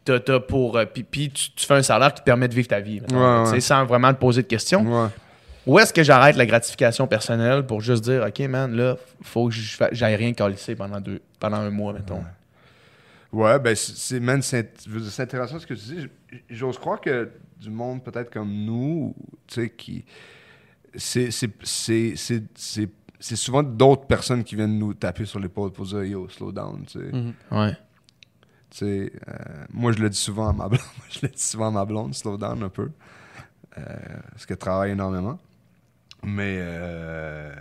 [0.05, 0.77] que t'as pour.
[0.77, 2.99] euh, puis tu, tu fais un salaire qui te permet de vivre ta vie.
[2.99, 3.61] mettons, tu sais.
[3.61, 5.09] Sans vraiment te poser de questions.
[5.65, 9.53] Où est-ce que j'arrête la gratification personnelle pour juste dire, OK, man, là, faut que
[9.93, 12.21] j'aille rien calisser pendant, deux, pendant un mois, mettons?
[13.31, 14.73] Ouais, ben, c'est- man, c'est
[15.19, 16.07] intéressant ce que tu dis.
[16.49, 19.15] J'ose croire que du monde peut-être comme nous,
[19.47, 20.05] tu sais, qui.
[20.95, 25.71] C'est c'est- c'est- c'est- c'est- c'est souvent d'autres personnes qui viennent nous taper sur l'épaule
[25.71, 27.05] pour dire yo, slow down, tu sais.
[27.11, 27.33] Mhm.
[27.51, 27.71] Ouais.
[28.69, 29.33] Tu sais, euh,
[29.71, 30.81] moi, je le dis souvent à ma blonde.
[31.09, 32.91] je le dis souvent à ma blonde, slow down un peu.
[33.79, 33.81] Euh,
[34.31, 35.39] parce qu'elle travaille énormément.
[36.25, 37.51] Mais, euh,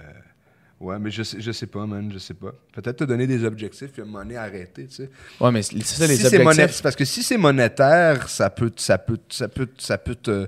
[0.80, 2.52] ouais, mais je sais, je sais pas, man, je sais pas.
[2.72, 5.10] Peut-être te donner des objectifs puis à un moment donné arrêter, tu sais.
[5.40, 6.76] Ouais, mais c'est ça les Si c'est monétaire, objectifs.
[6.76, 10.14] c'est parce que si c'est monétaire, ça peut, te- ça peut, ça peut, ça peut
[10.14, 10.46] te,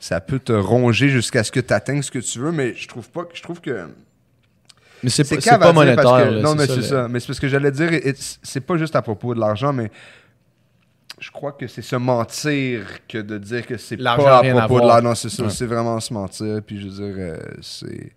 [0.00, 2.88] ça peut te ronger jusqu'à ce que tu atteignes ce que tu veux, mais je
[2.88, 3.86] trouve pas que, je trouve que
[5.02, 6.02] Mais c'est pas, pas monétaire.
[6.02, 7.08] parce que- là, non, mais c'est ça.
[7.08, 7.90] Mais c'est parce que j'allais dire,
[8.42, 9.90] c'est pas juste à propos de l'argent, mais
[11.20, 14.86] je crois que c'est se mentir que de dire que c'est pas à propos de
[14.86, 15.08] l'argent.
[15.08, 15.44] Non, c'est ça.
[15.44, 15.50] Ouais.
[15.50, 16.60] C'est vraiment se mentir.
[16.66, 18.12] Puis je veux dire, euh, c'est.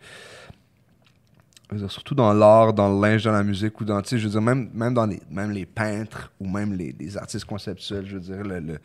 [1.70, 4.10] je veux dire, surtout dans l'art, dans le linge, dans la musique, ou dans, tu
[4.10, 7.18] sais, je veux dire, même, même dans les, même les peintres ou même les, les
[7.18, 8.80] artistes conceptuels, je veux dire, le- le-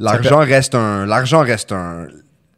[0.00, 2.08] l'argent reste un, l'argent reste un,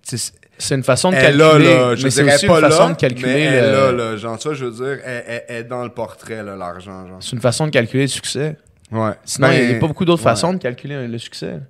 [0.05, 1.39] C'est une façon de calculer.
[1.39, 3.27] là, là, je mais c'est aussi pas une façon là, de calculer.
[3.35, 5.65] mais elle le- est là, là, genre, ça, je veux dire, elle, elle- elle est
[5.65, 7.19] dans le portrait, là, l'argent, genre.
[7.21, 8.57] C'est une façon de calculer le succès.
[8.91, 9.13] Ouais.
[9.25, 10.31] Sinon, il n'y a Ben, pas beaucoup d'autres ouais.
[10.31, 11.61] façons de calculer le succès.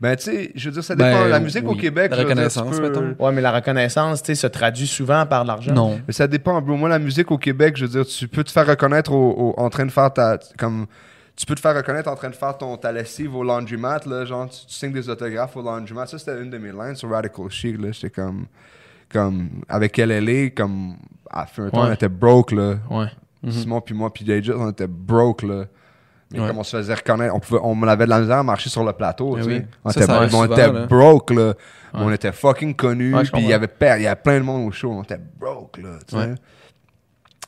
[0.00, 1.24] Ben, tu sais, je veux dire, ça Ben, dépend.
[1.26, 1.74] la musique au.
[1.74, 3.16] Québec, La dire, reconnaissance, tu peux- mettons.
[3.24, 5.72] Ouais, mais la reconnaissance, tu sais, se traduit souvent par de l'argent.
[5.74, 6.00] Non.
[6.06, 6.76] Mais ça dépend, bro.
[6.76, 9.60] Moi, la musique au Québec, je veux dire, tu peux te faire reconnaître au- au-
[9.60, 10.38] en train de faire ta.
[10.58, 10.86] Comme.
[11.36, 14.24] Tu peux te faire reconnaître en train de faire ton, ta lessive au laundromat, là.
[14.24, 16.06] Genre, tu, tu signes des autographes au laundromat.
[16.06, 17.88] Ça, c'était une de mes lines sur Radical Chic, là.
[17.90, 18.46] J'étais comme.
[19.12, 19.48] Comme.
[19.68, 20.94] Avec elle, elle est, comme.
[21.28, 21.88] À fait un temps, Ouais.
[21.90, 22.74] on était broke, là.
[22.88, 23.06] Ouais.
[23.50, 25.64] Simon, puis moi, puis Jay on était broke, là.
[26.34, 26.48] Mais Ouais.
[26.48, 28.84] comme on se faisait reconnaître, on, pouvait, on avait de la misère à marcher sur
[28.84, 29.56] le plateau, Eh tu sais.
[29.58, 29.62] oui.
[29.84, 31.46] On Ça, était, ça on était broke, là.
[31.48, 31.54] Ouais.
[31.94, 34.66] On était fucking connus, puis il y avait per- il y avait plein de monde
[34.68, 34.90] au show.
[34.90, 36.34] On était broke, là, tu sais.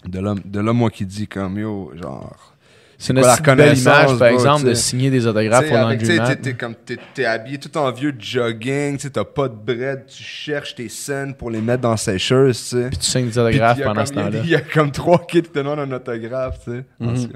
[0.09, 2.53] De là, de là, moi qui dis comme, yo, genre...
[2.99, 5.97] C'est une quoi belle image, par exemple, de signer des autographes sais, laundromat.
[6.29, 10.23] t'es- t'es comme t'es, t'es habillé tout en vieux jogging, t'as pas de bread, tu
[10.23, 12.89] cherches tes scènes pour les mettre dans sécheuse, tu sais.
[12.89, 14.39] Puis tu signes des autographes pendant ce temps-là.
[14.43, 16.85] Il y a comme trois kids qui te demandent un autographe, tu sais.
[16.99, 17.29] Mhm.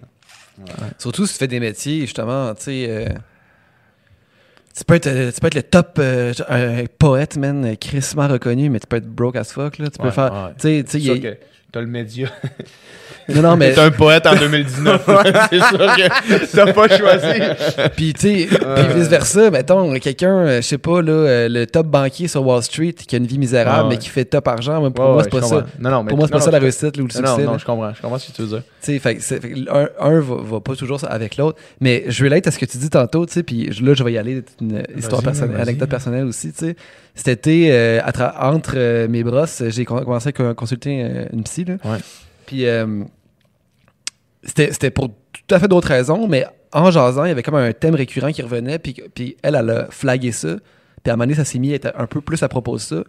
[0.98, 3.08] Surtout si tu fais des métiers, justement, tu sais, euh,
[4.76, 8.70] Tu peux être, euh, tu peux être le top euh, un poète, man, crissement reconnu,
[8.70, 9.90] mais tu peux être broke as fuck, là.
[9.90, 10.52] Tu peux faire.
[10.58, 11.38] Tu sais, tu sais, C'est il
[11.72, 12.28] t'as le média.
[13.32, 13.72] Non, non, mais.
[13.74, 15.02] T'es un poète en 2019.
[15.50, 17.40] c'est sûr que t'as pas choisi.
[17.94, 21.86] Puis, tu sais, puis vice-versa, mettons, quelqu'un, euh, je sais pas, là, euh, le top
[21.86, 23.90] banquier sur Wall Street qui a une vie misérable, Ah ouais.
[23.90, 25.64] mais qui fait top argent, pour Ouais, moi, c'est pas ça.
[25.78, 27.22] Non, non, mais Pour moi, c'est pas ça la réussite ou le Non, succès.
[27.22, 27.44] non, là.
[27.44, 27.94] non, je comprends.
[27.94, 28.62] Je comprends ce que tu veux dire.
[28.82, 31.58] Tu sais, fait un, un va, va pas toujours avec l'autre.
[31.80, 34.12] Mais je relate à ce que tu dis tantôt, tu sais, puis là, je vais
[34.12, 36.76] y aller, une histoire personnelle, anecdote personnelle aussi, tu sais.
[37.22, 38.00] Cet été, euh,
[38.38, 41.74] entre euh, mes brosses, j'ai con- commencé à co- consulter euh, une psy, là.
[41.84, 41.98] Ouais.
[42.46, 43.04] Puis euh,
[44.42, 47.72] c'était pour tout à fait d'autres raisons, mais en jasant, il y avait comme un
[47.72, 50.56] thème récurrent qui revenait, puis, puis elle, elle a flagué ça.
[51.02, 53.02] Puis à un moment donné, ça s'est mis un peu plus à propos de ça.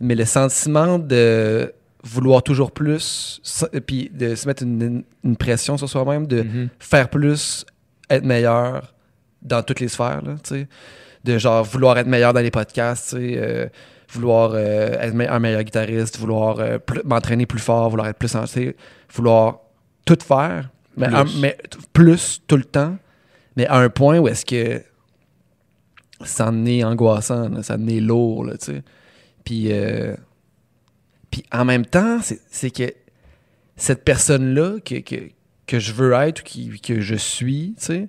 [0.00, 1.72] Mais le sentiment de
[2.02, 3.40] vouloir toujours plus,
[3.86, 6.68] puis de se mettre une, une pression sur soi-même, de Mhm.
[6.78, 7.64] faire plus,
[8.10, 8.94] être meilleur
[9.42, 10.68] dans toutes les sphères, là, tu sais.
[11.24, 13.68] De genre vouloir être meilleur dans les podcasts, euh,
[14.12, 18.76] vouloir euh, être un meilleur guitariste, vouloir euh, m'entraîner plus fort, vouloir être plus sais,
[19.12, 19.60] vouloir
[20.04, 21.40] tout faire, mais, Plus.
[21.40, 21.56] mais
[22.46, 22.96] tout le temps,
[23.56, 24.82] mais à un point où est-ce que
[26.24, 28.82] ça en est angoissant, là, ça en est lourd, tu sais.
[29.44, 30.14] Puis, euh,
[31.30, 32.92] puis en même temps, c'est c'est que
[33.76, 35.30] cette personne-là que, que,
[35.66, 38.08] que je veux être ou qui, que je suis, tu sais,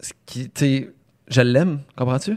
[0.00, 0.90] ce qui, tu sais,
[1.28, 2.36] je l'aime, comprends-tu?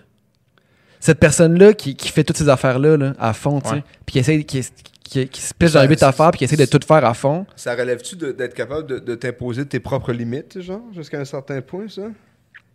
[1.00, 4.20] Cette personne-là qui, qui fait toutes ces affaires-là là, à fond, tu sais, puis qui
[4.20, 4.62] essaie, qui,
[5.04, 7.04] qui, qui se pêche Ça, dans les à faire, puis qui essaie de tout faire
[7.04, 7.46] à fond.
[7.56, 11.88] Ça relève-tu d'être capable de, de t'imposer tes propres limites, genre, jusqu'à un certain point,
[11.90, 12.04] ça?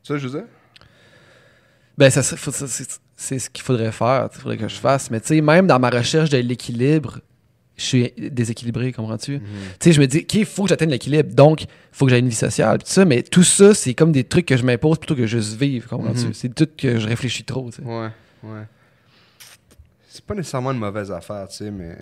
[0.02, 0.48] Ça, je veux dire?
[1.96, 5.10] Ben, ça, ça, c'est c'est ce qu'il faudrait faire, il faudrait que je fasse.
[5.10, 7.18] Mais tu sais, même dans ma recherche de l'équilibre,
[7.78, 9.38] je suis déséquilibré, comprends-tu?
[9.38, 9.44] Tu
[9.80, 12.18] sais, je me dis, OK, il faut que j'atteigne l'équilibre, donc il faut que j'aie
[12.18, 14.98] une vie sociale, tout ça, mais tout ça, c'est comme des trucs que je m'impose
[14.98, 16.26] plutôt que juste vivre, comprends-tu?
[16.26, 16.34] Mhm.
[16.34, 17.88] C'est tout que je réfléchis trop, tu sais.
[17.88, 18.08] Ouais,
[18.42, 18.62] ouais.
[20.08, 21.96] C'est pas nécessairement une mauvaise affaire, tu sais, mais.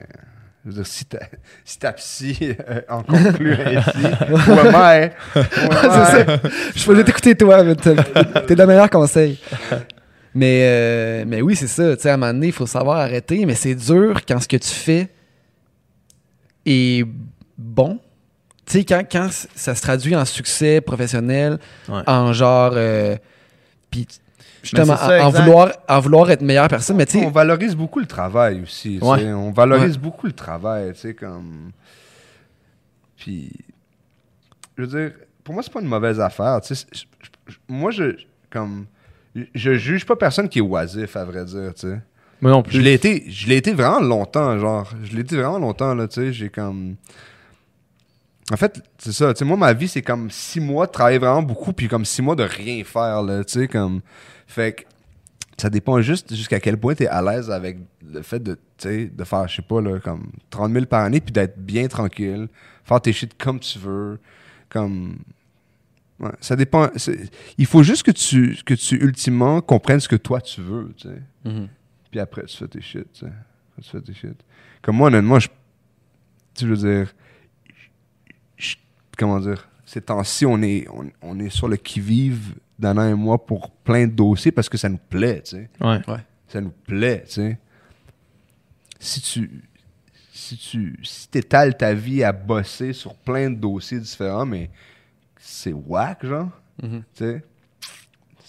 [0.65, 1.21] Je veux dire, si ta,
[1.65, 2.39] si ta psy
[2.69, 3.99] euh, en conclut ainsi,
[4.33, 5.13] ouais, mais.
[5.35, 6.25] c'est ça.
[6.75, 7.95] Je peux t'écouter toi, mais t'es
[8.47, 9.39] t'es le meilleur conseil.
[10.39, 11.97] Mais, euh, mais oui, c'est ça.
[11.97, 14.47] Tu sais, à un moment donné, il faut savoir arrêter, mais c'est dur quand ce
[14.47, 15.09] que tu fais
[16.67, 17.07] est
[17.57, 17.99] bon.
[18.67, 22.03] Tu sais, quand, quand ça se traduit en succès professionnel, Ouais.
[22.07, 22.73] en genre.
[22.75, 23.17] euh,
[23.91, 24.07] Puis
[24.63, 27.25] justement, ça, en, vouloir, en vouloir être meilleure personne, mais tu sais.
[27.27, 28.99] On valorise beaucoup le travail aussi.
[29.01, 29.21] Ouais.
[29.21, 29.33] sais.
[29.33, 31.71] On valorise beaucoup le travail, tu sais, comme.
[33.17, 33.51] Puis.
[34.77, 36.59] Je veux dire, pour moi, c'est pas une mauvaise affaire.
[36.63, 37.05] Sais, je-
[37.49, 38.17] je- moi, je.
[38.51, 38.87] Comme.
[39.55, 42.01] Je juge pas personne qui est oisif, à vrai dire, tu sais.
[42.41, 42.81] Moi non Je plus.
[42.81, 44.91] l'ai été, je l'ai été vraiment longtemps, genre.
[45.05, 46.33] Je l'ai été vraiment longtemps, là, tu sais.
[46.33, 46.97] J'ai comme.
[48.53, 49.33] En fait, c'est ça.
[49.35, 52.05] Tu sais, moi, ma vie, c'est comme six mois de travailler vraiment beaucoup, puis comme
[52.05, 54.01] six mois de rien faire, là, tu sais, comme.
[54.47, 54.83] Fait que.
[55.59, 58.89] Ça dépend juste jusqu'à quel point tu es à l'aise avec le fait de, tu
[58.89, 61.89] sais, de faire, je sais pas, là, comme 30 000 par année, puis d'être bien
[61.89, 62.49] tranquille,
[62.85, 64.19] faire tes shit comme tu veux,
[64.69, 65.17] comme.
[66.21, 66.89] Ouais, ça dépend.
[67.57, 71.09] Il faut juste que tu, que tu, ultimement, comprennes ce que toi tu veux, tu
[71.09, 71.23] sais.
[71.51, 71.69] Mhm.
[72.17, 73.33] Puis après, tu fais tes shit, tu sais.
[73.83, 74.43] Tu fais tes shit.
[74.81, 75.49] Comme moi, honnêtement, je.
[76.55, 77.13] Tu veux dire.
[78.57, 78.77] je-
[79.19, 83.45] comment dire Ces temps-ci, on est, on, on est sur le qui-vive d'Anna et moi
[83.45, 85.69] pour plein de dossiers parce que ça nous plaît, tu sais.
[85.83, 86.01] Ouais.
[86.49, 87.59] Ça nous plaît, tu sais.
[88.99, 89.63] Si tu.
[90.33, 90.99] Si tu.
[91.03, 94.71] Si t'étales ta vie à bosser sur plein de dossiers différents, mais
[95.37, 96.49] c'est whack, genre.
[96.83, 97.01] Mhm.
[97.15, 97.45] Tu sais.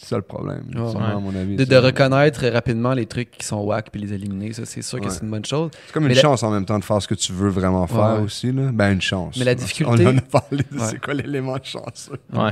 [0.07, 1.57] C'est ça le problème, sûrement, à mon avis.
[1.57, 5.01] De, de reconnaître rapidement les trucs qui sont whack puis les éliminer, ça c'est sûr
[5.01, 5.69] que c'est une bonne chose.
[5.88, 7.49] C'est comme une Mais la- chance en même temps de faire ce que tu veux
[7.49, 8.53] vraiment faire Ouais, aussi.
[8.53, 8.71] Là.
[8.71, 9.35] Ben, une chance.
[9.38, 10.85] Mais la On difficulté- en a parlé de Ouais.
[10.89, 12.09] c'est quoi l'élément de chance.
[12.34, 12.51] Ouais.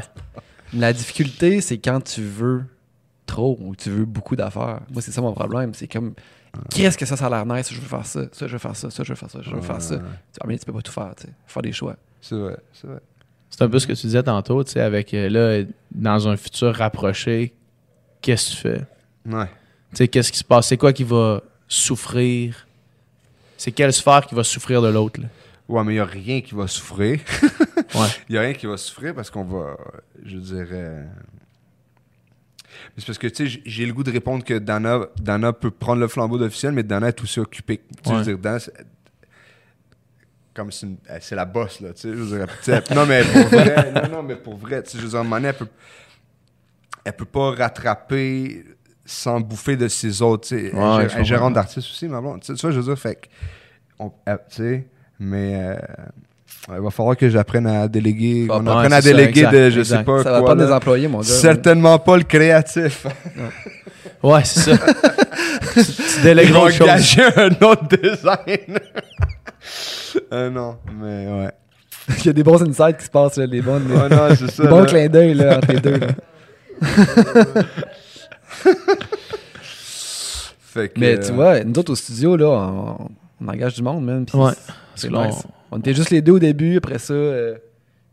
[0.73, 2.63] La difficulté, c'est quand tu veux
[3.25, 4.81] trop ou tu veux beaucoup d'affaires.
[4.91, 5.73] Moi, c'est ça mon problème.
[5.73, 6.13] C'est comme,
[6.71, 7.71] qu'est-ce que ça, ça a l'air nice?
[7.73, 9.49] Je veux faire ça, ça, je veux faire ça, ça, je veux faire ça, je
[9.49, 9.95] veux faire ça.
[10.41, 11.33] Ah, mais tu peux pas tout faire, tu sais.
[11.47, 11.95] Faut faire des choix.
[12.21, 12.99] C'est vrai, c'est vrai.
[13.49, 16.35] C'est un peu ce que tu disais tantôt, tu sais, avec euh, là, dans un
[16.35, 17.53] futur rapproché,
[18.21, 18.81] qu'est-ce que tu fais?
[19.25, 19.45] Ouais.
[19.91, 20.67] Tu sais, qu'est-ce qui se passe?
[20.67, 22.67] C'est quoi qui va souffrir?
[23.57, 25.21] C'est quelle sphère qui va souffrir de l'autre?
[25.69, 27.19] Ouais, mais il n'y a rien qui va souffrir.
[27.93, 28.07] Ouais.
[28.27, 29.77] Il n'y a rien qui va souffrir parce qu'on va,
[30.25, 31.05] je dirais...
[32.97, 36.01] C'est parce que, tu sais, j'ai le goût de répondre que Dana, Dana peut prendre
[36.01, 37.81] le flambeau d'officiel, mais Dana est aussi occupée.
[38.03, 38.17] Tu Ouais.
[38.17, 38.57] veux dire, Dana,
[40.55, 42.47] comme c'est une- elle- c'est la bosse, là, tu sais, je veux dire,
[42.95, 45.21] non, mais pour vrai, non, non, mais pour vrai, tu sais, je veux dire, à
[45.21, 45.67] un moment donné, elle peut,
[47.03, 48.63] elle peut pas rattraper
[49.05, 52.55] sans bouffer de ses autres, tu sais, Ouais, elle gérante d'artiste aussi, ma blonde, tu
[52.55, 53.21] sais, je veux dire, fait
[53.99, 54.87] on- elle- tu sais,
[55.19, 55.53] mais...
[55.55, 55.75] euh,
[56.67, 58.47] il va falloir que j'apprenne à déléguer.
[58.49, 59.97] Ah, On ouais, apprenne à ça, déléguer exact, de je exact.
[59.99, 60.55] sais pas Ça va quoi.
[60.55, 60.65] là.
[60.65, 61.23] des employés, mon gars.
[61.25, 63.05] Certainement pas le créatif.
[64.23, 64.77] Ouais, c'est ça.
[65.75, 65.79] tu,
[66.43, 66.67] Ils vont
[67.37, 68.79] un autre design.
[70.31, 71.51] Euh, non, mais ouais.
[72.19, 74.51] Il y a des bons insights qui se passent, là, des bonnes, Ouais, non, c'est
[74.51, 74.63] ça.
[74.63, 74.85] des bons là.
[74.85, 75.97] clins d'œil là, entre les deux.
[75.99, 76.07] là.
[79.61, 83.09] Fait que, Mais euh, tu vois, nous autres au studio, là, on,
[83.41, 84.25] on engage du monde, même.
[84.25, 84.51] puis Ouais.
[84.95, 85.43] C'est nice.
[85.71, 86.77] On était juste les deux au début.
[86.77, 87.55] Après ça, euh,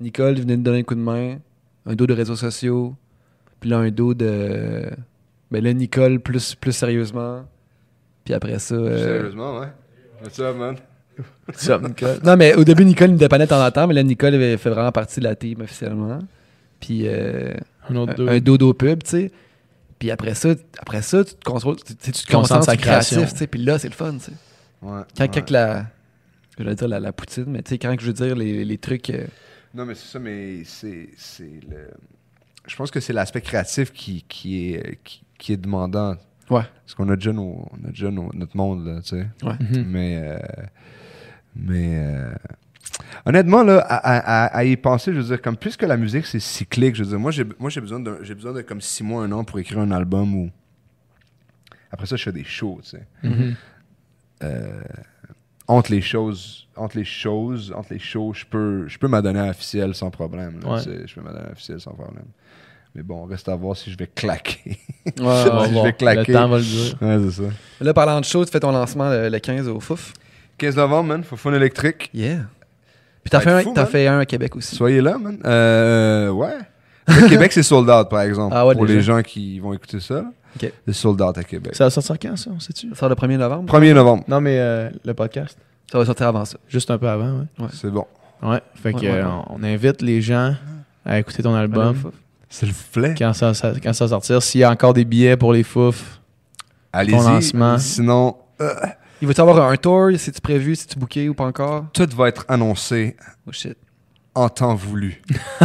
[0.01, 1.37] Nicole venait nous donner un coup de main.
[1.87, 2.95] Un dos de réseaux sociaux.
[3.61, 4.91] Puis là, un dos de.
[5.51, 7.45] Ben là, Nicole plus, plus sérieusement.
[8.25, 8.75] Puis après ça.
[8.75, 9.67] euh, Sérieusement, ouais.
[10.23, 10.77] What's up, man?
[11.55, 12.19] Ça, Nicole.
[12.25, 13.87] Non, mais au début, Nicole nous dépannait de temps en temps.
[13.87, 16.19] Mais là, Nicole avait fait vraiment partie de la team officiellement.
[16.81, 17.55] Puis euh,
[17.91, 18.29] Un autre deux.
[18.29, 19.33] un, un dodo pub, tu sais.
[19.99, 23.47] Puis après ça, après ça, tu te contrôles, tu, te concentres sur créatif, tu sais.
[23.47, 24.33] Puis là, c'est le fun, tu sais.
[24.83, 25.03] Ouais.
[25.17, 25.31] Quand, ouais.
[25.33, 25.87] quand que la.
[26.59, 28.65] Je vais dire la, la poutine, mais tu sais, quand que je veux dire les,
[28.65, 29.11] les trucs.
[29.11, 29.27] euh,
[29.75, 31.89] Non, mais c'est ça, mais c'est c'est le.
[32.67, 36.17] Je pense que c'est l'aspect créatif qui, qui, est, qui, qui est demandant.
[36.51, 36.63] Ouais.
[36.85, 39.27] Parce qu'on a déjà, nos- on a déjà nos- notre monde, là, tu sais.
[39.43, 39.85] Mhm.
[39.89, 40.21] Mais.
[40.23, 40.39] euh,
[41.57, 41.91] mais.
[42.07, 42.33] euh,
[43.25, 46.27] honnêtement, là, à, à- à- y penser, je veux dire, comme plus que la musique,
[46.27, 48.81] c'est cyclique, je veux dire, moi, j'ai moi, j'ai besoin, de, j'ai besoin de comme
[48.81, 50.51] six mois, un an pour écrire un album ou.
[51.91, 53.07] Après ça, je fais des shows, tu sais.
[53.23, 53.55] Mhm.
[54.45, 54.83] Euh,
[55.69, 59.51] entre les choses, entre les choses, entre les shows, je peux, je peux m'adonner à
[59.51, 60.59] officiel sans problème.
[60.63, 60.79] là, Ouais.
[60.83, 62.25] tu sais, Je peux m'adonner à officiel sans problème.
[62.95, 64.79] Mais bon, reste à voir si je vais claquer.
[65.05, 66.31] Si je vais claquer.
[66.33, 66.95] Le temps va le dire.
[67.01, 67.49] ouais, c'est ça.
[67.81, 70.13] Là, parlant de show, tu fais ton lancement le, le 15 au Fouf.
[70.59, 72.09] 15 novembre, man, faut fun électrique.
[72.15, 72.43] Yeah.
[73.25, 74.77] Puis t'as fait, un, fou, t'as fait un à Québec aussi.
[74.77, 75.39] Soyez là, man.
[75.45, 76.57] Euh, ouais.
[77.09, 78.55] Le Québec, c'est sold out, par exemple.
[78.57, 78.97] Ah ouais, pour déjà.
[78.97, 80.15] les gens qui vont écouter ça.
[80.15, 80.25] là.
[80.55, 80.73] Ok.
[80.87, 81.75] C'est sold out à Québec.
[81.75, 82.89] Ça va sortir quand, ça, on sait-tu?
[82.91, 83.73] Ça sort le 1er novembre?
[83.73, 84.23] 1er novembre.
[84.29, 85.59] Non, mais euh, le podcast.
[85.91, 86.59] Ça va sortir avant ça.
[86.69, 87.47] Juste un peu avant, ouais.
[87.65, 87.69] Ouais.
[87.73, 88.07] C'est bon.
[88.43, 88.61] Ouais.
[88.77, 89.43] Fait que Ouais, euh, ouais.
[89.51, 90.55] on invite les gens
[91.05, 91.97] à écouter ton album
[92.55, 93.15] C'est le flait.
[93.17, 94.43] quand ça, ça- quand ça va sortir.
[94.43, 96.21] S'il y a encore des billets pour les fouf,
[96.93, 97.15] Allez-y.
[97.17, 97.79] lancement.
[97.79, 98.37] Sinon,
[99.23, 100.11] Il va-tu avoir un tour?
[100.19, 100.77] C'est-tu prévu?
[100.77, 101.87] C'est-tu booké ou pas encore?
[101.95, 103.17] tout va être annoncé
[103.49, 103.77] Oh shit.
[104.35, 105.23] en temps voulu.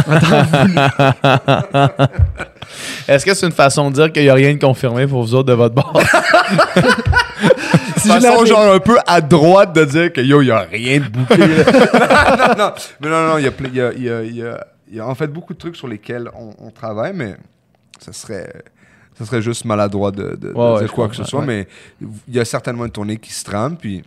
[3.08, 5.34] est-ce que c'est une façon de dire qu'il n'y a rien de confirmé pour vous
[5.34, 6.00] autres de votre bord?
[7.98, 11.00] Si façon genre un peu à droite de dire que yo, il y a rien
[11.00, 11.36] de bouqué.
[11.38, 14.42] non, non, mais non, non, il y a, y a, il y a- il y
[14.42, 17.36] a- il y a en fait beaucoup de trucs sur lesquels on, on travaille, mais
[17.98, 18.62] ça serait,
[19.18, 21.46] ça serait juste maladroit de, de- de Ouais, ouais, dire quoi que ce soit, ouais.
[21.46, 21.68] mais
[22.28, 23.98] il y a certainement une tournée qui se trame, puis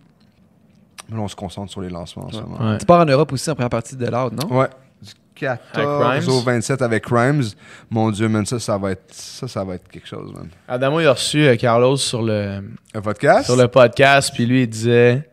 [1.11, 2.71] là, on se concentre sur les lancements en ce moment.
[2.71, 2.77] Ouais.
[2.77, 4.57] Tu pars en Europe aussi en première partie de Loud, non?
[4.57, 4.69] Ouais.
[5.01, 6.29] Du 14 Avec Rhymes.
[6.33, 7.43] au 27 avec Rhymes.
[7.89, 10.47] Mon Dieu, man, ça, ça va être, ça, ça va être quelque chose, man.
[10.67, 12.61] Adamo, il a reçu euh, Carlos sur le,
[12.93, 13.45] Un podcast?
[13.45, 15.27] sur le podcast, puis lui, il disait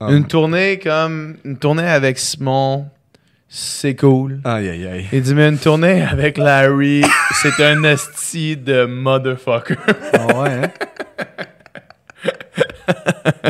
[0.00, 2.86] Ah, une tournée comme une tournée avec Simon,
[3.54, 4.40] c'est cool.
[4.44, 5.06] Aïe, aïe, aïe.
[5.12, 7.02] Il dit, mais une tournée avec Larry,
[7.42, 9.76] c'est un esti de motherfucker.
[10.14, 10.70] Ah ouais, hein?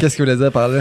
[0.01, 0.81] Qu'est-ce qu'il voulait dire par là?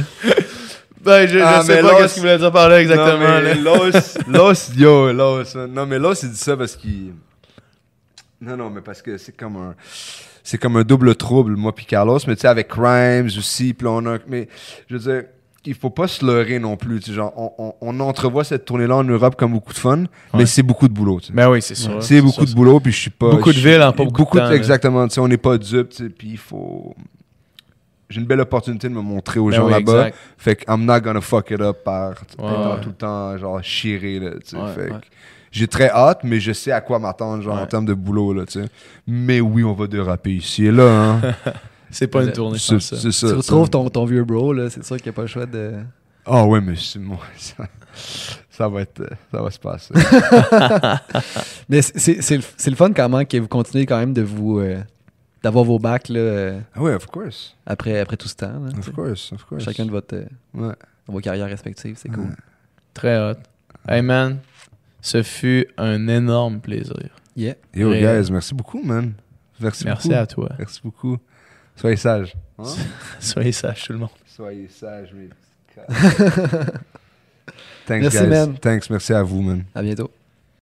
[1.03, 3.19] ben, je, je Ah, sais mais pas qu'est-ce qu'il voulait dire par là exactement.
[3.19, 3.56] Non, mais.
[3.56, 5.56] Los, Los, yo, Los.
[5.69, 7.14] Non, mais Los, il dit ça parce qu'il.
[8.41, 9.76] Non, non, mais parce que c'est comme un.
[10.43, 12.18] C'est comme un double trouble, moi puis Carlos.
[12.27, 14.18] Mais tu sais, avec Rhymes aussi, puis on a.
[14.27, 14.48] Mais
[14.89, 15.23] je veux dire,
[15.66, 17.00] il faut pas se leurrer non plus.
[17.00, 20.04] tu sais, Genre, on, on, on entrevoit cette tournée-là en Europe comme beaucoup de fun,
[20.34, 21.20] mais c'est beaucoup de boulot.
[21.20, 21.34] tu sais.
[21.34, 22.02] Ben oui, c'est sûr.
[22.02, 23.32] C'est beaucoup de boulot, puis je suis pas.
[23.32, 24.52] Beaucoup de villes en pas beaucoup de temps.
[24.52, 26.96] Exactement, tu sais, on n'est pas dupes, tu sais, puis il faut.
[28.10, 30.10] J'ai une belle opportunité de me montrer aux Ben gens oui, là-bas.
[30.38, 32.82] Fait que I'm not gonna fuck it up par étant ouais.
[32.82, 34.58] tout le temps genre chiré là, tu sais.
[34.58, 35.00] Ouais, fait que ouais.
[35.50, 38.46] j'ai très hâte, mais je sais à quoi m'attendre genre en termes de boulot là,
[38.46, 38.68] tu sais.
[39.08, 41.22] Mais oui, on va déraper ici et là, hein.
[41.91, 42.97] C'est pas une tournée c'est comme ça.
[43.11, 43.27] ça.
[43.27, 45.45] tu retrouves ton, ton vieux bro, là, c'est sûr qu'il n'y a pas le choix
[45.45, 45.73] de.
[46.26, 47.19] Ah ouais, mais c'est moi.
[47.38, 47.68] Ça,
[48.49, 49.93] ça va être, ça va se passer.
[51.69, 54.59] Mais c'est- le, c'est le fun quand même que vous continuez quand même de vous.
[54.59, 54.81] euh,
[55.43, 58.59] d'avoir vos bacs là, ah ouais, of course, après, après tout ce temps.
[58.63, 59.63] là, of course, of course.
[59.63, 60.76] Chacun de votre, euh, Ouais.
[61.07, 62.35] vos carrières respectives, c'est cool.
[62.93, 63.38] Très hot.
[63.89, 64.38] Hey man,
[65.01, 67.09] ce fut un énorme plaisir.
[67.35, 67.55] Yeah.
[67.73, 69.13] Yo guys, merci beaucoup, man.
[69.59, 70.19] Merci, Merci beaucoup.
[70.22, 70.49] à toi.
[70.59, 71.18] Merci beaucoup.
[71.76, 72.34] Soyez sages.
[72.60, 72.64] Hein?
[73.19, 74.10] Soyez sages tout le monde.
[74.27, 75.76] Soyez sages, mes petits
[76.48, 76.65] gars.
[77.85, 78.27] Thanks, Merci, guys.
[78.27, 78.57] man.
[78.60, 79.64] Thanks, merci à vous, man.
[79.73, 80.11] À bientôt.